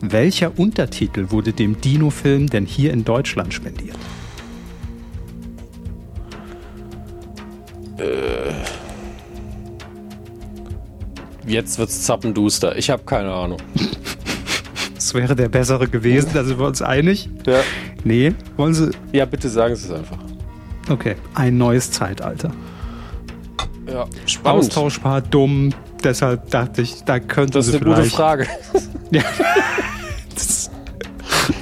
[0.00, 3.96] Welcher Untertitel wurde dem Dino-Film denn hier in Deutschland spendiert?
[7.98, 8.52] Äh,
[11.46, 12.76] jetzt wird's zappenduster.
[12.76, 13.58] Ich habe keine Ahnung.
[14.94, 17.28] Das wäre der bessere gewesen, da sind wir uns einig.
[17.46, 17.60] Ja.
[18.02, 18.90] Nee, wollen Sie.
[19.12, 20.18] Ja, bitte sagen Sie es einfach.
[20.88, 22.50] Okay, ein neues Zeitalter.
[23.86, 24.64] Ja, spannend.
[24.64, 25.72] Austauschbar, dumm,
[26.02, 28.48] deshalb dachte ich, da könnte Das ist eine gute Frage.
[29.12, 29.22] ja.
[30.34, 30.70] das ist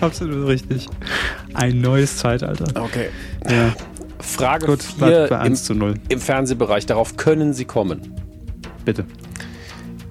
[0.00, 0.86] absolut richtig.
[1.52, 2.80] Ein neues Zeitalter.
[2.82, 3.08] Okay.
[3.50, 3.74] Ja.
[4.24, 6.86] Frage Gut, 4 im, im Fernsehbereich.
[6.86, 8.00] Darauf können Sie kommen.
[8.84, 9.04] Bitte.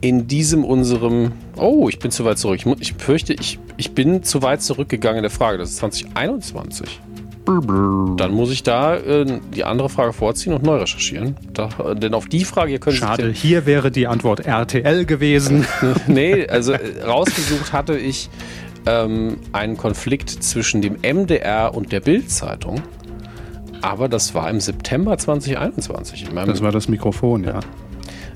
[0.01, 1.32] In diesem unserem.
[1.55, 2.59] Oh, ich bin zu weit zurück.
[2.59, 5.57] Ich, ich fürchte, ich, ich bin zu weit zurückgegangen in der Frage.
[5.57, 6.99] Das ist 2021.
[7.45, 11.36] Dann muss ich da äh, die andere Frage vorziehen und neu recherchieren.
[11.51, 15.66] Da, denn auf die Frage hier können Schade, hier wäre die Antwort RTL gewesen.
[16.07, 18.30] nee, also äh, rausgesucht hatte ich
[18.86, 22.81] ähm, einen Konflikt zwischen dem MDR und der Bild-Zeitung.
[23.84, 26.30] Aber das war im September 2021.
[26.34, 27.60] das war das Mikrofon, ja.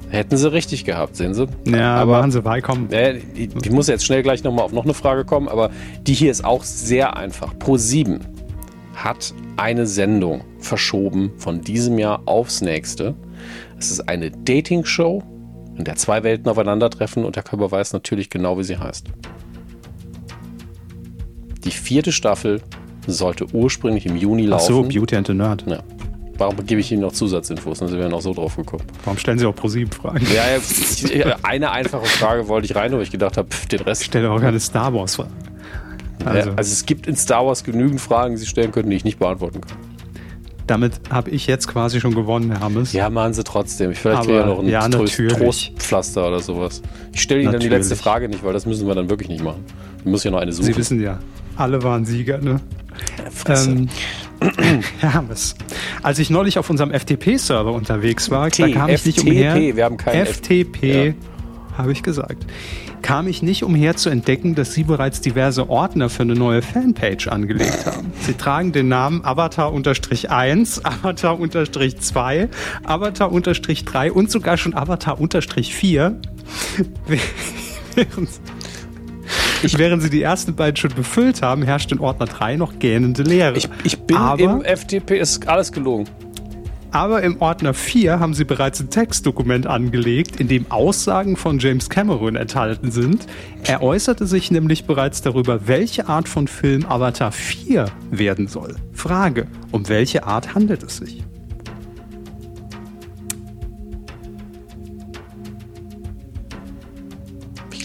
[0.10, 1.48] Hätten sie richtig gehabt, sehen Sie.
[1.66, 2.92] Ja, aber machen sie beikommen.
[2.92, 5.70] Äh, ich, ich muss jetzt schnell gleich nochmal auf noch eine Frage kommen, aber
[6.02, 7.54] die hier ist auch sehr einfach.
[7.56, 8.20] Pro7
[8.94, 13.16] hat eine Sendung verschoben von diesem Jahr aufs nächste.
[13.80, 15.24] Es ist eine Dating-Show,
[15.78, 19.08] in der zwei Welten aufeinandertreffen und der Körper weiß natürlich genau, wie sie heißt.
[21.64, 22.62] Die vierte Staffel
[23.14, 24.64] sollte ursprünglich im Juni laufen.
[24.64, 25.64] Ach so, Beauty and the Nerd.
[25.68, 25.80] Ja.
[26.38, 27.80] Warum gebe ich Ihnen noch Zusatzinfos?
[27.80, 28.84] Sie wären auch so drauf gekommen.
[29.06, 30.26] Warum stellen Sie auch pro sieben Fragen?
[30.34, 30.44] Ja,
[31.14, 34.02] ja, eine einfache Frage wollte ich rein, wo ich gedacht habe, den Rest.
[34.02, 35.32] Ich stelle auch keine Star Wars Fragen.
[36.26, 36.50] Also.
[36.50, 39.04] Ja, also es gibt in Star Wars genügend Fragen, die Sie stellen könnten, die ich
[39.04, 39.78] nicht beantworten kann.
[40.68, 42.92] Damit habe ich jetzt quasi schon gewonnen, Herr Hammes.
[42.92, 43.92] Ja, machen Sie trotzdem.
[43.92, 46.82] Ich vielleicht kriege ja noch ein ja, Trost, Trostpflaster oder sowas.
[47.14, 47.70] Ich stelle Ihnen natürlich.
[47.70, 49.64] dann die letzte Frage nicht, weil das müssen wir dann wirklich nicht machen.
[50.00, 50.66] Ich muss ja noch eine suchen.
[50.66, 51.20] Sie wissen ja,
[51.56, 52.60] alle waren Sieger, ne?
[53.48, 53.90] Ähm,
[55.00, 55.56] Herr Hammes,
[56.04, 59.76] als ich neulich auf unserem FTP-Server unterwegs war, T, da kam ich nicht umher.
[59.76, 61.14] Wir haben keinen FTP, ja.
[61.78, 62.46] habe ich gesagt.
[63.02, 67.28] Kam ich nicht umher zu entdecken, dass Sie bereits diverse Ordner für eine neue Fanpage
[67.28, 68.12] angelegt haben.
[68.22, 72.50] Sie tragen den Namen Avatar-1, Avatar-2,
[72.84, 76.16] Avatar-3 und sogar schon Avatar-4.
[77.96, 78.30] Während
[79.64, 83.24] ich, während sie die ersten beiden schon befüllt haben, herrscht in Ordner 3 noch gähnende
[83.24, 83.58] Leere.
[83.58, 86.08] Ich, ich bin aber, im FTP, ist alles gelogen.
[86.92, 91.90] Aber im Ordner 4 haben sie bereits ein Textdokument angelegt, in dem Aussagen von James
[91.90, 93.28] Cameron enthalten sind.
[93.64, 98.76] Er äußerte sich nämlich bereits darüber, welche Art von Film Avatar 4 werden soll.
[98.94, 101.27] Frage, um welche Art handelt es sich?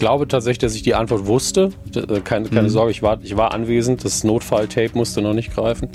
[0.03, 1.69] Glaube tatsächlich, dass ich die Antwort wusste.
[1.95, 2.69] Äh, keine, keine mhm.
[2.69, 4.03] Sorge, ich war, ich war anwesend.
[4.03, 5.87] Das Notfall-Tape musste noch nicht greifen.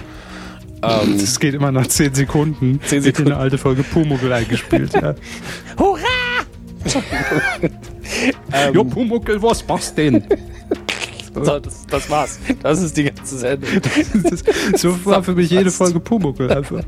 [0.83, 2.81] Ähm, das geht immer nach 10 Sekunden.
[2.87, 3.33] 10 Sekunden.
[3.33, 5.15] eine alte Folge Pumuckl eingespielt, ja.
[5.79, 6.01] Hurra!
[8.55, 10.25] ähm, jo, Pumuckl, was machst denn?
[11.35, 12.39] So, das, das, war's.
[12.63, 13.69] Das ist die ganze Sendung.
[14.75, 16.83] so war für mich jede Folge Pumuckl einfach.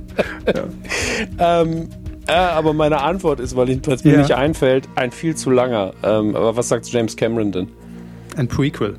[0.46, 1.60] Ja.
[1.60, 1.90] Ähm,
[2.30, 4.18] äh, aber meine Antwort ist, weil es mir ja.
[4.18, 5.92] nicht einfällt, ein viel zu langer.
[6.02, 7.68] Ähm, aber was sagt James Cameron denn?
[8.36, 8.96] Ein Prequel.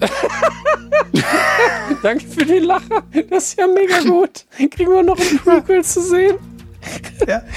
[2.02, 3.02] Danke für den Lacher.
[3.30, 4.44] Das ist ja mega gut.
[4.70, 6.36] Kriegen wir noch ein Prequel zu sehen?
[7.26, 7.42] Ja.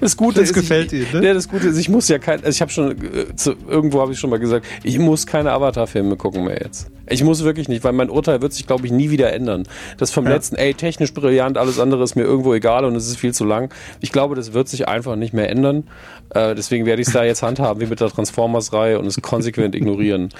[0.00, 1.28] Das Gute das ist, gefällt ich, Ihnen, ne?
[1.28, 4.00] Ja, das Gute ist, ich muss ja kein, also ich habe schon, äh, zu, irgendwo
[4.00, 6.90] habe ich schon mal gesagt, ich muss keine Avatar-Filme gucken mehr jetzt.
[7.08, 9.64] Ich muss wirklich nicht, weil mein Urteil wird sich, glaube ich, nie wieder ändern.
[9.98, 10.32] Das vom ja.
[10.32, 13.44] letzten, ey, technisch brillant, alles andere ist mir irgendwo egal und es ist viel zu
[13.44, 13.72] lang.
[14.00, 15.84] Ich glaube, das wird sich einfach nicht mehr ändern.
[16.30, 19.74] Äh, deswegen werde ich es da jetzt handhaben wie mit der Transformers-Reihe und es konsequent
[19.74, 20.30] ignorieren.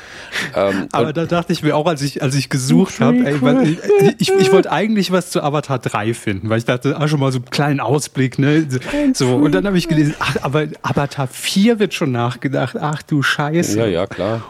[0.55, 3.78] Ähm, Aber da dachte ich mir auch, als ich, als ich gesucht habe, ich,
[4.18, 7.32] ich, ich wollte eigentlich was zu Avatar 3 finden, weil ich dachte, ah, schon mal
[7.32, 8.66] so einen kleinen Ausblick, ne?
[9.12, 12.76] So, und dann habe ich gelesen, ach, aber Avatar 4 wird schon nachgedacht.
[12.80, 13.78] Ach du Scheiße.
[13.78, 14.43] Ja, ja, klar.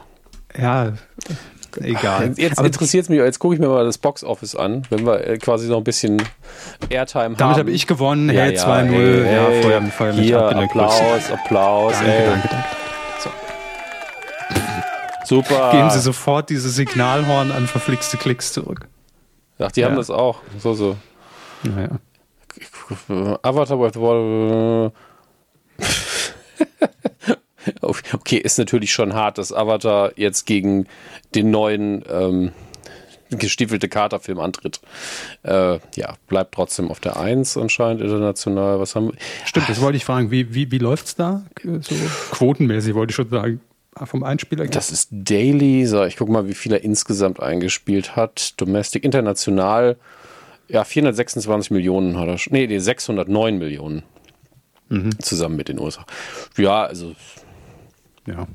[0.58, 0.92] Ja,
[1.78, 2.34] egal.
[2.36, 5.26] Jetzt interessiert es mich, jetzt gucke ich mir mal das Box Office an, wenn wir
[5.26, 6.22] äh, quasi noch ein bisschen
[6.88, 7.36] Airtime haben.
[7.36, 8.90] Damit habe ich gewonnen, ja, hey, ja, 2-0.
[8.90, 11.92] Hey, ja, hey, Feuer, Feuer hier, Applaus, Applaus.
[11.94, 12.26] Danke, ey.
[12.26, 12.66] danke, danke.
[13.18, 13.30] So.
[15.36, 15.70] Super.
[15.72, 18.88] Geben Sie sofort dieses Signalhorn an verflixte Klicks zurück.
[19.58, 19.88] Ach, die ja.
[19.88, 20.40] haben das auch.
[20.58, 20.96] So, so.
[21.62, 21.88] Naja.
[23.42, 24.92] Avatar World War.
[27.82, 30.86] Okay, ist natürlich schon hart, dass Avatar jetzt gegen
[31.34, 32.52] den neuen ähm,
[33.30, 34.80] gestiefelte Katerfilm antritt.
[35.42, 38.78] Äh, ja, bleibt trotzdem auf der 1 anscheinend international.
[38.78, 39.14] Was haben wir?
[39.44, 40.30] Stimmt, das wollte ich fragen.
[40.30, 41.44] Wie, wie, wie läuft es da?
[41.62, 41.94] So
[42.30, 43.60] quotenmäßig wollte ich schon sagen.
[44.04, 44.66] Vom Einspieler?
[44.66, 45.86] Das ist Daily.
[45.86, 48.60] So, ich gucke mal, wie viel er insgesamt eingespielt hat.
[48.60, 49.96] Domestic, international
[50.68, 52.52] ja, 426 Millionen hat er schon.
[52.52, 54.02] Nee, nee 609 Millionen.
[54.88, 55.18] Mhm.
[55.20, 56.04] Zusammen mit den USA.
[56.56, 57.14] Ja, also.
[58.26, 58.46] Ja.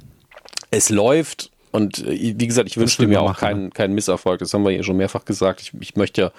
[0.70, 3.70] Es läuft und äh, wie gesagt, ich wünsche mir auch keinen, ne?
[3.72, 4.40] keinen Misserfolg.
[4.40, 5.62] Das haben wir ja schon mehrfach gesagt.
[5.62, 6.32] Ich, ich möchte ja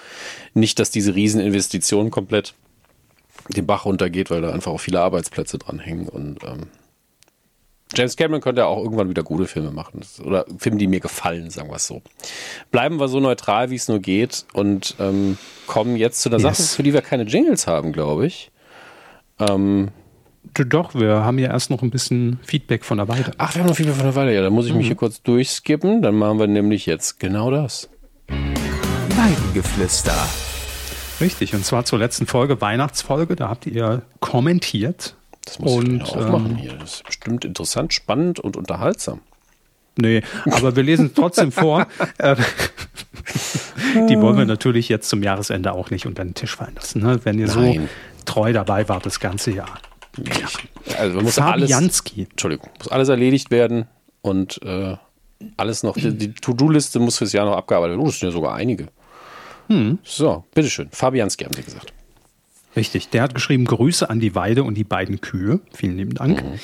[0.55, 2.55] nicht, dass diese Rieseninvestition komplett
[3.49, 6.69] den Bach runtergeht, weil da einfach auch viele Arbeitsplätze dranhängen und ähm,
[7.95, 10.01] James Cameron könnte ja auch irgendwann wieder gute Filme machen.
[10.25, 12.01] Oder Filme, die mir gefallen, sagen wir es so.
[12.71, 15.37] Bleiben wir so neutral, wie es nur geht und ähm,
[15.67, 16.57] kommen jetzt zu einer yes.
[16.57, 18.51] Sache, für die wir keine Jingles haben, glaube ich.
[19.39, 19.91] Ähm,
[20.55, 23.33] doch, wir haben ja erst noch ein bisschen Feedback von der Weide.
[23.39, 24.35] Ach, wir haben noch Feedback von der Weide.
[24.35, 24.79] Ja, dann muss ich mhm.
[24.79, 26.03] mich hier kurz durchskippen.
[26.03, 27.89] Dann machen wir nämlich jetzt genau das.
[28.29, 30.15] Weidengeflüster.
[31.21, 35.15] Richtig, und zwar zur letzten Folge, Weihnachtsfolge, da habt ihr kommentiert.
[35.45, 36.73] Das muss und, ich auch machen ähm, hier.
[36.75, 39.21] Das ist bestimmt interessant, spannend und unterhaltsam.
[39.97, 41.87] Nee, aber wir lesen trotzdem vor.
[42.19, 42.37] Äh,
[44.09, 47.21] die wollen wir natürlich jetzt zum Jahresende auch nicht unter den Tisch fallen lassen, ne?
[47.25, 47.89] wenn ihr Nein.
[48.25, 49.79] so treu dabei wart das ganze Jahr.
[50.19, 50.97] Ja.
[50.99, 52.21] Also muss Fabianski.
[52.21, 53.87] alles, Entschuldigung, muss alles erledigt werden
[54.21, 54.97] und äh,
[55.57, 58.03] alles noch, die, die To-Do-Liste muss fürs Jahr noch abgearbeitet werden.
[58.03, 58.89] Oh, das sind ja sogar einige.
[59.69, 59.99] Hm.
[60.03, 60.89] So, bitteschön.
[60.91, 61.93] Fabianski haben Sie gesagt.
[62.77, 65.61] Richtig, der hat geschrieben, Grüße an die Weide und die beiden Kühe.
[65.75, 66.43] Vielen lieben Dank.
[66.43, 66.59] Mhm.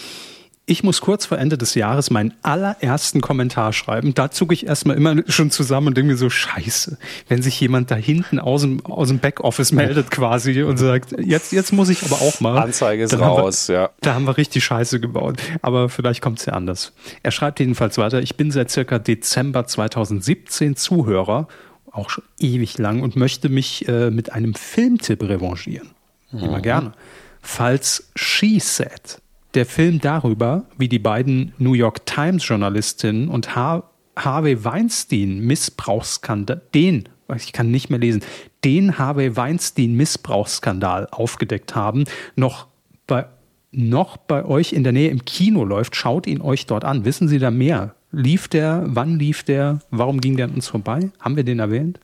[0.70, 4.12] Ich muss kurz vor Ende des Jahres meinen allerersten Kommentar schreiben.
[4.12, 7.90] Da zucke ich erstmal immer schon zusammen und denke mir so, scheiße, wenn sich jemand
[7.90, 12.02] da hinten aus dem, aus dem Backoffice meldet quasi und sagt, jetzt, jetzt muss ich
[12.02, 12.58] aber auch mal.
[12.58, 13.90] Anzeige ist raus, wir, ja.
[14.02, 15.40] Da haben wir richtig Scheiße gebaut.
[15.62, 16.92] Aber vielleicht kommt es ja anders.
[17.22, 21.48] Er schreibt jedenfalls weiter, ich bin seit circa Dezember 2017 Zuhörer,
[21.90, 25.88] auch schon ewig lang, und möchte mich äh, mit einem Filmtipp revanchieren.
[26.30, 26.40] Mhm.
[26.40, 26.92] Immer gerne.
[27.40, 29.22] Falls She Said
[29.58, 37.08] der Film darüber, wie die beiden New York Times Journalistinnen und Harvey Weinstein Missbrauchsskandal, den,
[37.34, 38.22] ich kann nicht mehr lesen,
[38.64, 42.04] den Harvey Weinstein Missbrauchsskandal aufgedeckt haben,
[42.36, 42.68] noch
[43.08, 43.26] bei,
[43.72, 45.96] noch bei euch in der Nähe im Kino läuft.
[45.96, 47.04] Schaut ihn euch dort an.
[47.04, 47.96] Wissen Sie da mehr?
[48.12, 48.84] Lief der?
[48.86, 49.80] Wann lief der?
[49.90, 51.10] Warum ging der an uns vorbei?
[51.18, 51.98] Haben wir den erwähnt?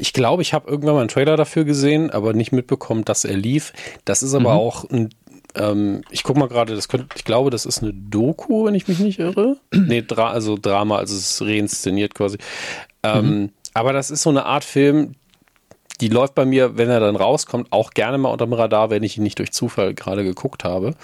[0.00, 3.36] Ich glaube, ich habe irgendwann mal einen Trailer dafür gesehen, aber nicht mitbekommen, dass er
[3.36, 3.72] lief.
[4.04, 4.58] Das ist aber mhm.
[4.58, 5.10] auch ein
[5.54, 8.88] ähm, ich guck mal gerade, das könnte, ich glaube, das ist eine Doku, wenn ich
[8.88, 9.56] mich nicht irre.
[9.72, 12.38] nee, Dra also Drama, also es ist reinszeniert quasi.
[13.02, 13.50] Ähm, mhm.
[13.74, 15.14] Aber das ist so eine Art Film,
[16.00, 19.16] die läuft bei mir, wenn er dann rauskommt, auch gerne mal unterm Radar, wenn ich
[19.16, 20.94] ihn nicht durch Zufall gerade geguckt habe.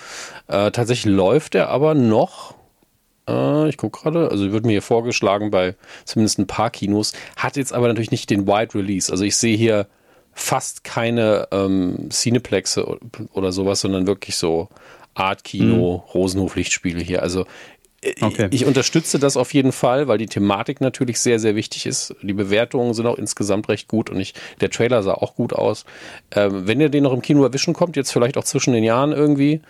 [0.49, 2.55] Äh, tatsächlich läuft er aber noch.
[3.29, 7.57] Äh, ich gucke gerade, also wird mir hier vorgeschlagen bei zumindest ein paar Kinos, hat
[7.57, 9.11] jetzt aber natürlich nicht den Wide Release.
[9.13, 9.87] Also ich sehe hier
[10.39, 12.87] fast keine ähm, Cineplexe
[13.33, 14.69] oder sowas, sondern wirklich so
[15.15, 16.13] Art-Kino, mhm.
[16.15, 17.23] Rosenhof-Lichtspiele hier.
[17.23, 17.45] Also
[18.03, 18.47] äh, okay.
[18.53, 22.15] ich unterstütze das auf jeden Fall, weil die Thematik natürlich sehr, sehr wichtig ist.
[22.23, 25.85] Die Bewertungen sind auch insgesamt recht gut und ich, der Trailer sah auch gut aus.
[26.31, 29.11] Ähm, wenn ihr den noch im Kino erwischen kommt, jetzt vielleicht auch zwischen den Jahren
[29.11, 29.61] irgendwie,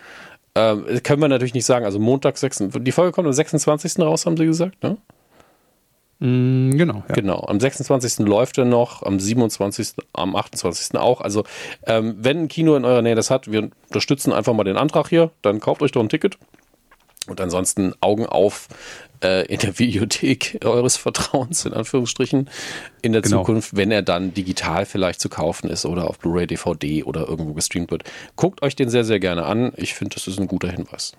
[0.55, 1.87] ähm, können wir natürlich nicht sagen.
[1.87, 4.01] Also Montag, 6, die Folge kommt am 26.
[4.01, 4.99] raus, haben sie gesagt, ne?
[6.21, 7.05] Mm, genau.
[7.09, 7.15] Ja.
[7.15, 7.45] Genau.
[7.47, 8.27] Am 26.
[8.27, 10.99] läuft er noch, am 27., am 28.
[10.99, 11.21] auch.
[11.21, 11.45] Also,
[11.87, 15.09] ähm, wenn ein Kino in eurer Nähe das hat, wir unterstützen einfach mal den Antrag
[15.09, 16.39] hier, dann kauft euch doch ein Ticket.
[17.29, 18.69] Und ansonsten Augen auf
[19.23, 22.49] äh, in der Videothek eures Vertrauens, in Anführungsstrichen,
[23.03, 23.39] in der genau.
[23.39, 27.53] Zukunft, wenn er dann digital vielleicht zu kaufen ist oder auf Blu-ray, DVD oder irgendwo
[27.53, 28.05] gestreamt wird.
[28.35, 29.73] Guckt euch den sehr, sehr gerne an.
[29.77, 31.13] Ich finde, das ist ein guter Hinweis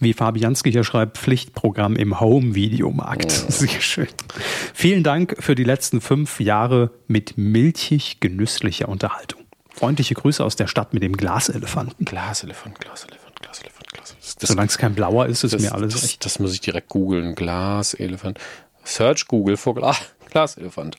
[0.00, 3.30] wie Fabianski hier schreibt, Pflichtprogramm im Home-Videomarkt.
[3.30, 4.08] Sehr schön.
[4.74, 9.40] Vielen Dank für die letzten fünf Jahre mit milchig genüsslicher Unterhaltung.
[9.68, 12.04] Freundliche Grüße aus der Stadt mit dem Glaselefanten.
[12.04, 14.48] Glaselefant, Glaselefant, Glaselefant, Glaselefant.
[14.48, 16.24] Solange es kein blauer ist, ist das, mir alles das, recht.
[16.24, 17.34] Das muss ich direkt googeln.
[17.34, 18.38] Glaselefant.
[18.84, 19.94] Search Google vor Gla
[20.30, 20.96] Glaselefant.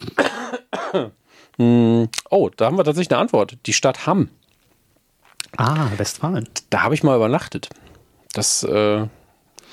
[1.56, 3.58] Hm, oh, da haben wir tatsächlich eine Antwort.
[3.66, 4.30] Die Stadt Hamm.
[5.58, 6.48] Ah, Westfalen.
[6.70, 7.68] Da habe ich mal übernachtet.
[8.32, 9.06] Das, äh,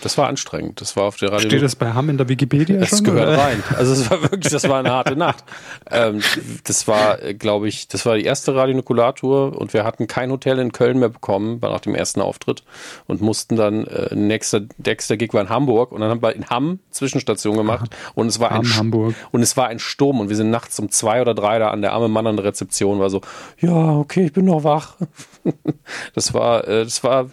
[0.01, 0.79] das war anstrengend.
[0.79, 1.49] Das war auf der Radio.
[1.49, 3.03] Steht das bei Hamm in der Wikipedia das schon?
[3.03, 3.39] Gehört oder?
[3.39, 3.63] rein.
[3.75, 5.43] Also es war wirklich, das war eine harte Nacht.
[5.89, 6.21] Ähm,
[6.65, 10.73] das war, glaube ich, das war die erste Radionukulatur und wir hatten kein Hotel in
[10.73, 12.63] Köln mehr bekommen nach dem ersten Auftritt
[13.05, 16.49] und mussten dann äh, nächster, nächster Gig war in Hamburg und dann haben wir in
[16.49, 19.15] Hamm Zwischenstation gemacht und es war Hamm, ein Hamburg.
[19.31, 21.81] und es war ein Sturm und wir sind nachts um zwei oder drei da an
[21.81, 23.21] der arme Mann an der Rezeption war so,
[23.59, 24.97] ja okay, ich bin noch wach.
[26.15, 27.27] das war, äh, das war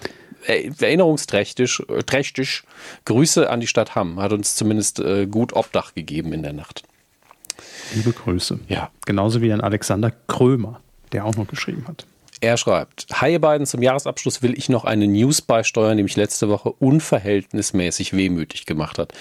[0.46, 1.82] erinnerungsträchtig.
[2.06, 2.62] Trächtig.
[3.04, 4.20] Grüße an die Stadt Hamm.
[4.20, 6.82] Hat uns zumindest äh, gut Obdach gegeben in der Nacht.
[7.94, 8.60] Liebe Grüße.
[8.68, 8.90] Ja.
[9.06, 10.80] Genauso wie an Alexander Krömer,
[11.12, 12.06] der auch noch geschrieben hat.
[12.40, 16.48] Er schreibt, Hi beiden, zum Jahresabschluss will ich noch eine News beisteuern, die mich letzte
[16.48, 19.12] Woche unverhältnismäßig wehmütig gemacht hat.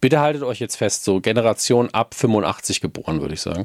[0.00, 3.64] Bitte haltet euch jetzt fest, so Generation ab 85 geboren, würde ich sagen.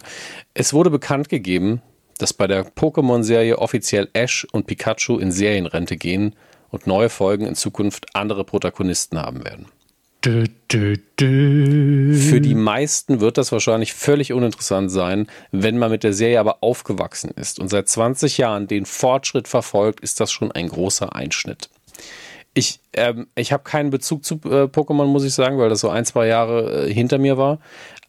[0.53, 1.81] Es wurde bekannt gegeben,
[2.17, 6.35] dass bei der Pokémon-Serie offiziell Ash und Pikachu in Serienrente gehen
[6.73, 9.67] und neue Folgen in Zukunft andere Protagonisten haben werden.
[10.25, 12.15] Dö, dö, dö.
[12.15, 16.63] Für die meisten wird das wahrscheinlich völlig uninteressant sein, wenn man mit der Serie aber
[16.63, 21.69] aufgewachsen ist und seit 20 Jahren den Fortschritt verfolgt, ist das schon ein großer Einschnitt.
[22.55, 25.89] Ich, ähm, ich habe keinen Bezug zu äh, Pokémon, muss ich sagen, weil das so
[25.89, 27.59] ein, zwei Jahre äh, hinter mir war.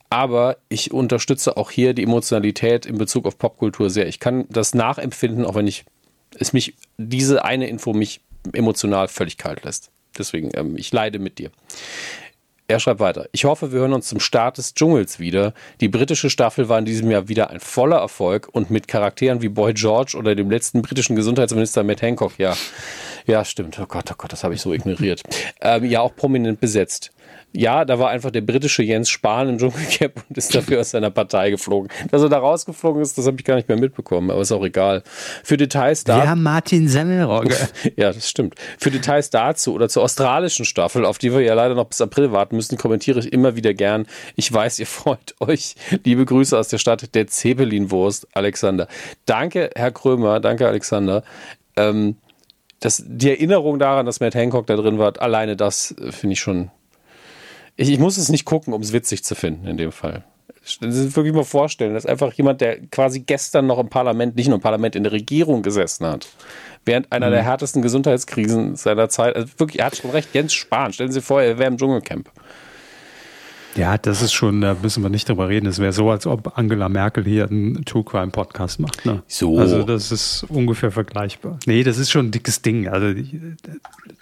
[0.08, 4.06] Aber ich unterstütze auch hier die Emotionalität in Bezug auf Popkultur sehr.
[4.06, 5.84] Ich kann das nachempfinden, auch wenn ich
[6.38, 8.20] es mich, diese eine Info mich
[8.52, 9.90] emotional völlig kalt lässt.
[10.16, 11.50] Deswegen, ähm, ich leide mit dir.
[12.66, 13.28] Er schreibt weiter.
[13.32, 15.52] Ich hoffe, wir hören uns zum Start des Dschungels wieder.
[15.82, 19.50] Die britische Staffel war in diesem Jahr wieder ein voller Erfolg und mit Charakteren wie
[19.50, 22.38] Boy George oder dem letzten britischen Gesundheitsminister Matt Hancock.
[22.38, 22.56] Ja,
[23.26, 23.78] ja, stimmt.
[23.78, 25.22] Oh Gott, oh Gott, das habe ich so ignoriert.
[25.60, 27.10] Ähm, ja, auch prominent besetzt
[27.56, 31.10] ja, da war einfach der britische Jens Spahn im Dschungelcamp und ist dafür aus seiner
[31.10, 31.88] Partei geflogen.
[32.10, 34.64] Dass er da rausgeflogen ist, das habe ich gar nicht mehr mitbekommen, aber ist auch
[34.64, 35.04] egal.
[35.44, 36.24] Für Details da.
[36.24, 37.56] Ja, Martin Semmelrogge.
[37.96, 38.56] ja, das stimmt.
[38.78, 42.32] Für Details dazu oder zur australischen Staffel, auf die wir ja leider noch bis April
[42.32, 44.06] warten müssen, kommentiere ich immer wieder gern.
[44.34, 45.76] Ich weiß, ihr freut euch.
[46.02, 48.88] Liebe Grüße aus der Stadt der Zeppelin-Wurst, Alexander.
[49.26, 50.40] Danke, Herr Krömer.
[50.40, 51.22] Danke, Alexander.
[51.76, 52.16] Ähm,
[52.80, 56.40] das, die Erinnerung daran, dass Matt Hancock da drin war, alleine das äh, finde ich
[56.40, 56.70] schon
[57.76, 60.24] ich, ich muss es nicht gucken, um es witzig zu finden in dem Fall.
[60.80, 64.48] Das ist wirklich mal vorstellen, dass einfach jemand, der quasi gestern noch im Parlament, nicht
[64.48, 66.26] nur im Parlament, in der Regierung gesessen hat,
[66.86, 67.32] während einer mhm.
[67.32, 71.20] der härtesten Gesundheitskrisen seiner Zeit, also wirklich, er hat schon recht, Jens Spahn, stellen Sie
[71.20, 72.30] sich vor, er wäre im Dschungelcamp.
[73.76, 75.66] Ja, das ist schon, da müssen wir nicht drüber reden.
[75.66, 79.04] Es wäre so, als ob Angela Merkel hier einen True Crime Podcast macht.
[79.04, 79.22] Ne?
[79.26, 79.58] So.
[79.58, 81.58] Also das ist ungefähr vergleichbar.
[81.66, 82.86] Nee, das ist schon ein dickes Ding.
[82.86, 83.20] Also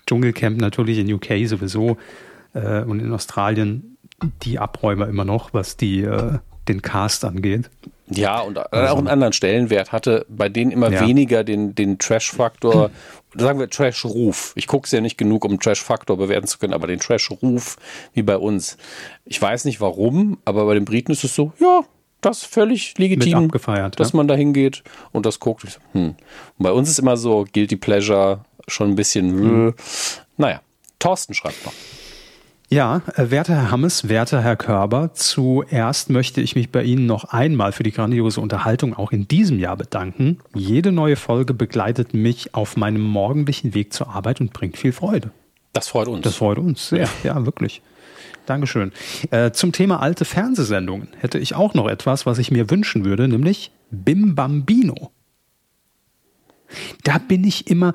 [0.07, 1.99] Dschungelcamp natürlich in UK sowieso
[2.55, 3.97] äh, und in Australien
[4.43, 6.39] die Abräumer immer noch, was die äh,
[6.69, 7.71] den Cast angeht.
[8.09, 11.07] Ja, und also, auch einen anderen Stellenwert hatte, bei denen immer ja.
[11.07, 12.91] weniger den, den Trash-Faktor,
[13.37, 14.53] sagen wir Trash-Ruf.
[14.55, 17.77] Ich gucke es ja nicht genug, um Trash-Faktor bewerten zu können, aber den Trash-Ruf
[18.13, 18.77] wie bei uns.
[19.25, 21.83] Ich weiß nicht warum, aber bei den Briten ist es so, ja,
[22.21, 24.17] das ist völlig legitim, dass ja.
[24.17, 25.81] man da hingeht und das guckt.
[25.93, 26.11] Hm.
[26.11, 26.17] Und
[26.59, 29.75] bei uns ist immer so Guilty Pleasure, schon ein bisschen, mhm.
[30.37, 30.61] naja.
[31.01, 31.73] Thorsten schreibt noch.
[32.73, 37.25] Ja, äh, werter Herr Hammes, werter Herr Körber, zuerst möchte ich mich bei Ihnen noch
[37.25, 40.39] einmal für die grandiose Unterhaltung auch in diesem Jahr bedanken.
[40.55, 45.33] Jede neue Folge begleitet mich auf meinem morgendlichen Weg zur Arbeit und bringt viel Freude.
[45.75, 46.23] Das freut uns.
[46.23, 47.83] Das freut uns sehr, ja, ja wirklich.
[48.47, 48.93] Dankeschön.
[49.31, 53.29] Äh, zum Thema alte Fernsehsendungen hätte ich auch noch etwas, was ich mir wünschen würde,
[53.29, 55.11] nämlich Bim Bambino.
[57.05, 57.93] Da bin ich immer,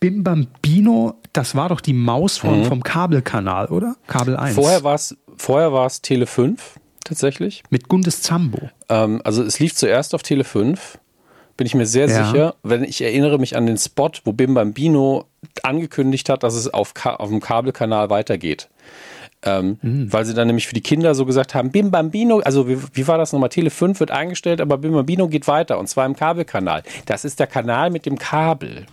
[0.00, 2.64] Bim Bambino, das war doch die Maus vom, mhm.
[2.64, 3.96] vom Kabelkanal, oder?
[4.06, 4.54] Kabel 1.
[4.54, 7.62] Vorher war es vorher war's Tele 5 tatsächlich.
[7.70, 8.70] Mit Gundes Zambo.
[8.88, 10.98] Ähm, also es lief zuerst auf Tele 5,
[11.56, 12.24] bin ich mir sehr ja.
[12.24, 12.54] sicher.
[12.62, 15.26] Wenn ich erinnere mich an den Spot, wo Bim Bambino
[15.62, 18.68] angekündigt hat, dass es auf, auf dem Kabelkanal weitergeht.
[19.42, 20.12] Ähm, mhm.
[20.12, 23.06] Weil sie dann nämlich für die Kinder so gesagt haben, Bim Bambino, also wie, wie,
[23.06, 23.48] war das nochmal?
[23.48, 26.82] Tele 5 wird eingestellt, aber Bim Bambino geht weiter und zwar im Kabelkanal.
[27.06, 28.86] Das ist der Kanal mit dem Kabel.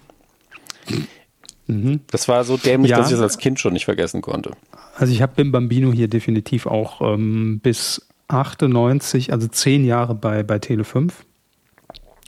[1.68, 2.02] Mhm.
[2.12, 2.98] Das war so dämlich, ja.
[2.98, 4.52] dass ich das als Kind schon nicht vergessen konnte.
[4.96, 10.44] Also ich habe Bim Bambino hier definitiv auch ähm, bis 98, also zehn Jahre bei,
[10.44, 11.26] bei Tele 5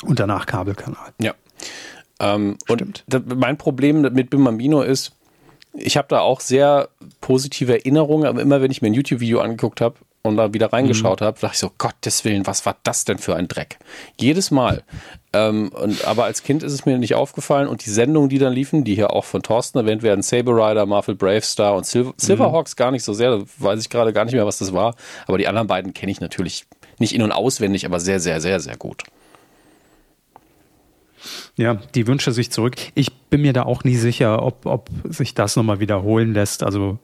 [0.04, 1.14] und danach Kabelkanal.
[1.22, 1.34] Ja.
[2.20, 5.14] Ähm, und mein Problem mit Bim Bambino ist,
[5.74, 6.90] ich habe da auch sehr
[7.20, 9.96] positive Erinnerungen, aber immer wenn ich mir ein YouTube-Video angeguckt habe,
[10.26, 11.26] und da wieder reingeschaut mhm.
[11.26, 13.78] habe, dachte ich so, Gottes Willen, was war das denn für ein Dreck?
[14.20, 14.84] Jedes Mal.
[15.34, 18.54] Ähm, und, aber als Kind ist es mir nicht aufgefallen und die Sendungen, die dann
[18.54, 22.14] liefen, die hier auch von Thorsten erwähnt werden, Saber Rider, Marvel Brave Star und Sil
[22.18, 22.78] Silverhawks mhm.
[22.78, 24.96] gar nicht so sehr, da weiß ich gerade gar nicht mehr, was das war.
[25.28, 26.66] Aber die anderen beiden kenne ich natürlich
[27.00, 29.04] nicht in- und auswendig, aber sehr, sehr, sehr, sehr gut.
[31.58, 32.76] Ja, die wünsche sich zurück.
[32.96, 36.64] Ich bin mir da auch nie sicher, ob, ob sich das nochmal wiederholen lässt.
[36.64, 37.00] Also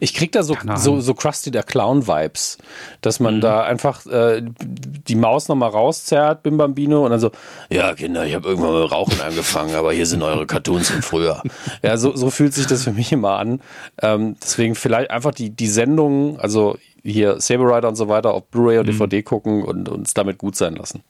[0.00, 2.58] ich krieg da so, so, so Krusty der Clown-Vibes,
[3.00, 3.40] dass man mhm.
[3.40, 7.30] da einfach äh, die Maus nochmal rauszerrt, Bim Bambino, und dann so,
[7.70, 11.42] ja Kinder, ich habe irgendwann mit Rauchen angefangen, aber hier sind eure Cartoons von früher.
[11.82, 13.60] ja, so, so fühlt sich das für mich immer an.
[14.02, 18.44] Ähm, deswegen vielleicht einfach die, die Sendungen, also hier Saber Rider und so weiter, auf
[18.46, 18.92] Blu-ray und mhm.
[18.92, 21.02] DVD gucken und uns damit gut sein lassen.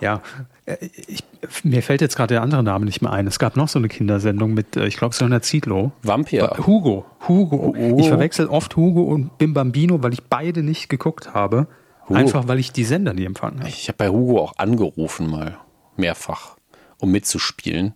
[0.00, 0.22] Ja,
[0.66, 0.76] äh,
[1.06, 1.24] ich,
[1.62, 3.26] mir fällt jetzt gerade der andere Name nicht mehr ein.
[3.26, 5.92] Es gab noch so eine Kindersendung mit, äh, ich glaube, Sonja Zietlow.
[6.02, 6.50] Vampir.
[6.66, 7.06] Hugo.
[7.26, 7.74] Hugo.
[7.76, 7.96] Oh.
[7.98, 11.66] Ich verwechsel oft Hugo und Bim Bambino, weil ich beide nicht geguckt habe.
[12.08, 12.18] Hugo.
[12.18, 13.68] Einfach, weil ich die Sender nie empfangen habe.
[13.68, 15.58] Ich habe bei Hugo auch angerufen mal.
[15.96, 16.56] Mehrfach.
[16.98, 17.94] Um mitzuspielen.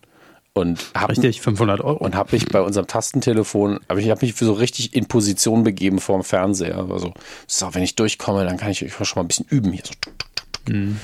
[0.54, 1.96] Und hab, richtig, 500 Euro.
[1.96, 5.98] Und habe mich bei unserem Tastentelefon, aber ich habe mich so richtig in Position begeben
[5.98, 6.86] vor dem Fernseher.
[6.90, 7.14] Also,
[7.46, 9.82] so, wenn ich durchkomme, dann kann ich schon mal ein bisschen üben hier.
[9.84, 10.72] So.
[10.72, 10.98] Mhm.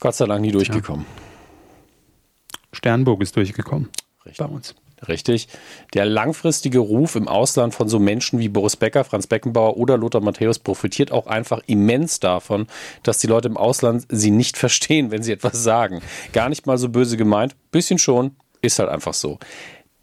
[0.00, 1.06] Gott sei Dank nie durchgekommen.
[1.06, 2.58] Ja.
[2.72, 3.88] Sternburg ist durchgekommen.
[4.24, 4.38] Richtig.
[4.38, 4.74] Bei uns.
[5.08, 5.48] Richtig.
[5.94, 10.20] Der langfristige Ruf im Ausland von so Menschen wie Boris Becker, Franz Beckenbauer oder Lothar
[10.20, 12.66] Matthäus profitiert auch einfach immens davon,
[13.02, 16.02] dass die Leute im Ausland sie nicht verstehen, wenn sie etwas sagen.
[16.32, 19.38] Gar nicht mal so böse gemeint, bisschen schon, ist halt einfach so.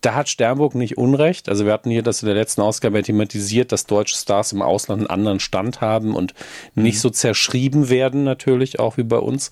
[0.01, 1.49] Da hat Sternburg nicht Unrecht.
[1.49, 5.01] Also wir hatten hier das in der letzten Ausgabe thematisiert, dass deutsche Stars im Ausland
[5.01, 6.33] einen anderen Stand haben und
[6.75, 6.99] nicht mhm.
[6.99, 9.49] so zerschrieben werden, natürlich auch wie bei uns.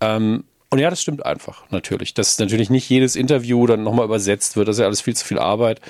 [0.00, 2.14] Ähm, und ja, das stimmt einfach, natürlich.
[2.14, 4.68] Dass natürlich nicht jedes Interview dann nochmal übersetzt wird.
[4.68, 5.80] Das ist ja alles viel zu viel Arbeit.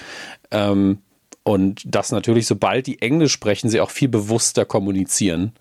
[0.50, 0.98] Ähm,
[1.42, 5.52] Und dass natürlich, sobald die Englisch sprechen, sie auch viel bewusster kommunizieren.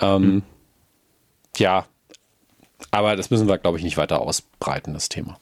[0.00, 0.42] Ähm, mhm.
[1.56, 1.86] Ja,
[2.92, 5.38] aber das müssen wir, glaube ich, nicht weiter ausbreiten, das Thema.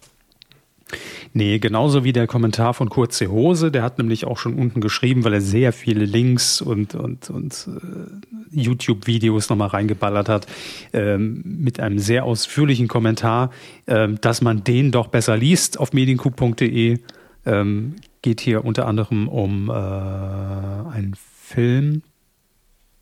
[1.39, 5.23] Nee, genauso wie der Kommentar von Kurze Hose, der hat nämlich auch schon unten geschrieben,
[5.23, 10.49] weil er sehr viele Links und, und, und äh, YouTube-Videos nochmal reingeballert hat,
[10.93, 13.53] ähm, mit einem sehr ausführlichen Kommentar,
[13.87, 16.99] ähm, dass man den doch besser liest auf mediencoup.de.
[17.47, 22.03] Ähm, geht hier unter anderem um äh, einen Film,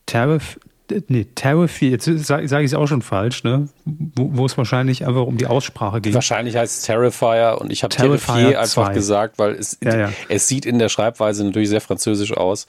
[0.05, 0.61] Tariff,
[1.09, 3.69] nee, Terrifier, jetzt sage sag ich es auch schon falsch, ne?
[3.85, 6.15] Wo, wo, es wahrscheinlich einfach um die Aussprache geht.
[6.15, 8.95] Wahrscheinlich heißt es Terrifier und ich habe Terrifier einfach 2.
[8.95, 10.13] gesagt, weil es, ja, ja.
[10.29, 12.67] es sieht in der Schreibweise natürlich sehr französisch aus.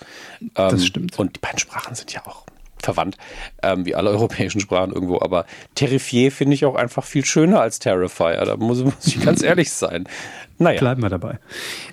[0.53, 1.19] das ähm, stimmt.
[1.19, 2.43] Und die beiden Sprachen sind ja auch
[2.79, 3.17] verwandt,
[3.63, 5.19] ähm, wie alle europäischen Sprachen irgendwo.
[5.21, 5.45] Aber
[5.75, 8.45] Terrifier finde ich auch einfach viel schöner als Terrifier.
[8.45, 10.07] Da muss, muss ich ganz ehrlich sein.
[10.59, 10.79] Naja.
[10.79, 11.39] Bleiben wir dabei.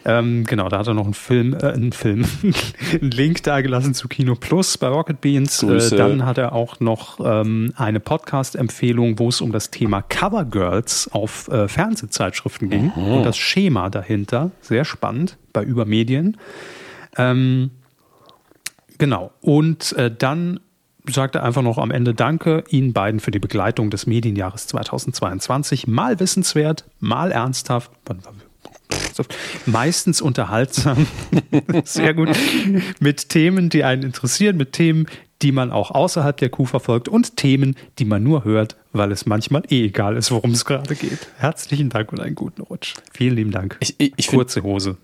[0.06, 2.24] Ähm, genau, da hat er noch einen Film, äh, einen Film,
[3.00, 5.62] einen Link da gelassen zu Kino Plus bei Rocket Beans.
[5.62, 10.44] Äh, dann hat er auch noch ähm, eine Podcast-Empfehlung, wo es um das Thema Cover
[10.44, 13.12] Girls auf äh, Fernsehzeitschriften ging mhm.
[13.12, 14.50] und das Schema dahinter.
[14.62, 16.38] Sehr spannend bei Übermedien.
[17.16, 17.70] Ähm,
[18.96, 19.30] genau.
[19.42, 20.60] Und äh, dann
[21.06, 25.86] sagte einfach noch am Ende Danke Ihnen beiden für die Begleitung des Medienjahres 2022.
[25.86, 27.90] Mal wissenswert, mal ernsthaft.
[29.66, 31.06] Meistens unterhaltsam.
[31.84, 32.30] Sehr gut.
[33.00, 35.06] Mit Themen, die einen interessieren, mit Themen,
[35.42, 39.26] die man auch außerhalb der Kuh verfolgt und Themen, die man nur hört, weil es
[39.26, 41.28] manchmal eh egal ist, worum es gerade geht.
[41.36, 42.94] Herzlichen Dank und einen guten Rutsch.
[43.12, 43.76] Vielen lieben Dank.
[43.80, 44.96] Ich, ich, ich kurze Hose.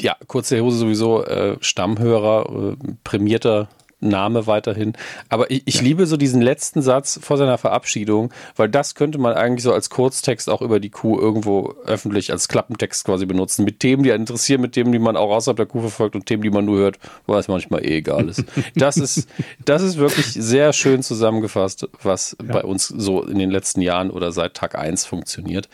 [0.00, 3.68] Ja, kurze Hose sowieso äh, Stammhörer, äh, prämierter
[4.08, 4.94] Name weiterhin.
[5.28, 5.82] Aber ich, ich ja.
[5.82, 9.90] liebe so diesen letzten Satz vor seiner Verabschiedung, weil das könnte man eigentlich so als
[9.90, 13.64] Kurztext auch über die Kuh irgendwo öffentlich als Klappentext quasi benutzen.
[13.64, 16.26] Mit Themen, die einen interessieren, mit Themen, die man auch außerhalb der Kuh verfolgt und
[16.26, 18.44] Themen, die man nur hört, weil es manchmal eh egal ist.
[18.74, 19.28] Das ist,
[19.64, 22.52] das ist wirklich sehr schön zusammengefasst, was ja.
[22.52, 25.68] bei uns so in den letzten Jahren oder seit Tag 1 funktioniert.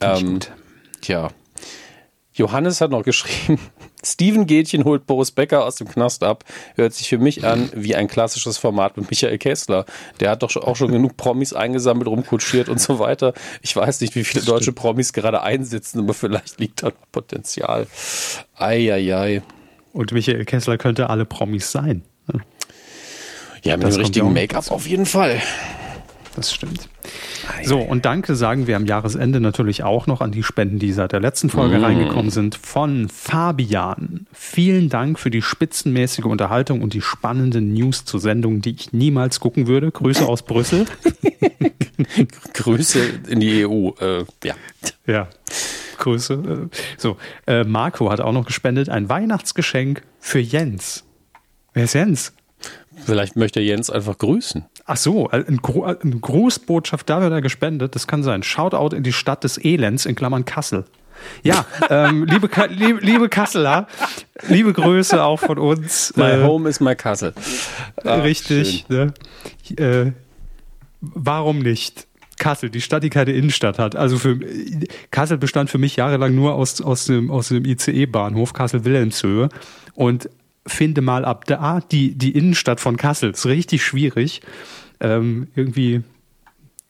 [0.00, 0.40] Ähm,
[1.00, 1.30] tja.
[2.38, 3.58] Johannes hat noch geschrieben,
[4.04, 6.44] Steven Gätchen holt Boris Becker aus dem Knast ab.
[6.76, 9.86] Hört sich für mich an wie ein klassisches Format mit Michael Kessler.
[10.20, 13.34] Der hat doch auch schon genug Promis eingesammelt, rumkutschiert und so weiter.
[13.62, 17.86] Ich weiß nicht, wie viele deutsche Promis gerade einsitzen, aber vielleicht liegt da noch Potenzial.
[18.56, 19.42] Eieiei.
[19.92, 22.02] Und Michael Kessler könnte alle Promis sein.
[23.64, 25.42] Ja, mit das dem richtigen Make-up auf jeden Fall.
[26.38, 26.88] Das stimmt.
[27.64, 31.10] So, und danke sagen wir am Jahresende natürlich auch noch an die Spenden, die seit
[31.10, 31.84] der letzten Folge mm.
[31.84, 34.28] reingekommen sind, von Fabian.
[34.32, 39.40] Vielen Dank für die spitzenmäßige Unterhaltung und die spannenden News zur Sendung, die ich niemals
[39.40, 39.90] gucken würde.
[39.90, 40.86] Grüße aus Brüssel.
[42.54, 44.54] Grüße in die EU, äh, ja.
[45.08, 45.28] Ja.
[45.98, 46.70] Grüße.
[46.98, 47.16] So,
[47.48, 51.02] äh, Marco hat auch noch gespendet ein Weihnachtsgeschenk für Jens.
[51.74, 52.32] Wer ist Jens?
[53.04, 54.66] Vielleicht möchte Jens einfach grüßen.
[54.90, 57.94] Ach so, eine Grußbotschaft, da wird er gespendet.
[57.94, 58.42] Das kann sein.
[58.42, 60.86] Shoutout in die Stadt des Elends, in Klammern Kassel.
[61.42, 63.86] Ja, ähm, liebe, liebe, liebe Kasseler,
[64.48, 66.14] liebe Grüße auch von uns.
[66.16, 67.34] My äh, home is my Kassel.
[68.02, 68.88] Ach, richtig.
[68.88, 69.12] Ne?
[69.76, 70.12] Äh,
[71.02, 72.06] warum nicht?
[72.38, 73.94] Kassel, die Stadt, die keine Innenstadt hat.
[73.94, 74.40] Also für
[75.10, 79.50] Kassel bestand für mich jahrelang nur aus, aus dem, aus dem ICE-Bahnhof Kassel-Wilhelmshöhe.
[79.94, 80.30] Und
[80.68, 83.32] finde mal ab da die, die Innenstadt von Kassel.
[83.32, 84.40] Das ist richtig schwierig.
[85.00, 86.02] Ähm, irgendwie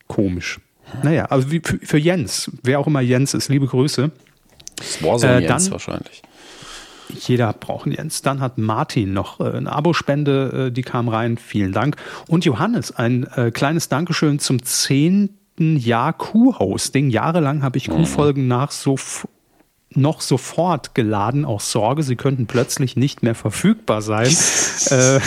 [0.07, 0.61] komisch.
[1.03, 4.11] Naja, also für, für, Jens, wer auch immer Jens ist, liebe Grüße.
[4.77, 6.23] Das war so ein äh, Jens dann, wahrscheinlich.
[7.11, 8.23] Jeder braucht einen Jens.
[8.23, 11.37] Dann hat Martin noch äh, eine Abospende, äh, die kam rein.
[11.37, 11.97] Vielen Dank.
[12.27, 17.11] Und Johannes, ein äh, kleines Dankeschön zum zehnten Jahr Q-Hosting.
[17.11, 17.95] Jahrelang habe ich mhm.
[17.95, 18.97] Q-Folgen nach so
[19.95, 24.27] noch sofort geladen aus Sorge, sie könnten plötzlich nicht mehr verfügbar sein,
[24.91, 25.21] äh,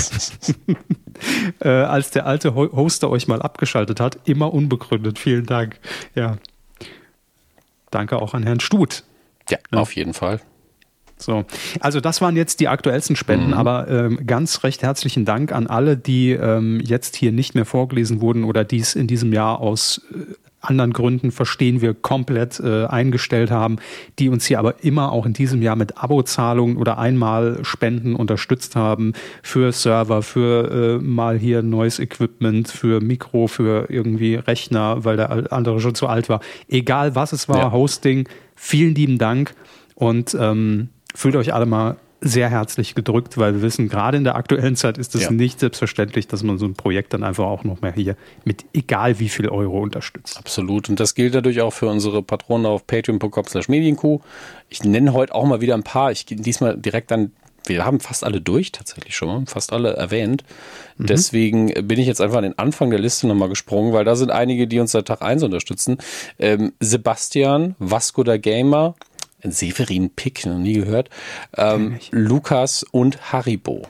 [1.61, 4.19] äh, als der alte Hoster euch mal abgeschaltet hat.
[4.25, 5.19] Immer unbegründet.
[5.19, 5.79] Vielen Dank.
[6.15, 6.38] Ja.
[7.89, 9.03] Danke auch an Herrn Stut.
[9.49, 9.79] Ja, ja.
[9.79, 10.41] auf jeden Fall.
[11.17, 11.45] So,
[11.79, 13.53] also das waren jetzt die aktuellsten Spenden, mhm.
[13.53, 18.21] aber ähm, ganz recht herzlichen Dank an alle, die ähm, jetzt hier nicht mehr vorgelesen
[18.21, 23.51] wurden oder dies in diesem Jahr aus äh, anderen Gründen verstehen wir komplett äh, eingestellt
[23.51, 23.77] haben,
[24.19, 28.75] die uns hier aber immer auch in diesem Jahr mit Abozahlungen oder einmal Spenden unterstützt
[28.75, 35.17] haben für Server, für äh, mal hier neues Equipment, für Mikro, für irgendwie Rechner, weil
[35.17, 36.41] der andere schon zu alt war.
[36.67, 37.71] Egal was es war, ja.
[37.71, 39.55] Hosting, vielen lieben Dank
[39.95, 44.35] und ähm, fühlt euch alle mal sehr herzlich gedrückt, weil wir wissen, gerade in der
[44.35, 45.31] aktuellen Zeit ist es ja.
[45.31, 48.15] nicht selbstverständlich, dass man so ein Projekt dann einfach auch noch mehr hier
[48.45, 50.38] mit egal wie viel Euro unterstützt.
[50.38, 50.88] Absolut.
[50.88, 54.19] Und das gilt natürlich auch für unsere Patronen auf patreon.com slash medienkuh.
[54.69, 56.11] Ich nenne heute auch mal wieder ein paar.
[56.11, 57.31] Ich gehe diesmal direkt an
[57.65, 60.43] wir haben fast alle durch tatsächlich schon mal, fast alle erwähnt.
[60.98, 61.06] Mhm.
[61.06, 64.31] Deswegen bin ich jetzt einfach an den Anfang der Liste nochmal gesprungen, weil da sind
[64.31, 65.98] einige, die uns seit Tag 1 unterstützen.
[66.39, 68.95] Ähm, Sebastian, Vasco da Gamer,
[69.43, 71.09] Severin Pick, noch nie gehört,
[71.57, 73.84] ähm, Lukas und Haribo.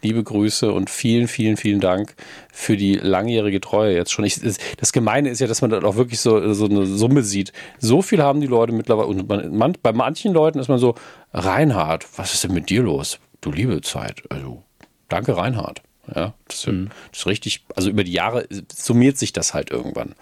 [0.00, 2.14] Liebe Grüße und vielen, vielen, vielen Dank
[2.52, 4.24] für die langjährige Treue jetzt schon.
[4.24, 4.40] Ich,
[4.76, 7.52] das Gemeine ist ja, dass man dann auch wirklich so, so eine Summe sieht.
[7.78, 9.08] So viel haben die Leute mittlerweile.
[9.08, 10.94] Und man, bei manchen Leuten ist man so,
[11.32, 13.18] Reinhard, was ist denn mit dir los?
[13.40, 14.22] Du liebe Zeit.
[14.28, 14.62] Also,
[15.08, 15.82] danke, Reinhard.
[16.14, 16.90] Ja, das, mhm.
[17.10, 17.64] das ist richtig.
[17.74, 20.14] Also über die Jahre summiert sich das halt irgendwann.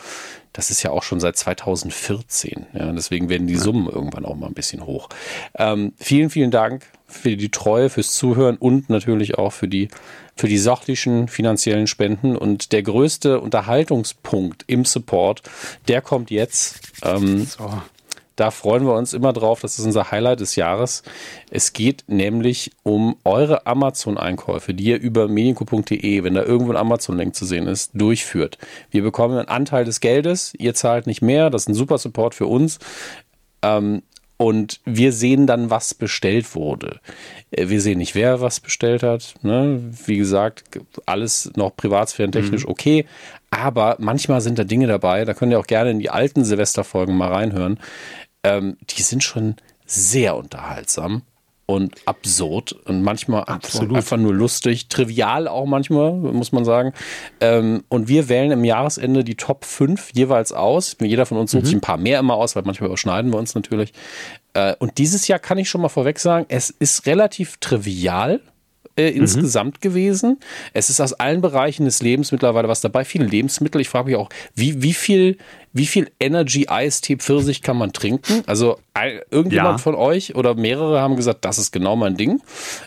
[0.52, 2.66] Das ist ja auch schon seit 2014.
[2.72, 5.08] Ja, deswegen werden die Summen irgendwann auch mal ein bisschen hoch.
[5.54, 9.88] Ähm, vielen, vielen Dank für die Treue, fürs Zuhören und natürlich auch für die,
[10.34, 12.36] für die sachlichen finanziellen Spenden.
[12.36, 15.42] Und der größte Unterhaltungspunkt im Support,
[15.88, 16.80] der kommt jetzt.
[17.02, 17.82] Ähm, so.
[18.36, 19.60] Da freuen wir uns immer drauf.
[19.60, 21.02] Das ist unser Highlight des Jahres.
[21.50, 27.34] Es geht nämlich um eure Amazon-Einkäufe, die ihr über medienco.de, wenn da irgendwo ein Amazon-Link
[27.34, 28.58] zu sehen ist, durchführt.
[28.90, 30.52] Wir bekommen einen Anteil des Geldes.
[30.58, 31.48] Ihr zahlt nicht mehr.
[31.48, 32.78] Das ist ein super Support für uns.
[33.62, 34.02] Ähm,
[34.38, 37.00] und wir sehen dann, was bestellt wurde.
[37.50, 39.34] Äh, wir sehen nicht, wer was bestellt hat.
[39.42, 39.80] Ne?
[40.04, 40.64] Wie gesagt,
[41.06, 42.70] alles noch privatsphärentechnisch mhm.
[42.70, 43.06] okay.
[43.50, 47.16] Aber manchmal sind da Dinge dabei, da könnt ihr auch gerne in die alten Silvesterfolgen
[47.16, 47.78] mal reinhören.
[48.47, 51.23] Ähm, die sind schon sehr unterhaltsam
[51.66, 53.97] und absurd und manchmal Absolut.
[53.97, 56.93] einfach nur lustig, trivial auch manchmal, muss man sagen.
[57.40, 60.97] Ähm, und wir wählen im Jahresende die Top 5 jeweils aus.
[61.01, 61.66] Jeder von uns sucht mhm.
[61.66, 63.93] sich ein paar mehr immer aus, weil manchmal überschneiden wir uns natürlich.
[64.55, 68.40] Äh, und dieses Jahr kann ich schon mal vorweg sagen, es ist relativ trivial
[68.97, 69.23] äh, mhm.
[69.23, 70.39] insgesamt gewesen.
[70.73, 73.05] Es ist aus allen Bereichen des Lebens mittlerweile was dabei.
[73.05, 73.81] Viele Lebensmittel.
[73.81, 75.36] Ich frage mich auch, wie, wie viel,
[75.73, 78.43] wie viel Energy Eistee Pfirsich kann man trinken?
[78.47, 78.78] Also
[79.31, 79.82] irgendjemand ja.
[79.82, 82.40] von euch oder mehrere haben gesagt, das ist genau mein Ding.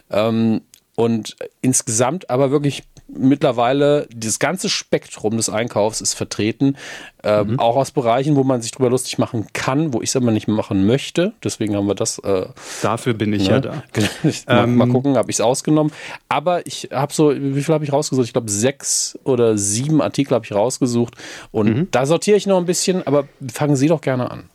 [0.09, 0.61] Ähm,
[0.95, 6.75] und insgesamt aber wirklich mittlerweile das ganze Spektrum des Einkaufs ist vertreten,
[7.23, 7.59] ähm, mhm.
[7.59, 10.47] auch aus Bereichen, wo man sich drüber lustig machen kann, wo ich es aber nicht
[10.47, 11.33] machen möchte.
[11.43, 12.19] Deswegen haben wir das.
[12.19, 12.47] Äh,
[12.81, 13.55] Dafür bin ich ne?
[13.55, 13.83] ja da.
[14.23, 15.91] mal, ähm, mal gucken, habe ich es ausgenommen.
[16.29, 18.27] Aber ich habe so, wie viel habe ich rausgesucht?
[18.27, 21.15] Ich glaube sechs oder sieben Artikel habe ich rausgesucht
[21.51, 21.87] und mhm.
[21.91, 23.05] da sortiere ich noch ein bisschen.
[23.05, 24.49] Aber fangen Sie doch gerne an.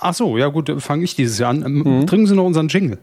[0.00, 1.62] Ach so, ja gut, fange ich dieses Jahr an.
[1.64, 2.06] Ähm, mhm.
[2.06, 2.98] Trinken Sie noch unseren Jingle.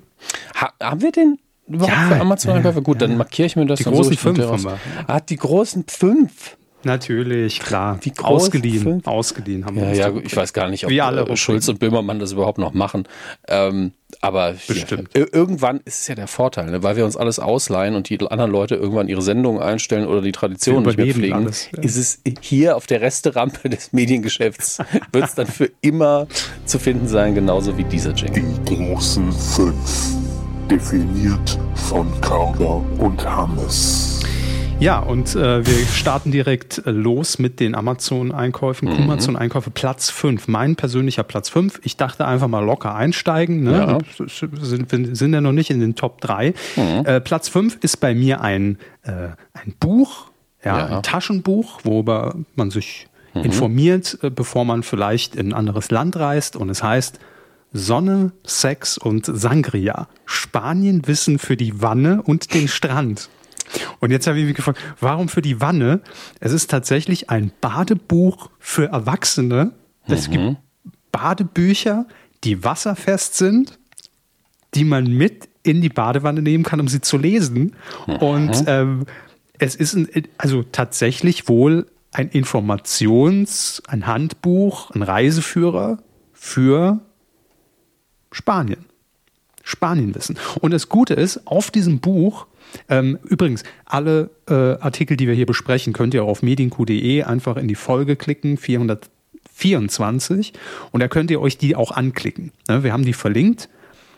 [0.55, 1.39] Ha haben wir den?
[1.67, 2.79] Überhaupt ja, für Amazon-Einkäufe?
[2.79, 3.07] Ja, Gut, ja.
[3.07, 3.79] dann markiere ich mir das.
[3.79, 4.79] Die großen fünf haben wir.
[5.07, 6.57] Ah, die großen fünf.
[6.83, 7.99] Natürlich, klar.
[8.03, 8.81] Die ausgeliehen.
[8.81, 9.07] Fünf?
[9.07, 9.93] Ausgeliehen haben wir.
[9.93, 12.73] Ja, ja, ich weiß gar nicht, ob alle äh, Schulz und Böhmermann das überhaupt noch
[12.73, 13.07] machen.
[13.47, 15.09] Ähm, aber Bestimmt.
[15.15, 16.83] Ja, irgendwann ist es ja der Vorteil, ne?
[16.83, 20.31] weil wir uns alles ausleihen und die anderen Leute irgendwann ihre Sendungen einstellen oder die
[20.31, 21.81] Tradition nicht mehr pflegen, alles, ja.
[21.81, 24.79] ist es hier auf der Resterampe des Mediengeschäfts,
[25.11, 26.27] wird es dann für immer
[26.65, 28.43] zu finden sein, genauso wie dieser Jingle.
[28.67, 30.20] Die großen fünf
[30.71, 34.21] definiert von Carla und Hannes.
[34.79, 38.87] Ja, und äh, wir starten direkt äh, los mit den Amazon-Einkäufen.
[38.87, 39.03] Mhm.
[39.03, 40.47] Amazon-Einkäufe Platz 5.
[40.47, 41.81] Mein persönlicher Platz 5.
[41.83, 43.63] Ich dachte einfach mal locker einsteigen.
[43.63, 43.71] Ne?
[43.73, 44.27] Ja.
[44.27, 46.53] Sind, sind ja noch nicht in den Top 3.
[46.77, 47.05] Mhm.
[47.05, 49.11] Äh, Platz 5 ist bei mir ein, äh,
[49.51, 50.27] ein Buch,
[50.63, 53.43] ja, ja, ein Taschenbuch, worüber man sich mhm.
[53.43, 56.55] informiert, äh, bevor man vielleicht in ein anderes Land reist.
[56.55, 57.19] Und es heißt
[57.73, 60.07] Sonne, Sex und Sangria.
[60.25, 63.29] Spanien wissen für die Wanne und den Strand.
[63.99, 66.01] Und jetzt habe ich mich gefragt, warum für die Wanne?
[66.39, 69.71] Es ist tatsächlich ein Badebuch für Erwachsene.
[70.07, 70.31] Es mhm.
[70.31, 70.57] gibt
[71.11, 72.05] Badebücher,
[72.43, 73.79] die wasserfest sind,
[74.73, 77.75] die man mit in die Badewanne nehmen kann, um sie zu lesen.
[78.07, 78.15] Mhm.
[78.15, 79.05] Und ähm,
[79.59, 80.07] es ist ein,
[80.37, 85.99] also tatsächlich wohl ein Informations-, ein Handbuch, ein Reiseführer
[86.33, 86.99] für
[88.31, 88.85] Spanien.
[89.63, 90.37] Spanien wissen.
[90.59, 92.47] Und das Gute ist, auf diesem Buch,
[92.89, 97.57] ähm, übrigens, alle äh, Artikel, die wir hier besprechen, könnt ihr auch auf medienq.de einfach
[97.57, 100.53] in die Folge klicken, 424,
[100.91, 102.51] und da könnt ihr euch die auch anklicken.
[102.67, 103.69] Ne, wir haben die verlinkt.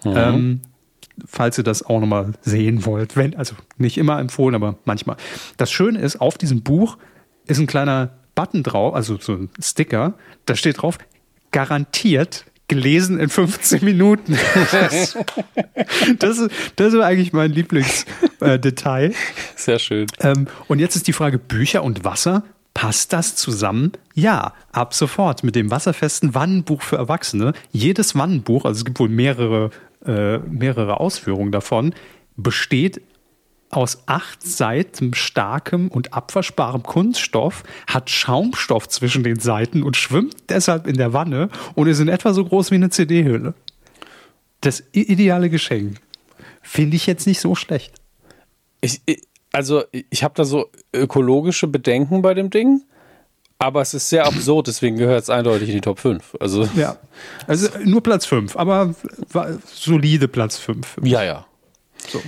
[0.06, 0.14] Mhm.
[0.16, 0.62] Ähm,
[1.26, 3.16] falls ihr das auch nochmal sehen wollt.
[3.16, 5.18] Wenn, also nicht immer empfohlen, aber manchmal.
[5.58, 6.98] Das Schöne ist, auf diesem Buch
[7.46, 10.16] ist ein kleiner Button drauf, also so ein Sticker,
[10.46, 10.98] da steht drauf,
[11.52, 14.38] garantiert gelesen in 15 Minuten.
[16.20, 19.12] das, ist, das ist eigentlich mein Lieblingsdetail.
[19.12, 19.16] Äh,
[19.56, 20.08] Sehr schön.
[20.20, 22.44] Ähm, und jetzt ist die Frage: Bücher und Wasser.
[22.74, 23.92] Passt das zusammen?
[24.16, 27.54] Ja, ab sofort mit dem wasserfesten Wannenbuch für Erwachsene.
[27.72, 29.70] Jedes Wannenbuch, also es gibt wohl mehrere,
[30.06, 31.94] äh, mehrere Ausführungen davon,
[32.36, 33.02] besteht
[33.74, 40.88] aus acht Seiten starkem und abwaschbarem Kunststoff, hat Schaumstoff zwischen den Seiten und schwimmt deshalb
[40.88, 43.54] in der Wanne und ist in etwa so groß wie eine CD-Hülle.
[44.62, 45.98] Das ideale Geschenk.
[46.62, 47.94] finde ich jetzt nicht so schlecht.
[48.80, 49.02] Ich,
[49.52, 52.84] also ich habe da so ökologische Bedenken bei dem Ding,
[53.60, 56.36] aber es ist sehr absurd, deswegen gehört es eindeutig in die Top 5.
[56.40, 56.98] Also, ja,
[57.48, 58.94] also nur Platz 5, aber
[59.66, 61.00] solide Platz 5.
[61.04, 61.46] Ja, ja.
[62.08, 62.22] So.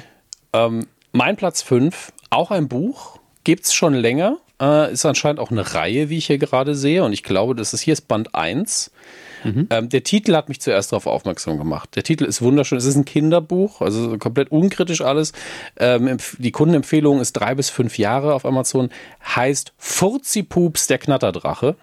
[0.54, 5.50] Ähm, mein Platz 5, auch ein Buch, gibt es schon länger, äh, ist anscheinend auch
[5.50, 8.36] eine Reihe, wie ich hier gerade sehe und ich glaube, das ist hier ist Band
[8.36, 8.92] 1.
[9.44, 9.68] Mhm.
[9.70, 11.96] Ähm, der Titel hat mich zuerst darauf aufmerksam gemacht.
[11.96, 12.78] Der Titel ist wunderschön.
[12.78, 15.34] Es ist ein Kinderbuch, also komplett unkritisch alles.
[15.78, 18.90] Ähm, die Kundenempfehlung ist drei bis fünf Jahre auf Amazon.
[19.24, 21.76] Heißt Furzi-Pups, der Knatterdrache.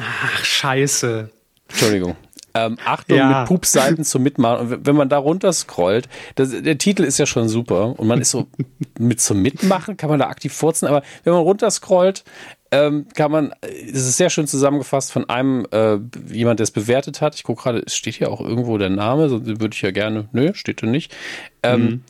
[0.00, 1.30] Ach, scheiße.
[1.68, 2.16] Entschuldigung.
[2.56, 3.40] Ähm, Achtung ja.
[3.40, 4.72] mit Pupsseiten zum Mitmachen.
[4.72, 8.20] Und wenn man da runter scrollt, das, der Titel ist ja schon super und man
[8.20, 8.46] ist so
[8.98, 12.24] mit zum Mitmachen, kann man da aktiv furzen, aber wenn man runter scrollt,
[12.70, 15.98] ähm, kann man, es ist sehr schön zusammengefasst von einem, äh,
[16.32, 17.34] jemand, der es bewertet hat.
[17.34, 20.28] Ich gucke gerade, es steht hier auch irgendwo der Name, sonst würde ich ja gerne,
[20.32, 21.14] nö, steht da nicht.
[21.62, 22.02] Ähm, mhm.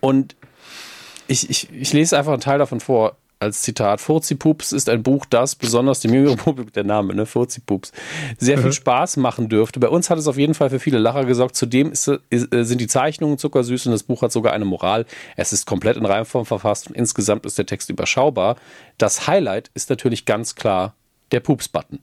[0.00, 0.36] Und
[1.26, 5.24] ich, ich, ich lese einfach einen Teil davon vor als Zitat, Furzi-Pups ist ein Buch,
[5.24, 7.90] das besonders dem jüngeren Publikum, der Name, ne, Furzi-Pups,
[8.38, 8.72] sehr viel mhm.
[8.72, 9.80] Spaß machen dürfte.
[9.80, 11.56] Bei uns hat es auf jeden Fall für viele Lacher gesorgt.
[11.56, 15.06] Zudem ist, ist, äh, sind die Zeichnungen zuckersüß und das Buch hat sogar eine Moral.
[15.36, 18.56] Es ist komplett in Reimform verfasst und insgesamt ist der Text überschaubar.
[18.98, 20.94] Das Highlight ist natürlich ganz klar
[21.32, 22.00] der Pups-Button.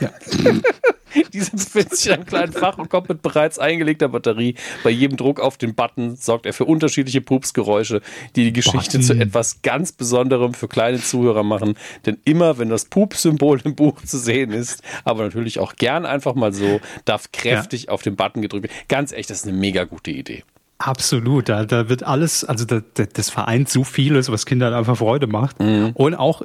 [0.00, 0.10] Ja.
[1.32, 4.54] Diese befindet sich in einem kleinen Fach und kommt mit bereits eingelegter Batterie.
[4.84, 8.02] Bei jedem Druck auf den Button sorgt er für unterschiedliche Pupsgeräusche,
[8.34, 9.02] die die Geschichte Button.
[9.02, 11.74] zu etwas ganz Besonderem für kleine Zuhörer machen.
[12.04, 16.34] Denn immer, wenn das Pups-Symbol im Buch zu sehen ist, aber natürlich auch gern einfach
[16.34, 17.88] mal so, darf kräftig ja.
[17.90, 18.76] auf den Button gedrückt werden.
[18.88, 20.44] Ganz echt, das ist eine mega gute Idee.
[20.78, 25.26] Absolut, da, da wird alles, also da, das vereint so vieles, was Kindern einfach Freude
[25.26, 25.58] macht.
[25.58, 25.92] Mhm.
[25.94, 26.42] Und auch,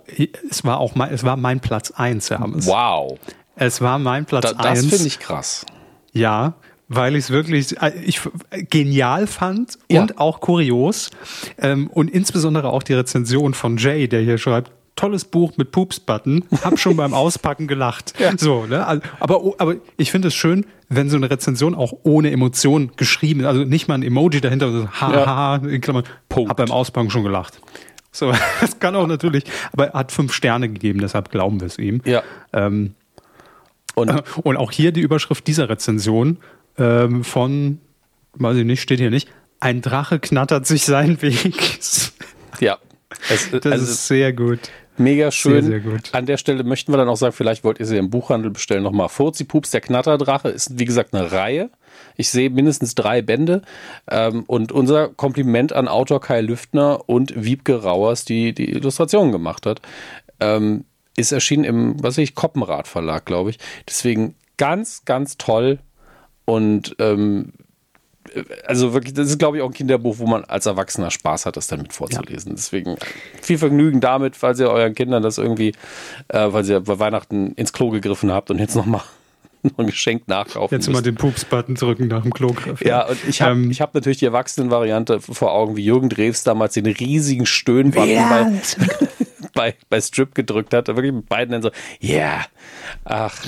[0.49, 2.66] es war auch mein, es war mein Platz eins, Herr Hammes.
[2.66, 3.20] Wow.
[3.56, 4.84] Es war mein Platz da, eins.
[4.84, 5.66] Das finde ich krass.
[6.14, 6.53] Ja,
[6.88, 8.22] weil ich es wirklich äh, ich,
[8.70, 10.02] genial fand ja.
[10.02, 11.10] und auch kurios.
[11.58, 14.72] Ähm, und insbesondere auch die Rezension von Jay, der hier schreibt,
[15.02, 16.45] tolles Buch mit Pups-Button.
[16.64, 18.14] Hab schon beim Auspacken gelacht.
[18.19, 18.38] Ja.
[18.38, 18.86] So, ne?
[19.19, 23.48] Aber, aber ich finde es schön, wenn so eine Rezension auch ohne Emotion geschrieben ist.
[23.48, 25.69] Also nicht mal ein Emoji dahinter, so haha, ja.
[25.69, 26.52] in Klammern, Punkt.
[26.52, 27.60] hab beim Auspacken schon gelacht.
[28.11, 31.80] So, das kann auch natürlich, aber er hat fünf Sterne gegeben, deshalb glauben wir es
[31.80, 32.02] ihm.
[32.06, 32.22] Ja.
[32.53, 32.94] Ähm,
[33.95, 34.11] und,
[34.44, 36.38] und auch hier die Überschrift dieser Rezension
[36.78, 37.80] ähm, von,
[38.34, 39.30] weiß ich nicht, steht hier nicht,
[39.60, 41.80] ein Drache knattert sich seinen Weg.
[42.60, 42.78] Ja.
[43.30, 44.60] Es, das also ist sehr gut.
[44.98, 45.64] Mega schön.
[45.66, 46.10] Sehr, sehr gut.
[46.14, 48.84] An der Stelle möchten wir dann auch sagen, vielleicht wollt ihr sie im Buchhandel bestellen.
[48.84, 51.70] Nochmal Furzi Pups, der Knatterdrache, ist wie gesagt eine Reihe.
[52.18, 53.62] Ich sehe mindestens drei Bände.
[54.10, 59.66] Ähm, und unser Kompliment an Autor Kai Lüftner und Wiebke Rauers, die die Illustration gemacht
[59.66, 59.82] hat.
[60.40, 60.86] Ähm,
[61.18, 63.60] ist erschienen im, was weiß ich, Koppenrad Verlag, glaube ich.
[63.88, 65.80] Deswegen ganz, ganz toll.
[66.46, 67.54] Und ähm,
[68.66, 71.58] also wirklich, das ist, glaube ich, auch ein Kinderbuch, wo man als Erwachsener Spaß hat,
[71.58, 72.52] das dann mit vorzulesen.
[72.52, 72.56] Ja.
[72.56, 72.95] Deswegen
[73.41, 75.74] viel Vergnügen damit, falls ihr euren Kindern das irgendwie,
[76.30, 79.02] äh, weil ihr bei Weihnachten ins Klo gegriffen habt und jetzt nochmal
[79.64, 82.84] noch ein Geschenk nachkaufen Jetzt mal den Pups-Button drücken nach dem Klogriff.
[82.84, 86.74] Ja, und ich habe ähm, hab natürlich die Erwachsenen-Variante vor Augen, wie Jürgen Drews damals
[86.74, 88.52] den riesigen Stöhnbutton bei,
[89.53, 90.88] bei, bei Strip gedrückt hat.
[90.88, 91.72] Wirklich mit beiden dann so,
[92.02, 92.45] yeah,
[93.03, 93.45] ach,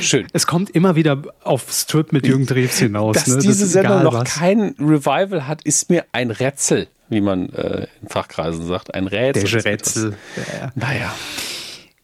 [0.00, 0.26] Schön.
[0.32, 3.16] Es kommt immer wieder auf Strip mit Jürgen Drews hinaus.
[3.16, 3.38] Dass ne?
[3.38, 4.34] diese Sendung noch was.
[4.34, 8.94] kein Revival hat, ist mir ein Rätsel, wie man äh, in Fachkreisen sagt.
[8.94, 9.62] Ein Rätsel.
[9.62, 10.16] Der Rätsel.
[10.36, 10.72] Ja.
[10.74, 11.14] Naja.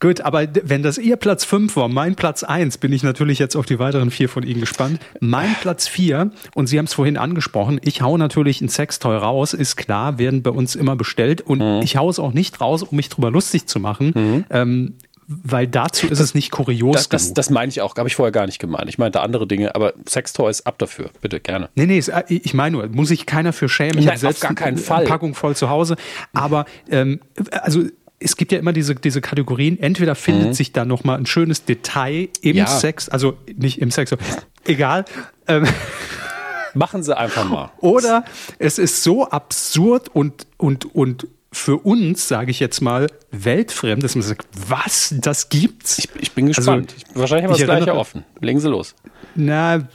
[0.03, 3.55] Gut, aber wenn das ihr Platz 5 war, mein Platz 1, bin ich natürlich jetzt
[3.55, 4.99] auf die weiteren vier von Ihnen gespannt.
[5.21, 9.53] Mein Platz 4, und Sie haben es vorhin angesprochen, ich hau natürlich ein Sextoy raus,
[9.53, 11.83] ist klar, werden bei uns immer bestellt und mhm.
[11.83, 14.13] ich hau es auch nicht raus, um mich drüber lustig zu machen.
[14.15, 14.45] Mhm.
[14.49, 14.95] Ähm,
[15.31, 17.09] weil dazu ist es nicht kurios.
[17.09, 18.89] Das, das, das meine ich auch, habe ich vorher gar nicht gemeint.
[18.89, 21.71] Ich meinte andere Dinge, aber Sextoys ab dafür, bitte gerne.
[21.77, 23.99] Nee, nee, äh, ich meine nur, muss sich keiner für schämen.
[23.99, 25.05] Ich habe selbst gar keinen Fall.
[25.05, 25.95] Packung voll zu Hause.
[26.33, 27.21] Aber ähm,
[27.53, 27.85] also
[28.19, 29.79] es gibt ja immer diese, diese Kategorien.
[29.79, 30.55] Entweder findet mhm.
[30.55, 32.67] sich da nochmal ein schönes Detail im ja.
[32.67, 34.15] Sex, also nicht im Sex,
[34.65, 35.05] egal.
[35.47, 35.65] Ähm,
[36.75, 37.71] Machen Sie einfach mal.
[37.81, 38.25] Oder
[38.59, 44.15] es ist so absurd und, und, und für uns, sage ich jetzt mal, weltfremd, dass
[44.15, 45.99] man sagt, was, das gibt's?
[45.99, 46.95] Ich, ich bin gespannt.
[47.09, 48.25] Also, Wahrscheinlich haben wir das gleiche offen.
[48.41, 48.95] Legen Sie los.
[49.35, 49.89] Na,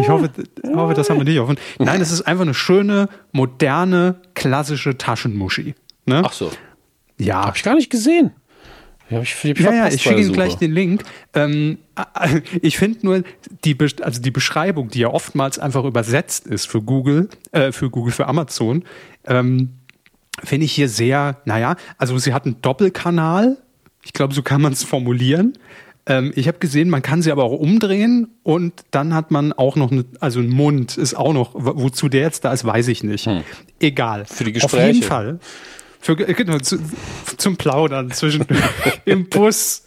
[0.00, 0.30] ich hoffe,
[0.74, 1.56] hoffe, das haben wir nicht offen.
[1.78, 5.74] Nein, es ist einfach eine schöne, moderne, klassische Taschenmuschi.
[6.06, 6.22] Ne?
[6.24, 6.50] Ach so.
[7.18, 7.44] Ja.
[7.46, 8.32] Habe ich gar nicht gesehen.
[9.10, 11.02] Ja, ich, ich ja, ja, ich schicke Ihnen gleich den Link.
[11.34, 11.78] Ähm,
[12.62, 13.22] ich finde nur
[13.64, 18.12] die, also die Beschreibung, die ja oftmals einfach übersetzt ist für Google, äh, für Google,
[18.12, 18.84] für Amazon,
[19.26, 19.79] ähm,
[20.42, 23.58] finde ich hier sehr, naja, also sie hat einen Doppelkanal.
[24.04, 25.54] Ich glaube, so kann man es formulieren.
[26.06, 29.76] Ähm, ich habe gesehen, man kann sie aber auch umdrehen und dann hat man auch
[29.76, 33.04] noch, eine, also ein Mund ist auch noch, wozu der jetzt da ist, weiß ich
[33.04, 33.26] nicht.
[33.26, 33.42] Hm.
[33.78, 34.24] Egal.
[34.24, 34.76] Für die Gespräche.
[34.82, 35.38] Auf jeden Fall.
[36.00, 36.78] Für, genau, zu,
[37.36, 38.46] zum Plaudern zwischen
[39.04, 39.84] im Bus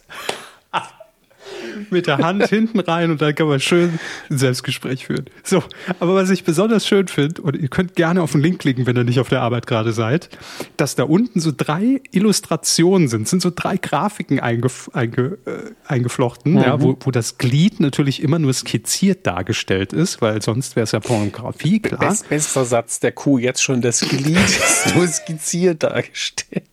[1.90, 3.98] mit der Hand hinten rein und dann kann man schön
[4.30, 5.26] ein Selbstgespräch führen.
[5.42, 5.62] So,
[6.00, 8.96] aber was ich besonders schön finde, und ihr könnt gerne auf den Link klicken, wenn
[8.96, 10.28] ihr nicht auf der Arbeit gerade seid,
[10.76, 16.52] dass da unten so drei Illustrationen sind, sind so drei Grafiken eingef einge äh, eingeflochten,
[16.52, 16.58] mhm.
[16.58, 20.92] ja, wo, wo das Glied natürlich immer nur skizziert dargestellt ist, weil sonst wäre es
[20.92, 22.00] ja Pornografie, klar.
[22.00, 26.64] Best, bester Satz der Kuh, jetzt schon das Glied ist nur skizziert dargestellt.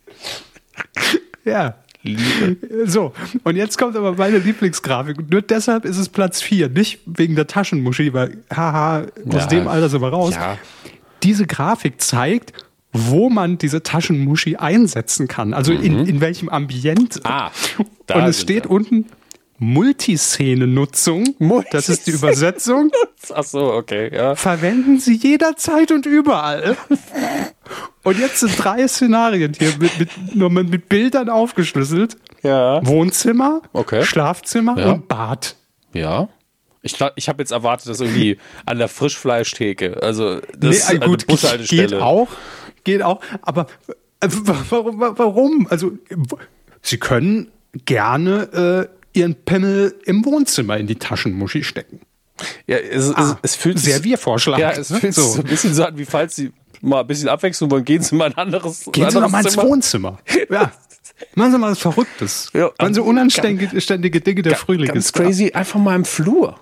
[1.44, 2.56] Ja, Liebe.
[2.84, 3.12] So,
[3.44, 5.30] und jetzt kommt aber meine Lieblingsgrafik.
[5.30, 6.68] Nur deshalb ist es Platz 4.
[6.68, 10.34] Nicht wegen der Taschenmuschi, weil, haha, aus ja, dem Alter sind wir raus.
[10.34, 10.58] Ja.
[11.22, 12.52] Diese Grafik zeigt,
[12.92, 15.54] wo man diese Taschenmuschi einsetzen kann.
[15.54, 15.82] Also mhm.
[15.82, 17.20] in, in welchem Ambiente.
[17.24, 18.72] Ah, und es steht wir.
[18.72, 19.06] unten
[19.58, 21.36] Multiszene-Nutzung.
[21.38, 22.90] Multis das ist die Übersetzung.
[23.32, 24.34] Ach so, okay, ja.
[24.34, 26.76] Verwenden Sie jederzeit und überall.
[28.04, 32.16] Und jetzt sind drei Szenarien hier mit, mit, nur mit Bildern aufgeschlüsselt.
[32.42, 32.84] Ja.
[32.84, 34.04] Wohnzimmer, okay.
[34.04, 34.92] Schlafzimmer ja.
[34.92, 35.56] und Bad.
[35.92, 36.28] Ja.
[36.82, 41.26] Ich, ich habe jetzt erwartet, dass irgendwie an der Frischfleischtheke, also das nee, gut,
[41.68, 42.28] geht auch,
[42.82, 43.68] geht auch, aber
[44.20, 45.68] äh, warum, warum?
[45.70, 45.92] Also
[46.82, 47.52] Sie können
[47.84, 52.00] gerne äh, Ihren Pimmel im Wohnzimmer in die Taschenmuschi stecken.
[52.66, 53.92] Ja, es, ah, es, es fühlt sich.
[53.92, 54.58] Serviervorschlag.
[54.58, 55.34] Ja, es fühlt sich so.
[55.34, 56.50] so ein bisschen so an, wie falls Sie
[56.82, 59.56] mal ein bisschen Abwechslung wollen, gehen Sie mal ein anderes Gehen Sie doch mal ins
[59.56, 60.18] Wohnzimmer.
[60.50, 60.72] Ja.
[61.34, 62.50] Machen Sie mal was Verrücktes.
[62.52, 64.88] Ja, Machen Sie unanständige Dinge der Frühling.
[64.88, 66.58] Ganz crazy, einfach mal im Flur.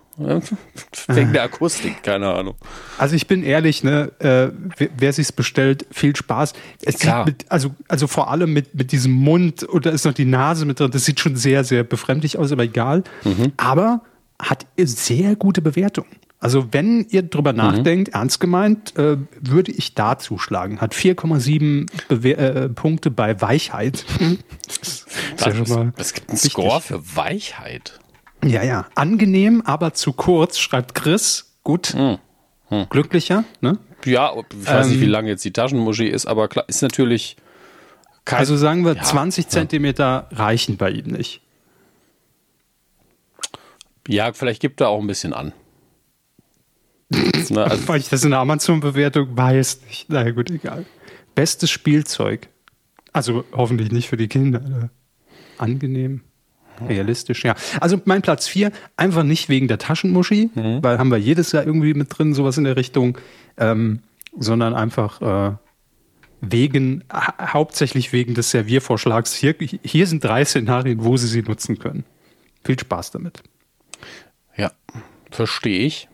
[1.09, 2.55] Wegen der Akustik, keine Ahnung.
[2.99, 6.53] Also ich bin ehrlich, ne, äh, wer, wer sich's bestellt, viel Spaß.
[6.83, 7.25] Es Klar.
[7.25, 10.67] Mit, also, also vor allem mit, mit diesem Mund und da ist noch die Nase
[10.67, 10.91] mit drin.
[10.91, 13.03] Das sieht schon sehr, sehr befremdlich aus, aber egal.
[13.25, 13.53] Mhm.
[13.57, 14.03] Aber
[14.39, 16.11] hat sehr gute Bewertungen.
[16.41, 17.59] Also wenn ihr drüber mhm.
[17.59, 20.81] nachdenkt, ernst gemeint, äh, würde ich da zuschlagen.
[20.81, 21.87] Hat 4,7
[22.25, 24.07] äh, Punkte bei Weichheit.
[24.67, 25.05] das
[25.55, 28.01] ist ja es gibt einen Score für Weichheit.
[28.43, 28.87] Ja, ja.
[28.95, 31.53] Angenehm, aber zu kurz, schreibt Chris.
[31.63, 31.95] Gut.
[31.95, 32.19] Mhm.
[32.71, 32.87] Mhm.
[32.89, 33.79] Glücklicher, ne?
[34.07, 36.81] Ja, ich weiß ähm, nicht, wie ähm, lang jetzt die Taschenmuschi ist, aber klar, ist
[36.81, 37.37] natürlich.
[38.25, 40.37] Kein, also sagen wir, ja, 20 Zentimeter ja.
[40.39, 41.43] reichen bei ihm nicht.
[44.09, 45.53] Ja, vielleicht gibt er auch ein bisschen an.
[47.51, 50.07] Na, also Weil ich das in der Amazon-Bewertung weiß nicht.
[50.09, 50.87] Na gut, egal.
[51.35, 52.49] Bestes Spielzeug.
[53.13, 54.61] Also hoffentlich nicht für die Kinder.
[54.61, 54.91] Ne?
[55.59, 56.23] Angenehm.
[56.89, 57.55] Realistisch, ja.
[57.81, 60.83] Also mein Platz 4, einfach nicht wegen der Taschenmuschi, mhm.
[60.83, 63.19] weil haben wir jedes Jahr irgendwie mit drin, sowas in der Richtung,
[63.59, 64.01] ähm,
[64.39, 65.57] sondern einfach äh,
[66.41, 69.35] wegen, ha hauptsächlich wegen des Serviervorschlags.
[69.35, 72.05] Hier, hier sind drei Szenarien, wo Sie sie nutzen können.
[72.65, 73.43] Viel Spaß damit.
[74.57, 74.73] Ja,
[75.31, 76.09] verstehe ich.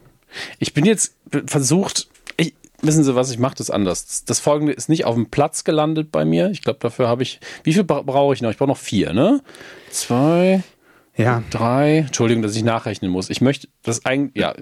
[0.59, 1.15] Ich bin jetzt
[1.47, 4.25] versucht, ich, wissen Sie was, ich mache das anders.
[4.25, 6.51] Das folgende ist nicht auf dem Platz gelandet bei mir.
[6.51, 8.51] Ich glaube, dafür habe ich, wie viel brauche ich noch?
[8.51, 9.43] Ich brauche noch vier, ne?
[9.91, 10.63] Zwei,
[11.17, 11.43] ja.
[11.51, 11.99] drei.
[11.99, 13.31] Entschuldigung, dass ich nachrechnen muss.
[13.31, 14.55] Ich möchte das eigentlich, ja,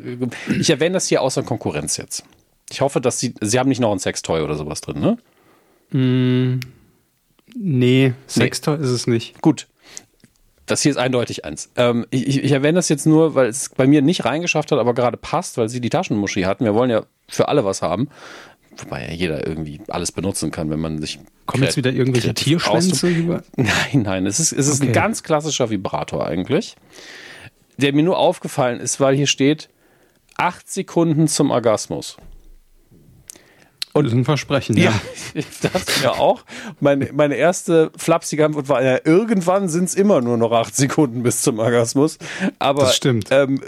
[0.59, 2.24] ich erwähne das hier außer Konkurrenz jetzt.
[2.70, 5.18] Ich hoffe, dass Sie, Sie haben nicht noch ein Sextoy oder sowas drin, ne?
[5.90, 6.60] Mm,
[7.55, 8.84] nee, Sextoy nee.
[8.84, 9.40] ist es nicht.
[9.42, 9.68] Gut,
[10.66, 11.70] das hier ist eindeutig eins.
[11.77, 14.95] Ähm, ich, ich, erwähne das jetzt nur, weil es bei mir nicht reingeschafft hat, aber
[14.95, 16.65] gerade passt, weil sie die Taschenmuschi hatten.
[16.65, 18.09] Wir wollen ja für alle was haben.
[18.78, 21.20] Wobei ja jeder irgendwie alles benutzen kann, wenn man sich.
[21.47, 23.43] Kommen jetzt wieder irgendwelche Tierschwänze über?
[23.57, 24.27] Nein, nein.
[24.27, 24.89] Es ist, es ist okay.
[24.89, 26.74] ein ganz klassischer Vibrator eigentlich.
[27.77, 29.69] Der mir nur aufgefallen ist, weil hier steht
[30.36, 32.16] acht Sekunden zum Orgasmus.
[33.94, 34.90] Und das ist ein Versprechen, ja.
[34.90, 35.00] ja.
[35.34, 36.42] Ich dachte mir auch.
[36.80, 41.22] Meine, meine erste flapsige Antwort war, ja, irgendwann sind es immer nur noch acht Sekunden
[41.22, 42.18] bis zum Orgasmus.
[42.58, 43.28] Aber das stimmt.
[43.30, 43.60] Ähm,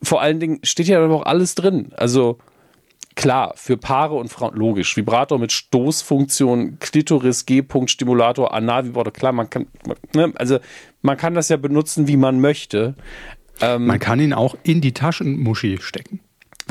[0.00, 1.90] vor allen Dingen steht ja aber auch alles drin.
[1.96, 2.38] Also
[3.16, 4.96] klar, für Paare und Frauen, logisch.
[4.96, 9.66] Vibrator mit Stoßfunktion, Klitoris, G-Punkt, Stimulator, Analvibrator, klar, man kann,
[10.14, 10.60] ne, also
[11.02, 12.94] man kann das ja benutzen, wie man möchte.
[13.60, 16.20] Ähm, man kann ihn auch in die Taschenmuschi stecken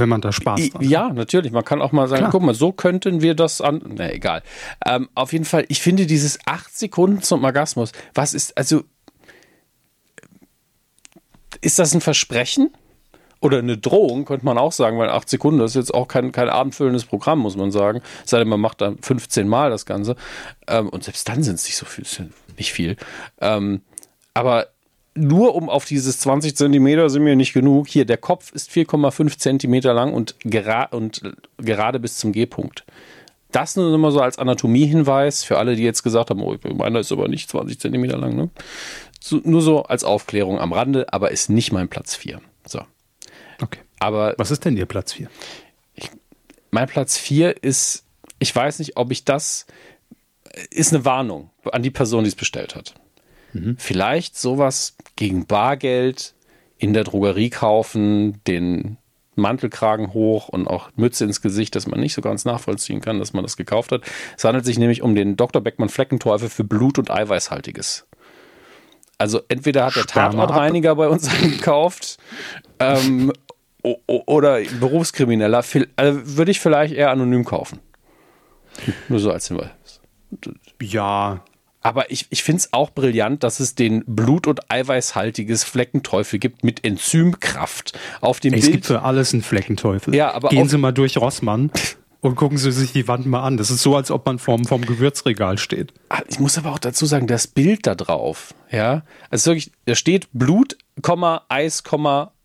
[0.01, 0.81] wenn man da Spaß hat.
[0.81, 1.51] Ja, natürlich.
[1.51, 2.31] Man kann auch mal sagen, Klar.
[2.31, 3.81] guck mal, so könnten wir das an.
[3.95, 4.41] Na, egal.
[4.85, 8.81] Ähm, auf jeden Fall, ich finde dieses acht Sekunden zum Orgasmus, was ist, also,
[11.61, 12.71] ist das ein Versprechen?
[13.39, 16.31] Oder eine Drohung, könnte man auch sagen, weil acht Sekunden das ist jetzt auch kein,
[16.31, 18.01] kein abendfüllendes Programm, muss man sagen.
[18.23, 20.15] Sei denn, man macht dann 15 Mal das Ganze.
[20.67, 22.05] Ähm, und selbst dann sind es nicht so viel,
[22.57, 22.97] nicht viel.
[23.39, 23.81] Ähm,
[24.35, 24.67] aber
[25.13, 27.87] nur um auf dieses 20 Zentimeter sind mir nicht genug.
[27.87, 31.21] Hier, der Kopf ist 4,5 Zentimeter lang und, gera und
[31.57, 32.85] gerade bis zum G-Punkt.
[33.51, 37.11] Das nur immer so als Anatomiehinweis für alle, die jetzt gesagt haben, oh, meiner ist
[37.11, 38.35] aber nicht 20 Zentimeter lang.
[38.35, 38.49] Ne?
[39.19, 42.39] So, nur so als Aufklärung am Rande, aber ist nicht mein Platz 4.
[42.65, 42.81] So.
[43.61, 43.79] Okay.
[43.99, 45.29] Aber Was ist denn Ihr Platz 4?
[46.71, 48.05] mein Platz 4 ist,
[48.39, 49.67] ich weiß nicht, ob ich das,
[50.69, 52.95] ist eine Warnung an die Person, die es bestellt hat.
[53.77, 56.33] Vielleicht sowas gegen Bargeld
[56.77, 58.97] in der Drogerie kaufen, den
[59.35, 63.33] Mantelkragen hoch und auch Mütze ins Gesicht, dass man nicht so ganz nachvollziehen kann, dass
[63.33, 64.01] man das gekauft hat.
[64.37, 65.61] Es handelt sich nämlich um den Dr.
[65.61, 68.07] Beckmann Fleckenteufel für Blut- und Eiweißhaltiges.
[69.17, 70.05] Also entweder hat der.
[70.07, 72.17] Tatortreiniger bei uns eingekauft
[72.79, 73.31] ähm,
[74.07, 75.63] oder Berufskrimineller.
[75.95, 77.79] Also würde ich vielleicht eher anonym kaufen.
[79.09, 79.69] Nur so als Hinweis.
[80.81, 81.43] Ja,
[81.81, 86.63] Aber ich, ich finde es auch brillant, dass es den blut- und eiweißhaltiges Fleckenteufel gibt
[86.63, 87.97] mit Enzymkraft.
[88.21, 88.71] Auf dem es Bild.
[88.73, 90.13] gibt für alles einen Fleckenteufel.
[90.15, 91.71] Ja, aber Gehen Sie mal durch Rossmann
[92.21, 93.57] und gucken Sie sich die Wand mal an.
[93.57, 95.93] Das ist so, als ob man vorm, vorm Gewürzregal steht.
[96.09, 99.95] Ah, Ich muss aber auch dazu sagen, das Bild da drauf, ja, also wirklich, da
[99.95, 100.77] steht Blut,
[101.49, 101.83] Eis,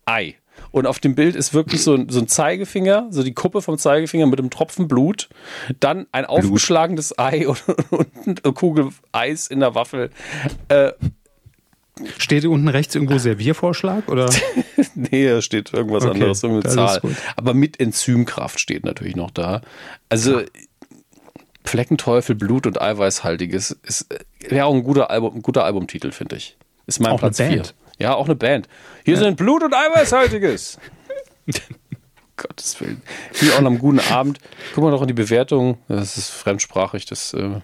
[0.05, 0.35] Ei.
[0.77, 3.79] Und auf dem Bild ist wirklich so ein, so ein Zeigefinger, so die Kuppe vom
[3.79, 5.27] Zeigefinger mit einem Tropfen Blut,
[5.79, 10.11] dann ein aufgeschlagenes Ei und, und eine Kugel Eis in der Waffel.
[10.69, 10.91] Äh,
[12.19, 14.07] Steht unten rechts irgendwo Serviervorschlag?
[14.07, 14.29] Oder?
[14.93, 17.01] nee, da steht irgendwas Okay, anderes, irgendeine Zahl.
[17.35, 19.61] Aber mit Enzymkraft steht natürlich noch da.
[20.09, 20.43] Also
[21.63, 24.05] Fleckenteufel, Blut und Eiweißhaltiges ist
[24.47, 26.55] wäre auch ein guter, Album, ein guter Albumtitel, finde ich.
[26.85, 27.63] Ist mein Auch Platz 4.
[27.99, 28.67] Ja, auch eine Band.
[29.05, 30.79] Hier sind Blut und Eiweißhaltiges.
[32.37, 33.01] Gottes Willen.
[33.33, 34.39] Hier auch noch am guten Abend.
[34.75, 35.79] Guck mal doch in die Bewertung.
[35.87, 37.07] Das ist fremdsprachig.
[37.07, 37.61] Das äh,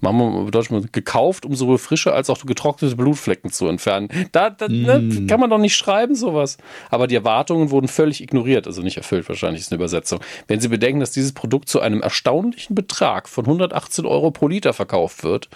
[0.00, 4.08] machen wir bedeutet mal gekauft, um sowohl frische als auch getrocknete Blutflecken zu entfernen.
[4.32, 6.56] Da, da ne, kann man doch nicht schreiben, sowas.
[6.88, 10.20] Aber die Erwartungen wurden völlig ignoriert, also nicht erfüllt, wahrscheinlich ist eine Übersetzung.
[10.48, 14.72] Wenn Sie bedenken, dass dieses Produkt zu einem erstaunlichen Betrag von 118 Euro pro Liter
[14.72, 15.48] verkauft wird.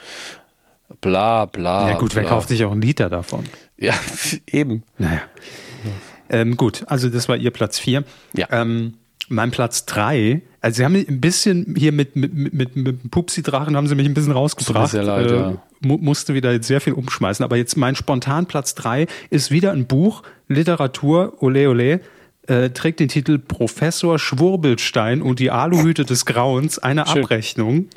[1.01, 1.89] Bla bla.
[1.89, 2.31] ja gut, wer bla.
[2.31, 3.45] kauft sich auch einen Liter davon?
[3.85, 3.95] Ja,
[4.51, 4.83] eben.
[4.99, 5.23] Naja.
[6.31, 8.05] Ähm, gut, also das war Ihr Platz 4.
[8.35, 8.49] Ja.
[8.51, 8.95] Ähm,
[9.29, 13.77] mein Platz 3, also Sie haben mich ein bisschen hier mit, mit, mit, mit, Pupsi-Drachen
[13.77, 14.91] haben Sie mich ein bisschen rausgebracht.
[14.91, 15.63] sehr leid, äh, ja.
[15.81, 17.45] mu musste wieder jetzt sehr viel umschmeißen.
[17.45, 22.01] Aber jetzt mein spontan Platz 3 ist wieder ein Buch, Literatur, ole ole,
[22.47, 27.23] äh, trägt den Titel Professor Schwurbelstein und die Aluhüte des Grauens, eine Schön.
[27.23, 27.89] Abrechnung.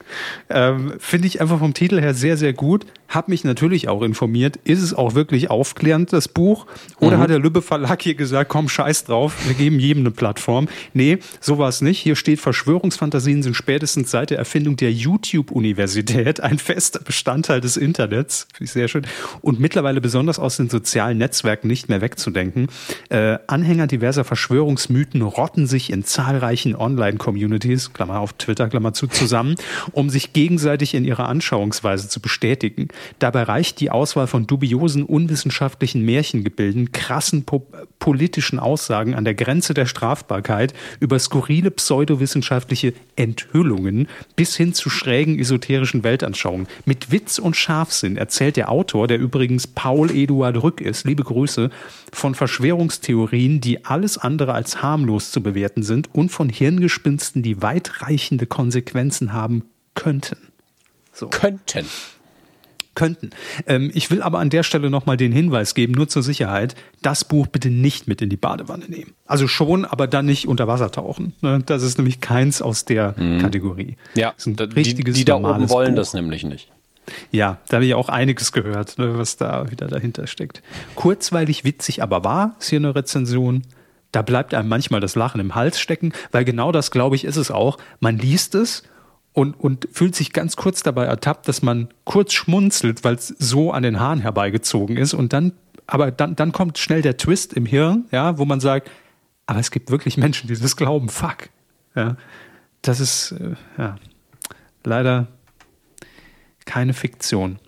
[0.49, 2.85] Ähm, Finde ich einfach vom Titel her sehr, sehr gut.
[3.09, 4.57] Hab mich natürlich auch informiert.
[4.65, 6.65] Ist es auch wirklich aufklärend, das Buch?
[6.99, 7.21] Oder Mhm.
[7.21, 10.67] hat der Lübbe Verlag hier gesagt, komm, scheiß drauf, wir geben jedem eine Plattform?
[10.93, 11.99] Nee, so war es nicht.
[11.99, 18.47] Hier steht, Verschwörungsfantasien sind spätestens seit der Erfindung der YouTube-Universität ein fester Bestandteil des Internets.
[18.53, 19.05] Finde ich sehr schön.
[19.41, 22.67] Und mittlerweile besonders aus den sozialen Netzwerken nicht mehr wegzudenken.
[23.09, 29.55] Äh, Anhänger diverser Verschwörungsmythen rotten sich in zahlreichen Online-Communities, Klammer auf Twitter, Klammer zu, zusammen,
[29.93, 32.89] um sich gegenseitig in ihrer Anschauungsweise zu bestätigen.
[33.17, 37.65] Dabei reicht die Auswahl von dubiosen, unwissenschaftlichen Märchengebilden, krassen po
[37.97, 45.39] politischen Aussagen an der Grenze der Strafbarkeit über skurrile pseudowissenschaftliche Enthüllungen bis hin zu schrägen
[45.39, 46.67] esoterischen Weltanschauungen.
[46.85, 51.71] Mit Witz und Scharfsinn erzählt der Autor, der übrigens Paul Eduard Rück ist, liebe Grüße,
[52.13, 58.45] von Verschwörungstheorien, die alles andere als harmlos zu bewerten sind und von Hirngespinsten, die weitreichende
[58.45, 59.63] Konsequenzen haben
[59.95, 60.37] könnten.
[61.31, 61.85] Könnten.
[62.93, 63.29] Könnten.
[63.67, 67.23] Ähm, ich will aber an der Stelle nochmal den Hinweis geben, nur zur Sicherheit, das
[67.25, 69.13] Buch bitte nicht mit in die Badewanne nehmen.
[69.27, 71.33] Also schon, aber dann nicht unter Wasser tauchen.
[71.41, 71.61] ne?
[71.65, 73.97] Das ist nämlich keins aus der Kategorie.
[74.15, 76.01] Ja, Das ist ein da- die, richtiges, die da oben wollen Buch.
[76.01, 76.71] das nämlich nicht.
[77.31, 80.61] Ja, da habe ich auch einiges gehört, ne, was da wieder dahinter steckt.
[80.95, 83.61] Kurzweilig, witzig, aber wahr ist hier eine Rezension.
[84.11, 87.35] Da bleibt einem manchmal das Lachen im Hals stecken, weil genau das, glaube ich, ist
[87.37, 87.77] es auch.
[87.99, 88.83] Man liest es
[89.33, 93.71] und, und fühlt sich ganz kurz dabei ertappt, dass man kurz schmunzelt, weil es so
[93.71, 95.13] an den Haaren herbeigezogen ist.
[95.13, 95.51] Und dann,
[95.85, 98.89] aber dann, dann kommt schnell der Twist im Hirn, ja, wo man sagt,
[99.45, 101.09] aber es gibt wirklich Menschen, die das glauben.
[101.09, 101.49] Fuck.
[101.95, 102.15] Ja,
[102.81, 103.95] das ist, äh, ja,
[104.83, 105.27] leider
[106.65, 107.59] keine Fiktion.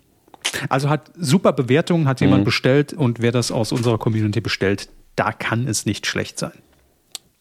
[0.68, 2.26] Also hat super Bewertungen, hat Mhm.
[2.26, 6.52] jemand bestellt und wer das aus unserer Community bestellt, da kann es nicht schlecht sein.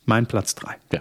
[0.06, 0.76] Mein Platz 3.
[0.94, 1.00] Ja.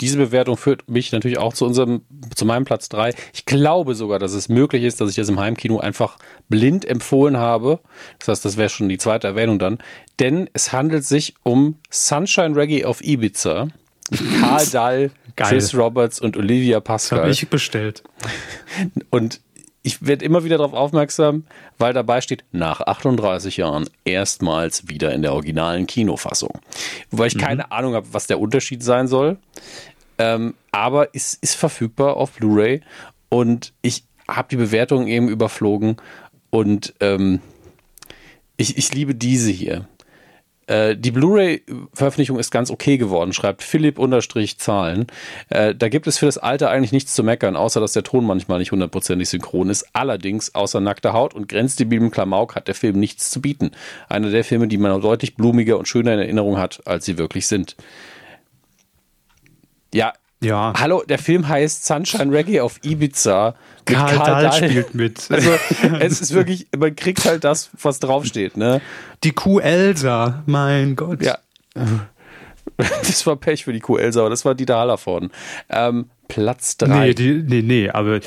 [0.00, 2.02] Diese Bewertung führt mich natürlich auch zu unserem,
[2.34, 3.14] zu meinem Platz 3.
[3.32, 6.18] Ich glaube sogar, dass es möglich ist, dass ich das im Heimkino einfach
[6.48, 7.78] blind empfohlen habe.
[8.18, 9.78] Das heißt, das wäre schon die zweite Erwähnung dann.
[10.18, 13.68] Denn es handelt sich um Sunshine Reggae auf Ibiza.
[14.40, 15.10] Karl Dahl.
[15.36, 17.30] Chris Roberts und Olivia Das habe Pascal.
[17.30, 18.02] ich bestellt.
[19.10, 19.40] Und
[19.82, 21.44] ich werde immer wieder darauf aufmerksam,
[21.78, 26.60] weil dabei steht, nach 38 Jahren erstmals wieder in der originalen Kinofassung.
[27.10, 29.38] Wobei ich keine Ahnung habe, was der Unterschied sein soll.
[30.18, 32.80] Ähm, aber es ist verfügbar auf Blu-ray
[33.28, 35.96] und ich habe die Bewertung eben überflogen
[36.50, 37.40] und ähm,
[38.56, 39.88] Ich, ich liebe diese hier.
[40.66, 45.06] Äh, die Blu-ray-Veröffentlichung ist ganz okay geworden, schreibt Philipp-Zahlen.
[45.48, 48.24] Äh, da gibt es für das Alter eigentlich nichts zu meckern, außer dass der Ton
[48.24, 49.86] manchmal nicht hundertprozentig synchron ist.
[49.92, 53.72] Allerdings, außer nackter Haut und grenzdebilem Klamauk hat der Film nichts zu bieten.
[54.08, 57.46] Einer der Filme, die man deutlich blumiger und schöner in Erinnerung hat, als sie wirklich
[57.46, 57.76] sind.
[59.94, 60.12] Ja,
[60.42, 60.72] Ja.
[60.76, 63.54] Hallo, der Film heißt Sunshine Reggae auf Ibiza.
[63.88, 65.26] Mit Karl Dahl spielt mit.
[65.30, 65.50] Also,
[66.00, 68.80] es ist wirklich, man kriegt halt das, was draufsteht, ne?
[69.24, 71.22] Die Kuh Elsa, mein Gott.
[71.22, 71.38] Ja.
[72.76, 75.30] Das war Pech für die Kuh Elsa, aber das war Dieter Hallervorden.
[75.68, 76.88] Ähm, Platz 3.
[76.88, 78.20] Nee, die, nee, nee, aber äh,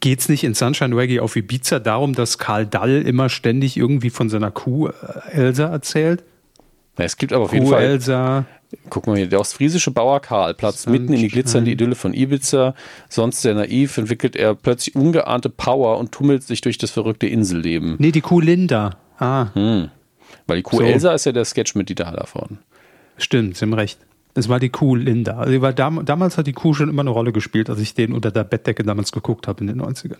[0.00, 4.28] geht's nicht in Sunshine Reggae auf Ibiza darum, dass Karl Dall immer ständig irgendwie von
[4.28, 4.92] seiner Kuh äh,
[5.32, 6.22] Elsa erzählt?
[6.96, 8.44] es gibt aber auf jeden Kuh Fall, Elsa.
[8.90, 12.74] Guck mal hier, der ostfriesische Bauer Karl platzt mitten in die glitzernde Idylle von Ibiza.
[13.08, 17.96] Sonst sehr naiv, entwickelt er plötzlich ungeahnte Power und tummelt sich durch das verrückte Inselleben.
[17.98, 18.96] Nee, die Kuh Linda.
[19.18, 19.46] Ah,
[20.46, 20.82] Weil die Kuh So.
[20.82, 22.58] Elsa ist ja der Sketch mit Dieter Hallervorden.
[23.16, 23.98] stimmt, Sie haben recht.
[24.34, 25.38] Das war die Kuh Linda.
[25.38, 28.12] Also war dam damals hat die Kuh schon immer eine Rolle gespielt, als ich den
[28.12, 30.18] unter der Bettdecke damals geguckt habe in den 90ern.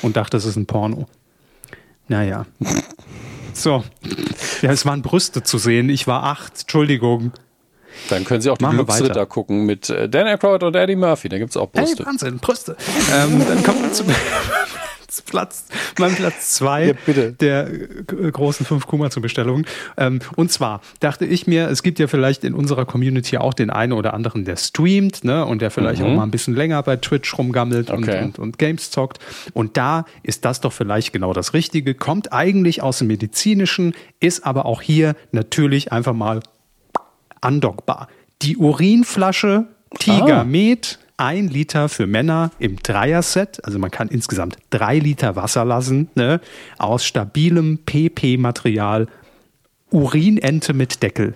[0.00, 1.06] Und dachte, das ist ein Porno.
[2.08, 2.46] Naja.
[3.54, 3.82] So.
[4.62, 5.88] Ja, es waren Brüste zu sehen.
[5.88, 6.60] Ich war acht.
[6.60, 7.32] Entschuldigung.
[8.10, 11.28] Dann können Sie auch die Glücksritter gucken mit äh, Dan Aykroyd und Eddie Murphy.
[11.28, 11.98] Da gibt es auch Brüste.
[12.04, 12.76] Hey, Wahnsinn, Brüste.
[13.14, 14.04] ähm, dann kommen wir zu,
[15.26, 15.64] Platz,
[15.98, 17.32] mein Platz zwei Ja, bitte.
[17.32, 19.66] der äh, großen fünf Kuma-Bestellungen.
[19.96, 23.70] Ähm, und zwar dachte ich mir, es gibt ja vielleicht in unserer Community auch den
[23.70, 26.96] einen oder anderen, der streamt, ne, und der vielleicht auch mal ein bisschen länger bei
[26.96, 27.94] Twitch rumgammelt Mhm.
[27.98, 28.18] Okay.
[28.18, 29.18] und, und, und Games zockt.
[29.54, 31.94] Und da ist das doch vielleicht genau das Richtige.
[31.94, 36.40] Kommt eigentlich aus dem Medizinischen, ist aber auch hier natürlich einfach mal
[37.40, 38.08] andockbar.
[38.42, 39.66] Die Urinflasche
[39.98, 43.64] Tiger Med, ein Liter für Männer im Dreier-Set.
[43.64, 46.40] Also man kann insgesamt drei Liter Wasser lassen, ne?
[46.78, 49.08] aus stabilem PP-Material.
[49.90, 51.34] Urinente mit Deckel.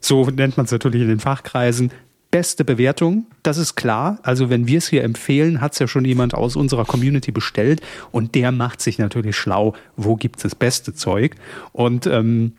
[0.00, 1.92] So nennt man es natürlich in den Fachkreisen.
[2.30, 4.18] Beste Bewertung, das ist klar.
[4.22, 7.80] Also wenn wir es hier empfehlen, hat es ja schon jemand aus unserer Community bestellt
[8.12, 11.34] und der macht sich natürlich schlau, wo gibt es das beste Zeug.
[11.72, 12.52] Und ähm,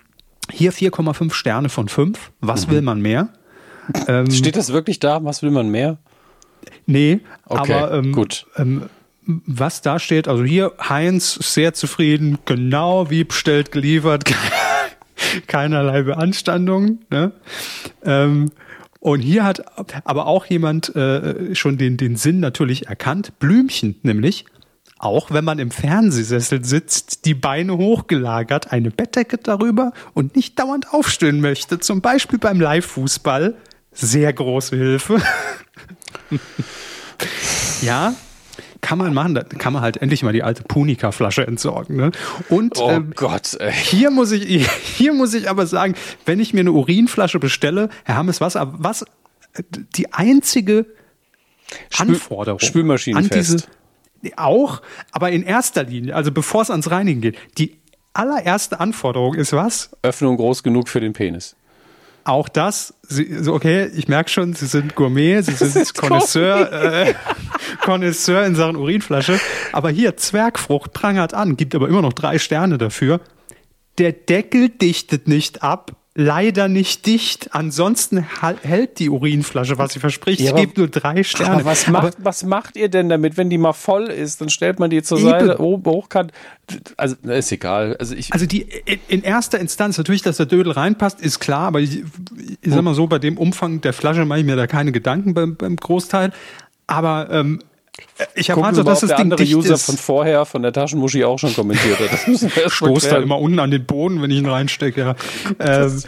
[0.51, 2.31] hier 4,5 Sterne von 5.
[2.41, 3.29] Was will man mehr?
[4.29, 5.23] Steht das wirklich da?
[5.23, 5.97] Was will man mehr?
[6.85, 8.45] Nee, Okay, aber ähm, gut.
[8.57, 8.83] Ähm,
[9.25, 14.23] was da steht, also hier Heinz sehr zufrieden, genau wie bestellt geliefert,
[15.47, 16.99] keinerlei Beanstandung.
[17.09, 17.31] Ne?
[18.03, 18.51] Ähm,
[18.99, 19.63] und hier hat
[20.05, 23.33] aber auch jemand äh, schon den, den Sinn natürlich erkannt.
[23.39, 24.45] Blümchen nämlich,
[25.01, 30.93] auch wenn man im Fernsehsessel sitzt, die Beine hochgelagert, eine Bettdecke darüber und nicht dauernd
[30.93, 33.55] aufstehen möchte, zum Beispiel beim Live-Fußball.
[33.93, 35.19] Sehr große Hilfe.
[37.81, 38.13] ja,
[38.81, 39.33] kann man machen.
[39.33, 41.95] Da kann man halt endlich mal die alte Punika-Flasche entsorgen.
[41.95, 42.11] Ne?
[42.49, 43.73] Und Oh ähm, Gott, ey.
[43.73, 45.95] hier muss ich, hier muss ich aber sagen,
[46.27, 49.03] wenn ich mir eine Urinflasche bestelle, Herr Hammes, was, was,
[49.95, 50.85] die einzige
[51.97, 53.53] Anforderung Spülmaschine an fest.
[53.53, 53.63] diese,
[54.37, 54.81] auch,
[55.11, 57.77] aber in erster Linie, also bevor es ans Reinigen geht, die
[58.13, 59.91] allererste Anforderung ist was?
[60.01, 61.55] Öffnung groß genug für den Penis.
[62.23, 67.13] Auch das, Sie, okay, ich merke schon, Sie sind Gourmet, Sie sind Connoisseur, äh,
[67.81, 69.39] Connoisseur in Sachen Urinflasche.
[69.71, 73.21] Aber hier, Zwergfrucht prangert an, gibt aber immer noch drei Sterne dafür.
[73.97, 77.49] Der Deckel dichtet nicht ab, leider nicht dicht.
[77.55, 78.25] Ansonsten
[78.61, 80.41] hält die Urinflasche, was sie verspricht.
[80.41, 81.53] Ja, es aber- gibt nur drei Sterne.
[81.55, 84.41] Aber was macht, was macht ihr denn damit, wenn die mal voll ist?
[84.41, 85.29] Dann stellt man die zur Eben.
[85.29, 86.31] Seite, oben hochkant.
[86.97, 87.95] Also, ist egal.
[87.97, 91.67] Also ich, Also die in, in erster Instanz natürlich, dass der Dödel reinpasst, ist klar,
[91.67, 92.03] aber ich,
[92.61, 95.33] ich sag mal so, bei dem Umfang der Flasche mache ich mir da keine Gedanken
[95.33, 96.31] beim, beim Großteil.
[96.87, 97.61] Aber ähm,
[98.35, 99.85] ich Sie mal, dass das der Ding andere dicht User ist.
[99.85, 102.11] von vorher, von der Taschenmuschi auch schon kommentiert hat.
[102.11, 104.45] Das müssen wir erst mal Stoß da immer unten an den Boden, wenn ich ihn
[104.47, 105.15] reinstecke.
[105.59, 105.85] Ja.
[105.85, 106.03] Ähm,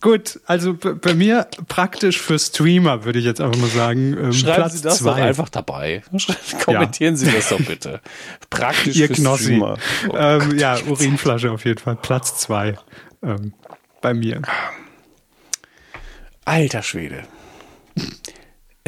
[0.00, 4.16] gut, also bei mir praktisch für Streamer, würde ich jetzt einfach mal sagen.
[4.16, 5.10] Ähm, Schreiben Platz Sie das zwei.
[5.10, 6.02] doch einfach dabei.
[6.64, 8.00] Kommentieren Sie das doch bitte.
[8.50, 9.44] Praktisch Ihr für Knossi.
[9.44, 9.76] Streamer.
[10.08, 11.96] Oh ähm, ja, Urinflasche auf jeden Fall.
[11.96, 12.76] Platz zwei
[13.22, 13.52] ähm,
[14.00, 14.42] bei mir.
[16.44, 17.24] Alter Schwede.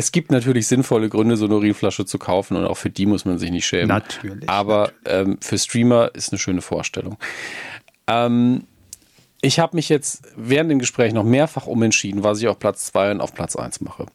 [0.00, 3.26] Es gibt natürlich sinnvolle Gründe, so eine Urinflasche zu kaufen und auch für die muss
[3.26, 3.88] man sich nicht schämen.
[3.88, 7.18] Natürlich, Aber ähm, für Streamer ist eine schöne Vorstellung.
[8.06, 8.64] Ähm,
[9.42, 13.10] ich habe mich jetzt während dem Gespräch noch mehrfach umentschieden, was ich auf Platz 2
[13.10, 14.06] und auf Platz 1 mache.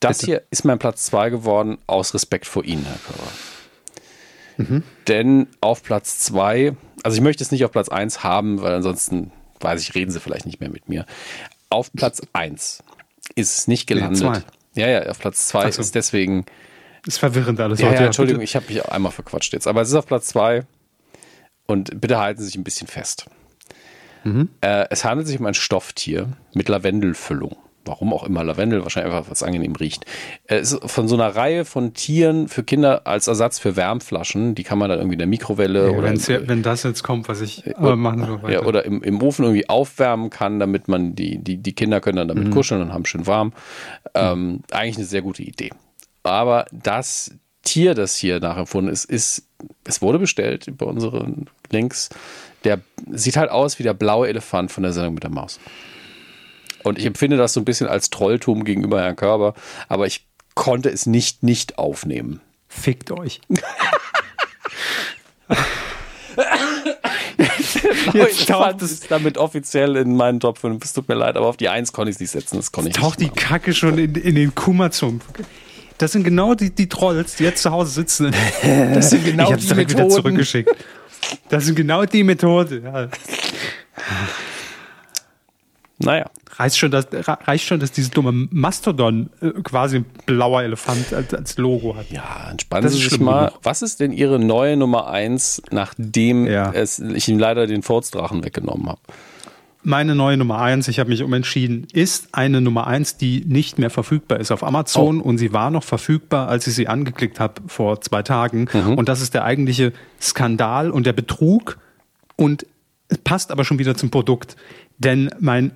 [0.00, 4.82] Das hier ist mein Platz 2 geworden aus Respekt vor Ihnen, Herr Körber.
[5.08, 9.32] Denn auf Platz 2, also ich möchte es nicht auf Platz 1 haben, weil ansonsten,
[9.60, 11.06] weiß ich, reden Sie vielleicht nicht mehr mit mir.
[11.70, 12.82] Auf Platz 1
[13.34, 14.18] ist es nicht gelandet.
[14.18, 14.42] zwei.
[14.74, 15.80] Ja, ja, auf Platz 2 Ach so.
[15.80, 16.44] ist deswegen
[17.06, 18.00] Ist verwirrend alles ja, heute.
[18.00, 19.66] ja, Entschuldigung, ich habe mich einmal verquatscht jetzt.
[19.66, 20.64] Aber es ist auf Platz zwei.
[21.66, 23.26] Und bitte halten Sie sich ein bisschen fest.
[24.24, 24.48] Mhm.
[24.60, 29.30] Äh, es handelt sich um ein Stofftier mit Lavendelfüllung warum auch immer Lavendel, wahrscheinlich einfach
[29.30, 30.04] was angenehm riecht.
[30.44, 34.54] Es ist von so einer Reihe von Tieren für Kinder als Ersatz für Wärmflaschen.
[34.54, 36.12] Die kann man dann irgendwie in der Mikrowelle ja, oder.
[36.12, 38.52] Ja, wenn das jetzt kommt, was ich äh, machen soll.
[38.52, 42.16] Ja, oder im, im Ofen irgendwie aufwärmen kann, damit man die, die, die Kinder können
[42.16, 42.50] dann damit mhm.
[42.50, 43.52] kuscheln und haben schön warm.
[44.14, 44.62] Ähm, mhm.
[44.70, 45.70] Eigentlich eine sehr gute Idee.
[46.22, 47.32] Aber das
[47.62, 49.46] Tier, das hier nachempfunden ist, ist,
[49.84, 51.32] es wurde bestellt über unsere
[51.70, 52.10] Links.
[52.64, 52.80] Der
[53.10, 55.60] sieht halt aus wie der blaue Elefant von der Sendung mit der Maus.
[56.84, 59.54] Und ich empfinde das so ein bisschen als Trolltum gegenüber Herrn Körber,
[59.88, 62.40] aber ich konnte es nicht nicht aufnehmen.
[62.68, 63.40] Fickt euch.
[68.14, 70.82] Jetzt taucht es damit offiziell in meinen Top 5.
[70.84, 72.56] Es tut mir leid, aber auf die 1 konnte ich es nicht setzen.
[72.56, 75.20] Das konnte ich taucht die Kacke schon in, in den Kummerzum.
[75.98, 78.34] Das sind genau die, die Trolls, die jetzt zu Hause sitzen.
[78.94, 80.10] Das sind genau ich hab's direkt Methoden.
[80.10, 80.70] wieder zurückgeschickt.
[81.48, 82.84] Das sind genau die Methoden.
[82.84, 83.08] Ja.
[86.04, 86.30] Naja.
[86.56, 91.32] Reicht schon, dass, reicht schon, dass dieses dumme Mastodon äh, quasi ein blauer Elefant als,
[91.32, 92.10] als Logo hat.
[92.10, 93.46] Ja, entspannen Sie sich mal.
[93.46, 93.60] Genug.
[93.62, 96.70] Was ist denn Ihre neue Nummer eins, nachdem ja.
[96.72, 99.00] es, ich Ihnen leider den Furzdrachen weggenommen habe?
[99.84, 103.90] Meine neue Nummer eins, ich habe mich umentschieden, ist eine Nummer eins, die nicht mehr
[103.90, 105.24] verfügbar ist auf Amazon oh.
[105.24, 108.68] und sie war noch verfügbar, als ich sie angeklickt habe vor zwei Tagen.
[108.72, 108.96] Mhm.
[108.96, 111.78] Und das ist der eigentliche Skandal und der Betrug
[112.36, 112.64] und
[113.24, 114.56] passt aber schon wieder zum Produkt.
[114.98, 115.72] Denn mein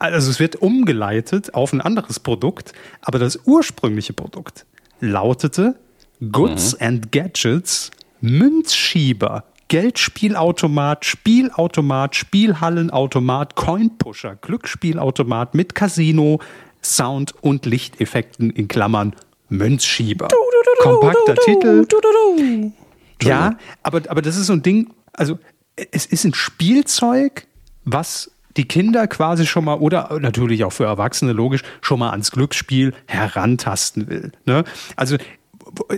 [0.00, 2.72] also es wird umgeleitet auf ein anderes Produkt,
[3.02, 4.66] aber das ursprüngliche Produkt
[5.00, 5.76] lautete
[6.32, 6.86] Goods mhm.
[6.86, 7.90] and Gadgets
[8.20, 9.44] Münzschieber.
[9.68, 16.40] Geldspielautomat, Spielautomat, Spielhallenautomat, Coinpusher, Glücksspielautomat mit Casino,
[16.82, 19.14] Sound und Lichteffekten in Klammern
[19.48, 20.28] Münzschieber.
[20.80, 21.86] Kompakter Titel.
[23.22, 25.38] Ja, aber, aber das ist so ein Ding, also
[25.76, 27.46] es ist ein Spielzeug,
[27.84, 32.30] was die Kinder quasi schon mal oder natürlich auch für Erwachsene logisch schon mal ans
[32.30, 34.32] Glücksspiel herantasten will.
[34.46, 34.64] Ne?
[34.96, 35.16] Also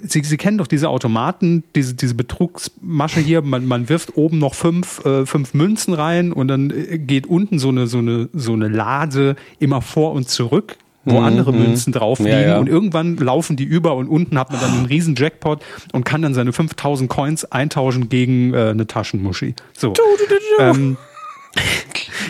[0.03, 3.41] Sie, Sie kennen doch diese Automaten, diese, diese Betrugsmasche hier.
[3.41, 7.59] Man, man wirft oben noch fünf, äh, fünf Münzen rein und dann äh, geht unten
[7.59, 11.63] so eine, so, eine, so eine Lade immer vor und zurück wo mhm, andere mhm.
[11.63, 12.59] Münzen drauf liegen ja, ja.
[12.59, 15.61] und irgendwann laufen die über und unten hat man dann einen riesen Jackpot
[15.93, 19.55] und kann dann seine 5000 Coins eintauschen gegen äh, eine Taschenmuschi.
[19.77, 19.95] So.
[19.95, 20.97] Du, du, du, ähm,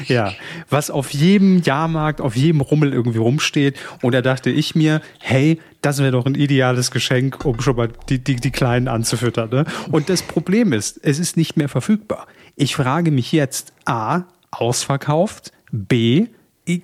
[0.06, 0.32] ja,
[0.68, 3.78] was auf jedem Jahrmarkt, auf jedem Rummel irgendwie rumsteht.
[4.02, 7.88] Und da dachte ich mir, hey, das wäre doch ein ideales Geschenk, um schon mal
[8.08, 9.50] die, die, die Kleinen anzufüttern.
[9.50, 9.64] Ne?
[9.90, 12.26] Und das Problem ist, es ist nicht mehr verfügbar.
[12.56, 16.26] Ich frage mich jetzt, A, ausverkauft, B,
[16.66, 16.80] äh,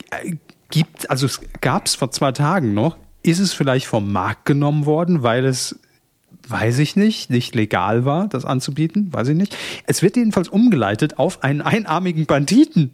[0.70, 4.86] gibt, also es gab es vor zwei Tagen noch, ist es vielleicht vom Markt genommen
[4.86, 5.78] worden, weil es
[6.48, 9.56] weiß ich nicht, nicht legal war, das anzubieten, weiß ich nicht.
[9.86, 12.92] Es wird jedenfalls umgeleitet auf einen einarmigen Banditen.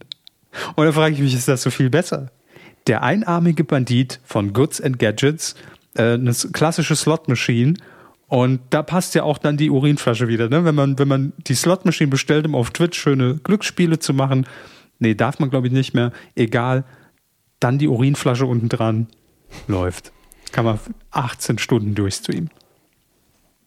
[0.76, 2.31] Und da frage ich mich, ist das so viel besser?
[2.86, 5.55] Der einarmige Bandit von Goods and Gadgets,
[5.94, 7.74] äh, eine klassische Slot-Machine.
[8.28, 10.48] Und da passt ja auch dann die Urinflasche wieder.
[10.48, 10.64] Ne?
[10.64, 14.47] Wenn, man, wenn man die Slot-Machine bestellt, um auf Twitch schöne Glücksspiele zu machen,
[14.98, 16.85] nee, darf man glaube ich nicht mehr, egal,
[17.60, 19.09] dann die Urinflasche unten dran,
[19.68, 20.12] läuft.
[20.52, 20.78] Kann man
[21.10, 22.51] 18 Stunden durchstreamen.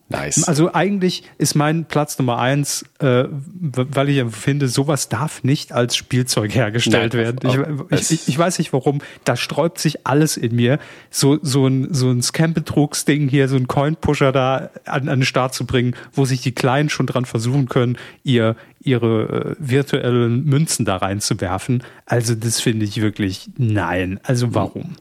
[0.09, 0.47] Nice.
[0.47, 5.97] Also eigentlich ist mein Platz Nummer eins, äh, weil ich finde, sowas darf nicht als
[5.97, 7.87] Spielzeug hergestellt Nein, werden.
[7.91, 9.01] Ich, ich, ich, weiß nicht warum.
[9.25, 10.79] Da sträubt sich alles in mir.
[11.09, 15.53] So, so ein, so ein Scam-Betrugsding hier, so ein Coin-Pusher da an, an den Start
[15.53, 20.85] zu bringen, wo sich die Kleinen schon dran versuchen können, ihr, ihre äh, virtuellen Münzen
[20.85, 21.83] da reinzuwerfen.
[22.05, 24.21] Also das finde ich wirklich nein.
[24.23, 24.95] Also warum?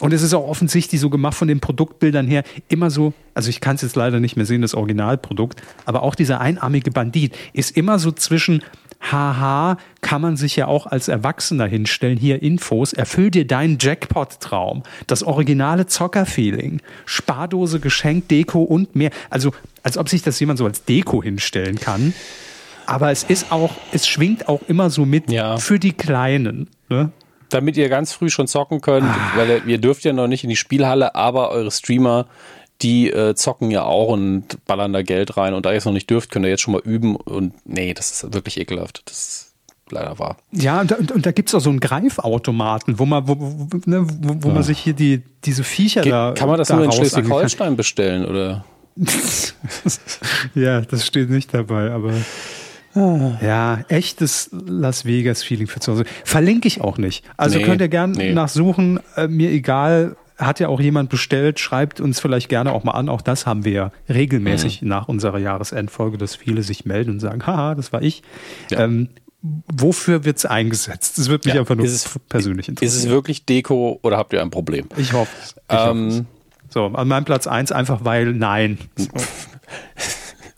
[0.00, 3.60] Und es ist auch offensichtlich so gemacht von den Produktbildern her, immer so, also ich
[3.60, 7.76] kann es jetzt leider nicht mehr sehen, das Originalprodukt, aber auch dieser einarmige Bandit ist
[7.76, 8.62] immer so zwischen,
[9.12, 14.82] haha, kann man sich ja auch als Erwachsener hinstellen, hier Infos, erfüll dir deinen Jackpot-Traum,
[15.06, 19.10] das originale Zocker-Feeling, Spardose, Geschenk, Deko und mehr.
[19.30, 19.52] Also,
[19.82, 22.14] als ob sich das jemand so als Deko hinstellen kann.
[22.86, 25.56] Aber es ist auch, es schwingt auch immer so mit ja.
[25.56, 26.68] für die Kleinen.
[26.88, 27.10] Ne?
[27.54, 29.32] Damit ihr ganz früh schon zocken könnt, ah.
[29.36, 32.26] weil ihr dürft ja noch nicht in die Spielhalle, aber eure Streamer,
[32.82, 35.92] die äh, zocken ja auch und ballern da Geld rein und da ihr es noch
[35.92, 39.02] nicht dürft, könnt ihr jetzt schon mal üben und nee, das ist wirklich ekelhaft.
[39.06, 39.54] Das ist
[39.90, 40.38] leider wahr.
[40.50, 44.04] Ja, und, und da gibt es auch so einen Greifautomaten, wo man, wo, wo, ne,
[44.20, 44.54] wo, wo ja.
[44.54, 46.32] man sich hier die, diese Viecher Ge da.
[46.32, 48.64] Kann man das da nur in Schleswig-Holstein bestellen, oder?
[50.54, 52.12] ja, das steht nicht dabei, aber.
[52.94, 56.04] Ja, echtes Las Vegas-Feeling für zu Hause.
[56.24, 57.24] Verlinke ich auch nicht.
[57.36, 58.32] Also nee, könnt ihr gern nee.
[58.32, 60.16] nachsuchen, äh, mir egal.
[60.36, 63.08] hat ja auch jemand bestellt, schreibt uns vielleicht gerne auch mal an.
[63.08, 64.88] Auch das haben wir ja regelmäßig mhm.
[64.88, 68.22] nach unserer Jahresendfolge, dass viele sich melden und sagen, haha, das war ich.
[68.70, 68.84] Ja.
[68.84, 69.08] Ähm,
[69.72, 71.18] wofür wird es eingesetzt?
[71.18, 71.60] Das wird mich ja.
[71.60, 72.96] einfach nur es, persönlich interessieren.
[72.96, 74.88] Ist es wirklich Deko oder habt ihr ein Problem?
[74.96, 75.54] Ich hoffe es.
[75.68, 76.26] Ähm,
[76.70, 78.78] so, an meinem Platz 1 einfach, weil nein.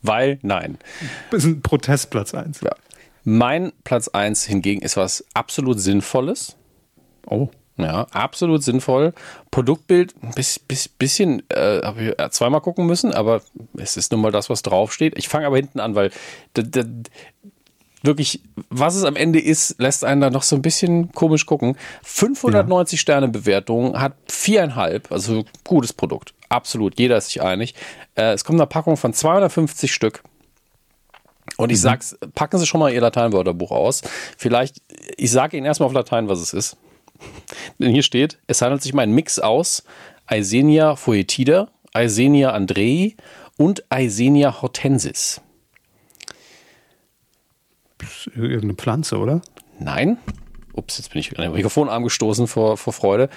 [0.07, 0.79] weil nein.
[1.31, 2.61] Das ist ein Protestplatz 1.
[2.63, 2.75] Ja.
[3.25, 6.57] Mein Platz 1 hingegen ist was absolut Sinnvolles.
[7.27, 7.51] Oh.
[7.79, 9.13] Ja, absolut sinnvoll.
[9.51, 10.59] Produktbild, ein bis,
[10.89, 13.43] bisschen, äh, habe ich zweimal gucken müssen, aber
[13.77, 15.19] es ist nun mal das, was draufsteht.
[15.19, 16.11] Ich fange aber hinten an, weil
[18.03, 21.77] wirklich, was es am Ende ist, lässt einen da noch so ein bisschen komisch gucken.
[22.03, 23.03] 590 ja.
[23.03, 26.33] Sterne Bewertung, hat viereinhalb, also gutes Produkt.
[26.49, 27.75] Absolut, jeder ist sich einig.
[28.15, 30.23] Äh, es kommt eine Packung von 250 Stück.
[31.57, 31.83] Und ich mhm.
[31.83, 34.03] sag's, packen Sie schon mal Ihr Lateinwörterbuch aus.
[34.37, 34.83] Vielleicht,
[35.17, 36.77] ich sage Ihnen erstmal auf Latein, was es ist.
[37.79, 39.85] Denn hier steht, es handelt sich um einen Mix aus
[40.27, 43.15] Eisenia foetida, Eisenia andrei
[43.57, 45.41] und Eisenia hortensis.
[48.35, 49.41] Irgendeine Pflanze, oder?
[49.79, 50.19] Nein.
[50.75, 53.31] Ups, jetzt bin ich an den Mikrofonarm gestoßen vor, vor Freude.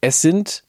[0.00, 0.64] Es sind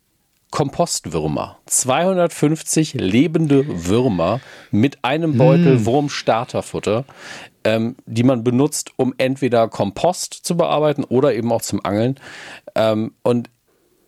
[0.52, 1.60] Kompostwürmer.
[1.66, 4.40] 250 lebende Würmer
[4.72, 5.86] mit einem Beutel mm.
[5.86, 7.06] Wurmstarterfutter,
[7.64, 12.16] ähm, die man benutzt, um entweder Kompost zu bearbeiten oder eben auch zum Angeln.
[12.76, 13.50] Ähm, und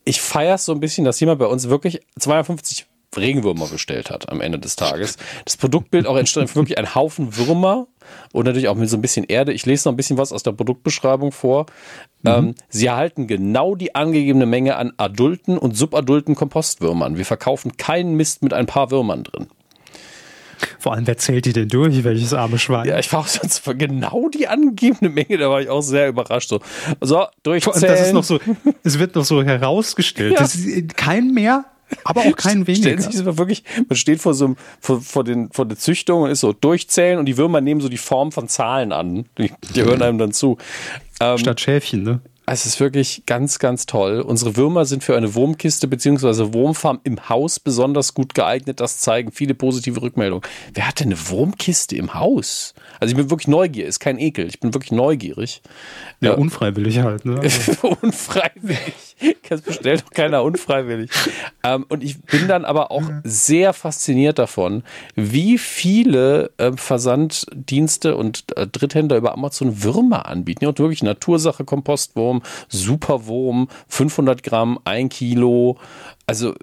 [0.05, 2.87] ich feiere es so ein bisschen, dass jemand bei uns wirklich 250
[3.17, 5.17] Regenwürmer bestellt hat am Ende des Tages.
[5.45, 7.87] Das Produktbild auch entstand wirklich ein Haufen Würmer
[8.33, 9.51] und natürlich auch mit so ein bisschen Erde.
[9.53, 11.65] Ich lese noch ein bisschen was aus der Produktbeschreibung vor.
[12.21, 12.29] Mhm.
[12.29, 17.17] Ähm, sie erhalten genau die angegebene Menge an adulten und subadulten Kompostwürmern.
[17.17, 19.47] Wir verkaufen keinen Mist mit ein paar Würmern drin.
[20.77, 22.87] Vor allem, wer zählt die denn durch, welches arme Schwein?
[22.87, 26.49] Ja, ich war sonst genau die angegebene Menge, da war ich auch sehr überrascht.
[26.49, 26.59] So,
[27.01, 27.81] so durchzählen.
[27.81, 28.39] Das ist noch so,
[28.83, 30.19] es wird noch so herausgestellt.
[30.29, 30.39] Ja.
[30.39, 31.65] Das ist kein mehr
[32.03, 33.01] aber auch kein weniger.
[33.01, 36.41] Sich wirklich, man steht vor so einem, vor, vor, den, vor der Züchtung und ist
[36.41, 39.25] so durchzählen und die Würmer nehmen so die Form von Zahlen an.
[39.37, 40.57] Die, die hören einem dann zu.
[41.19, 42.21] Ähm, Statt Schäfchen, ne?
[42.51, 44.21] Es ist wirklich ganz, ganz toll.
[44.21, 46.51] Unsere Würmer sind für eine Wurmkiste bzw.
[46.51, 48.79] Wurmfarm im Haus besonders gut geeignet.
[48.79, 50.43] Das zeigen viele positive Rückmeldungen.
[50.73, 52.73] Wer hat denn eine Wurmkiste im Haus?
[52.99, 54.47] Also ich bin wirklich neugierig, ist kein Ekel.
[54.47, 55.61] Ich bin wirklich neugierig.
[56.21, 57.23] Ja, äh, unfreiwillig halt.
[57.23, 57.39] Ne?
[58.01, 59.08] unfreiwillig.
[59.49, 61.09] Das bestellt doch keiner unfreiwillig.
[61.63, 64.83] ähm, und ich bin dann aber auch sehr fasziniert davon,
[65.15, 70.63] wie viele äh, Versanddienste und äh, Dritthändler über Amazon Würmer anbieten.
[70.63, 75.77] Ja, und wirklich Natursache, Kompostwurm, Superwurm, 500 Gramm, ein Kilo,
[76.27, 76.53] also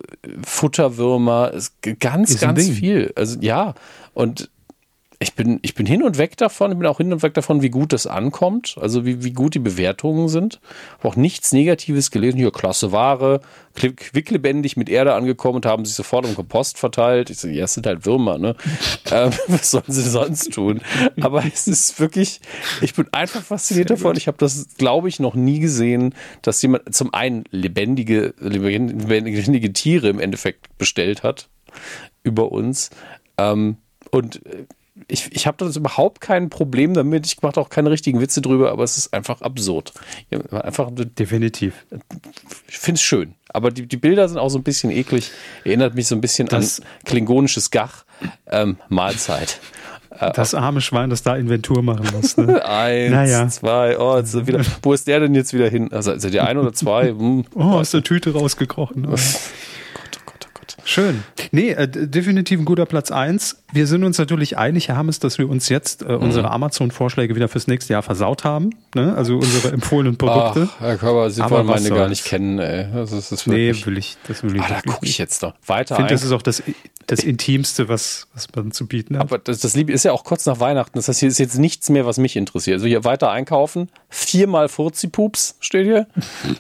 [0.45, 1.53] Futterwürmer,
[1.99, 3.13] ganz, ist ganz viel.
[3.17, 3.75] Also ja,
[4.15, 4.51] und
[5.19, 7.63] ich bin, ich bin hin und weg davon, ich bin auch hin und weg davon,
[7.63, 10.61] wie gut das ankommt, also wie, wie gut die Bewertungen sind.
[10.99, 12.37] Habe auch nichts Negatives gelesen.
[12.37, 13.41] Hier, klasse Ware,
[13.75, 17.31] quicklebendig mit Erde angekommen und haben sich sofort im Kompost verteilt.
[17.31, 18.57] Ich so, ja, es sind halt Würmer, ne?
[19.11, 20.83] ähm, was sollen sie sonst tun?
[21.21, 22.41] Aber es ist wirklich,
[22.83, 24.17] ich bin einfach fasziniert davon.
[24.17, 30.09] Ich habe das, glaube ich, noch nie gesehen, dass jemand zum einen lebendige, lebendige Tiere
[30.09, 31.49] im Endeffekt bestellt hat
[32.23, 32.91] über uns.
[33.39, 33.79] Ähm,
[34.11, 34.41] und
[35.09, 37.27] ich, ich habe das überhaupt kein Problem damit.
[37.27, 39.93] Ich mache auch keine richtigen Witze drüber, aber es ist einfach absurd.
[40.51, 41.87] Einfach definitiv.
[42.69, 43.35] Ich finde es schön.
[43.49, 45.31] Aber die, die Bilder sind auch so ein bisschen eklig.
[45.65, 48.05] Erinnert mich so ein bisschen das, an klingonisches Gach.
[48.51, 49.61] Ähm, Mahlzeit.
[50.11, 52.37] Äh, das arme Schwein, das da Inventur machen muss.
[52.37, 52.65] Ne?
[52.69, 53.49] Eins, naja.
[53.49, 55.93] zwei, oh, ist wieder, wo ist der denn jetzt wieder hin?
[55.93, 57.09] Also, ist er die ein oder zwei?
[57.11, 57.45] Hm.
[57.55, 59.07] Oh, aus der Tüte rausgekrochen.
[60.87, 61.25] Schön.
[61.51, 63.65] Nee, äh, definitiv ein guter Platz eins.
[63.73, 66.53] Wir sind uns natürlich einig, Herr Hammes, dass wir uns jetzt äh, unsere mhm.
[66.53, 68.71] Amazon-Vorschläge wieder fürs nächste Jahr versaut haben.
[68.95, 69.13] Ne?
[69.17, 70.69] Also unsere empfohlenen Produkte.
[70.77, 72.87] Ach, Herr Körber, Sie wollen meine gar nicht kennen, ey.
[72.95, 74.17] Das ist, das nee, will ich.
[74.29, 75.95] Das will ich ah, da gucke ich jetzt doch weiter.
[75.95, 76.63] Ich finde, das ist auch das,
[77.09, 79.23] das Intimste, was, was man zu bieten hat.
[79.23, 80.93] Aber das, das Liebe ist ja auch kurz nach Weihnachten.
[80.95, 82.75] Das heißt, hier ist jetzt nichts mehr, was mich interessiert.
[82.75, 86.07] Also hier weiter einkaufen, viermal Furzi-Pups steht hier.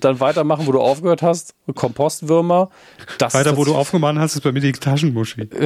[0.01, 1.55] Dann weitermachen, wo du aufgehört hast.
[1.75, 2.71] Kompostwürmer.
[3.19, 5.49] Das, weiter, wo du aufgemacht hast, ist bei mir die Taschenmuschi.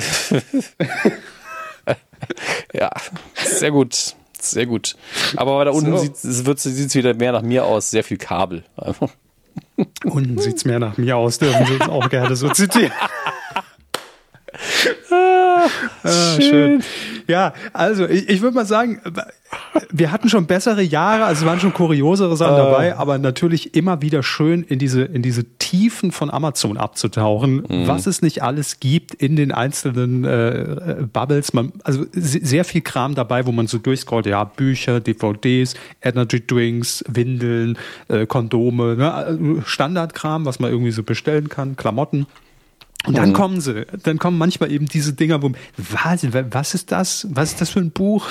[2.73, 2.91] ja,
[3.35, 4.15] sehr gut.
[4.39, 4.97] Sehr gut.
[5.37, 5.99] Aber da unten so.
[5.99, 6.15] sieht
[6.59, 7.91] es wieder mehr nach mir aus.
[7.91, 8.65] Sehr viel Kabel.
[10.05, 11.39] Unten sieht es mehr nach mir aus.
[11.39, 12.93] Dürfen Sie uns auch gerne so zitieren.
[16.03, 16.09] ah,
[16.41, 16.43] schön.
[16.43, 16.83] schön.
[17.27, 19.01] Ja, also ich, ich würde mal sagen,
[19.91, 22.59] wir hatten schon bessere Jahre, also es waren schon kuriosere Sachen Äh.
[22.59, 27.87] dabei, aber natürlich immer wieder schön in diese, in diese Tiefen von Amazon abzutauchen, Mhm.
[27.89, 31.53] was es nicht alles gibt in den einzelnen äh, äh, Bubbles.
[31.53, 36.45] Man, also se- sehr viel Kram dabei, wo man so durchscrollt, ja, Bücher, DVDs, Energy
[36.47, 37.79] Drinks, Windeln,
[38.09, 39.13] äh, Kondome, ne?
[39.13, 42.27] also Standardkram, was man irgendwie so bestellen kann, Klamotten.
[43.07, 43.17] Und Mhm.
[43.17, 47.27] dann kommen sie, dann kommen manchmal eben diese Dinger, wo, was, was ist das?
[47.31, 48.27] Was ist das für ein Buch?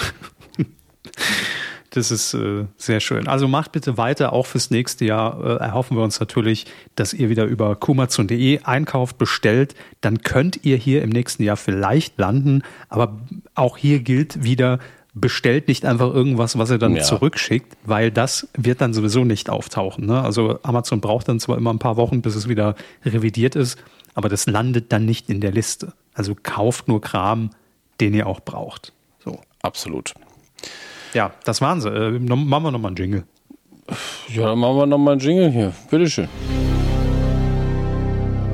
[1.91, 3.27] Das ist äh, sehr schön.
[3.27, 7.29] Also macht bitte weiter, auch fürs nächste Jahr äh, erhoffen wir uns natürlich, dass ihr
[7.29, 9.73] wieder über kumazon.de einkauft, bestellt.
[10.01, 12.61] Dann könnt ihr hier im nächsten Jahr vielleicht landen.
[12.89, 13.17] Aber
[13.55, 14.77] auch hier gilt wieder,
[15.15, 17.01] bestellt nicht einfach irgendwas, was ihr dann Ja.
[17.01, 20.05] zurückschickt, weil das wird dann sowieso nicht auftauchen.
[20.05, 20.21] Ne?
[20.21, 23.79] Also Amazon braucht dann zwar immer ein paar Wochen, bis es wieder revidiert ist,
[24.13, 25.93] aber das landet dann nicht in der Liste.
[26.13, 27.51] Also kauft nur Kram,
[27.99, 28.93] den ihr auch braucht.
[29.23, 29.39] So.
[29.61, 30.13] Absolut.
[31.13, 31.89] Ja, das waren sie.
[31.89, 33.23] Äh, noch- machen wir nochmal einen Jingle.
[34.33, 35.73] Ja, dann machen wir nochmal einen Jingle hier.
[35.89, 36.27] Bitteschön.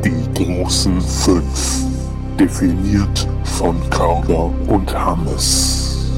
[0.04, 1.82] Die großen fünf.
[2.40, 6.12] Definiert von Carla und Hannes.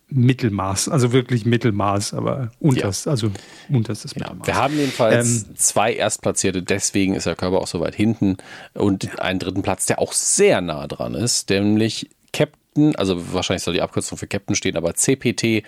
[0.09, 3.31] Mittelmaß, also wirklich Mittelmaß, aber unterst, also
[3.69, 4.47] unterstes Ja, Mittelmaß.
[4.47, 8.37] wir haben jedenfalls Ähm, zwei Erstplatzierte, deswegen ist der Körper auch so weit hinten
[8.75, 13.75] und einen dritten Platz, der auch sehr nah dran ist, nämlich Captain, also wahrscheinlich soll
[13.75, 15.65] die Abkürzung für Captain stehen, aber CPT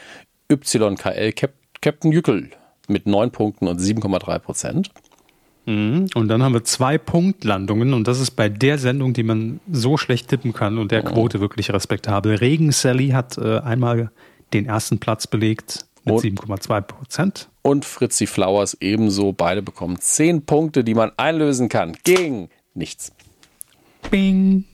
[0.50, 2.50] YKL Cap Captain Jückel
[2.88, 4.90] mit neun Punkten und 7,3 Prozent.
[5.66, 9.98] Und dann haben wir zwei Punktlandungen und das ist bei der Sendung, die man so
[9.98, 12.36] schlecht tippen kann und der Quote wirklich respektabel.
[12.36, 14.10] Regen Sally hat äh, einmal
[14.54, 17.48] den ersten Platz belegt mit Und- 7,2 Prozent.
[17.60, 19.32] Und Fritzi Flowers ebenso.
[19.32, 21.94] Beide bekommen zehn Punkte, die man einlösen kann.
[22.02, 23.12] Gegen nichts.
[24.10, 24.64] Bing.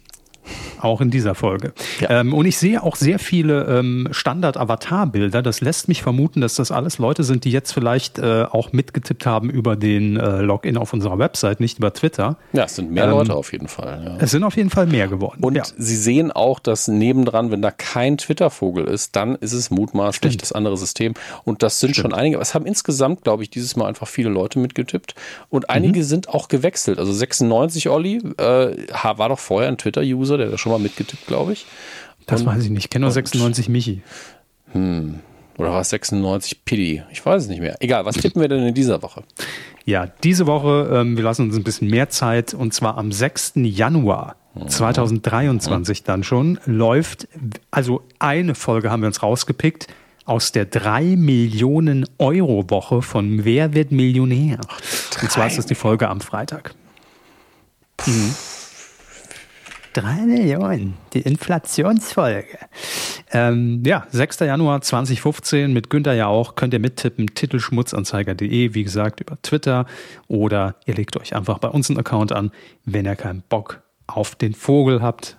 [0.81, 1.73] Auch in dieser Folge.
[2.01, 2.21] Ja.
[2.21, 5.43] Ähm, und ich sehe auch sehr viele ähm, Standard-Avatar-Bilder.
[5.43, 9.27] Das lässt mich vermuten, dass das alles Leute sind, die jetzt vielleicht äh, auch mitgetippt
[9.27, 12.37] haben über den äh, Login auf unserer Website, nicht über Twitter.
[12.53, 14.03] Ja, es sind mehr Ähm, Leute auf jeden Fall.
[14.05, 14.17] Ja.
[14.19, 15.43] Es sind auf jeden Fall mehr geworden.
[15.43, 15.63] Und ja.
[15.77, 20.43] Sie sehen auch, dass nebendran, wenn da kein Twitter-Vogel ist, dann ist es mutmaßlich Stimmt.
[20.43, 21.15] das andere System.
[21.45, 22.39] Und das sind schon einige.
[22.39, 25.15] Es haben insgesamt, glaube ich, dieses Mal einfach viele Leute mitgetippt.
[25.51, 26.05] Und einige Mhm.
[26.05, 26.99] sind auch gewechselt.
[26.99, 28.77] Also 96 Olli äh,
[29.17, 31.67] war doch vorher ein Twitter-User, der hat schon mal mitgetippt, glaube ich.
[32.27, 32.85] das und- weiß ich nicht.
[32.85, 34.03] Ich kenne nur und- 96 Michi.
[34.75, 37.03] Oder war es 96 Piddy?
[37.13, 37.77] Ich weiß es nicht mehr.
[37.81, 39.23] Egal, was tippen wir denn in dieser Woche?
[39.85, 43.53] Ja, diese Woche, ähm, wir lassen uns ein bisschen mehr Zeit und zwar am 6.
[43.65, 44.37] Januar
[44.67, 47.29] 2023 dann schon läuft,
[47.71, 49.87] also eine Folge haben wir uns rausgepickt
[50.25, 54.59] aus der 3 Millionen Euro Woche von Wer wird Millionär?
[55.23, 56.75] und zwar ist das die Folge am Freitag.
[58.07, 58.35] Mhm.
[59.95, 62.59] 3 Millionen, die Inflationsfolge.
[63.33, 64.41] Ähm, ja, 6.
[64.41, 69.87] Januar 2015 mit Günther ja auch, könnt ihr mittippen, titelschmutzanzeiger.de, wie gesagt, über Twitter
[70.27, 72.51] oder ihr legt euch einfach bei uns einen Account an.
[72.85, 75.37] Wenn ihr keinen Bock auf den Vogel habt,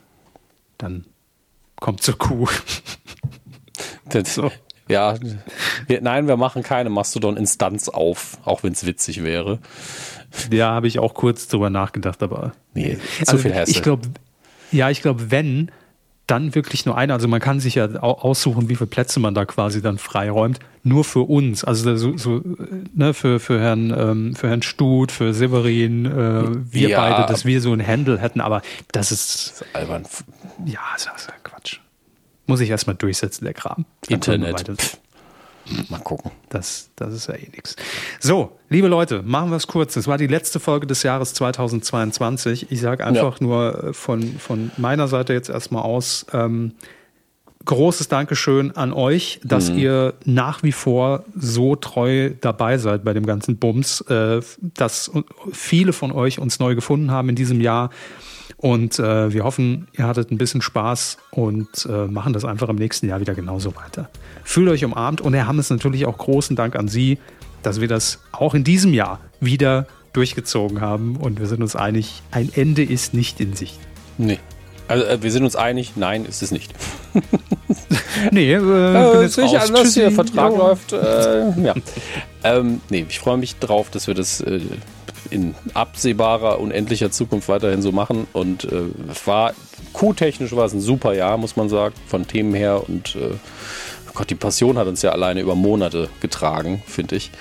[0.78, 1.06] dann
[1.80, 2.48] kommt zur Kuh.
[4.08, 4.52] Das, So.
[4.88, 5.16] Ja,
[5.88, 9.58] wir, nein, wir machen keine Mastodon-Instanz auf, auch wenn es witzig wäre.
[10.52, 13.72] Ja, habe ich auch kurz drüber nachgedacht, aber Nee, zu viel Hassel.
[13.74, 14.10] Ich glaube,
[14.72, 15.72] ja, ich glaube, wenn,
[16.28, 17.14] dann wirklich nur eine.
[17.14, 20.60] Also man kann sich ja au- aussuchen, wie viele Plätze man da quasi dann freiräumt.
[20.84, 21.64] Nur für uns.
[21.64, 22.42] Also so, so
[22.94, 27.00] ne, für, für Herrn, ähm, für Herrn Stut, für Severin, äh, wir Ja.
[27.00, 28.42] beide, dass wir so ein Handle hätten.
[28.42, 28.62] Aber
[28.92, 30.04] das ist, Albern.
[30.66, 31.80] ja, das ist ja Quatsch.
[32.48, 33.86] muss ich erstmal durchsetzen, der Kram.
[34.08, 34.98] Internet.
[35.90, 36.32] Mal gucken.
[36.50, 37.76] Das, das ist ja eh nichts.
[38.20, 39.96] So, liebe Leute, machen wir es kurz.
[39.96, 42.72] Das war die letzte Folge des Jahres 2022.
[42.72, 43.46] Ich sage einfach ja.
[43.46, 46.26] nur äh, von, von meiner Seite jetzt erstmal aus.
[46.34, 46.74] Ähm,
[47.66, 49.78] großes Dankeschön an euch, dass mhm.
[49.78, 55.12] ihr nach wie vor so treu dabei seid bei dem ganzen Bums, äh, dass
[55.52, 57.90] viele von euch uns neu gefunden haben in diesem Jahr.
[58.58, 62.78] Und äh, wir hoffen, ihr hattet ein bisschen Spaß und äh, machen das einfach im
[62.78, 64.10] nächsten Jahr wieder genauso weiter.
[64.44, 67.18] Fühlt euch umarmt und Herr Hammes natürlich auch großen Dank an Sie,
[67.64, 72.22] dass wir das auch in diesem Jahr wieder durchgezogen haben und wir sind uns einig,
[72.32, 73.78] ein Ende ist nicht in Sicht.
[74.18, 74.40] Nee.
[74.88, 76.74] Also äh, wir sind uns einig, nein, ist es nicht.
[78.32, 79.70] nee, äh, äh, bin jetzt raus.
[79.70, 80.58] anders hier, Vertrag jo.
[80.58, 80.94] läuft.
[80.94, 81.74] Äh, ja.
[82.44, 84.60] ähm, nee, ich freue mich drauf, dass wir das äh,
[85.30, 88.28] in absehbarer, unendlicher Zukunft weiterhin so machen.
[88.34, 88.84] Und äh,
[89.26, 89.54] war
[89.94, 92.88] Q-technisch war es ein super Jahr, muss man sagen, von Themen her.
[92.88, 93.32] Und äh,
[94.14, 97.32] Gott, die Passion hat uns ja alleine über Monate getragen, finde ich.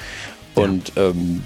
[0.54, 1.08] Und ja.
[1.08, 1.42] ähm,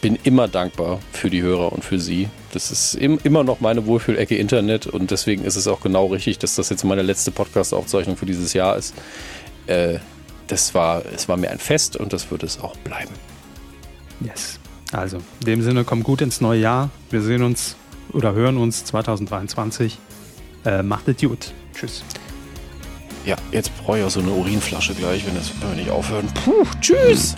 [0.00, 2.28] bin immer dankbar für die Hörer und für Sie.
[2.52, 6.38] Das ist im, immer noch meine Wohlfühlecke Internet und deswegen ist es auch genau richtig,
[6.38, 8.94] dass das jetzt meine letzte Podcast-Aufzeichnung für dieses Jahr ist.
[9.66, 9.98] Äh,
[10.46, 13.12] das war, es war mir ein Fest und das wird es auch bleiben.
[14.20, 14.59] Yes.
[14.92, 16.90] Also, in dem Sinne, kommt gut ins neue Jahr.
[17.10, 17.76] Wir sehen uns
[18.12, 19.98] oder hören uns 2023.
[20.64, 21.52] Äh, macht es gut.
[21.74, 22.04] Tschüss.
[23.24, 26.26] Ja, jetzt brauche ich auch so eine Urinflasche gleich, wenn, das, wenn wir nicht aufhören.
[26.44, 27.36] Puh, tschüss.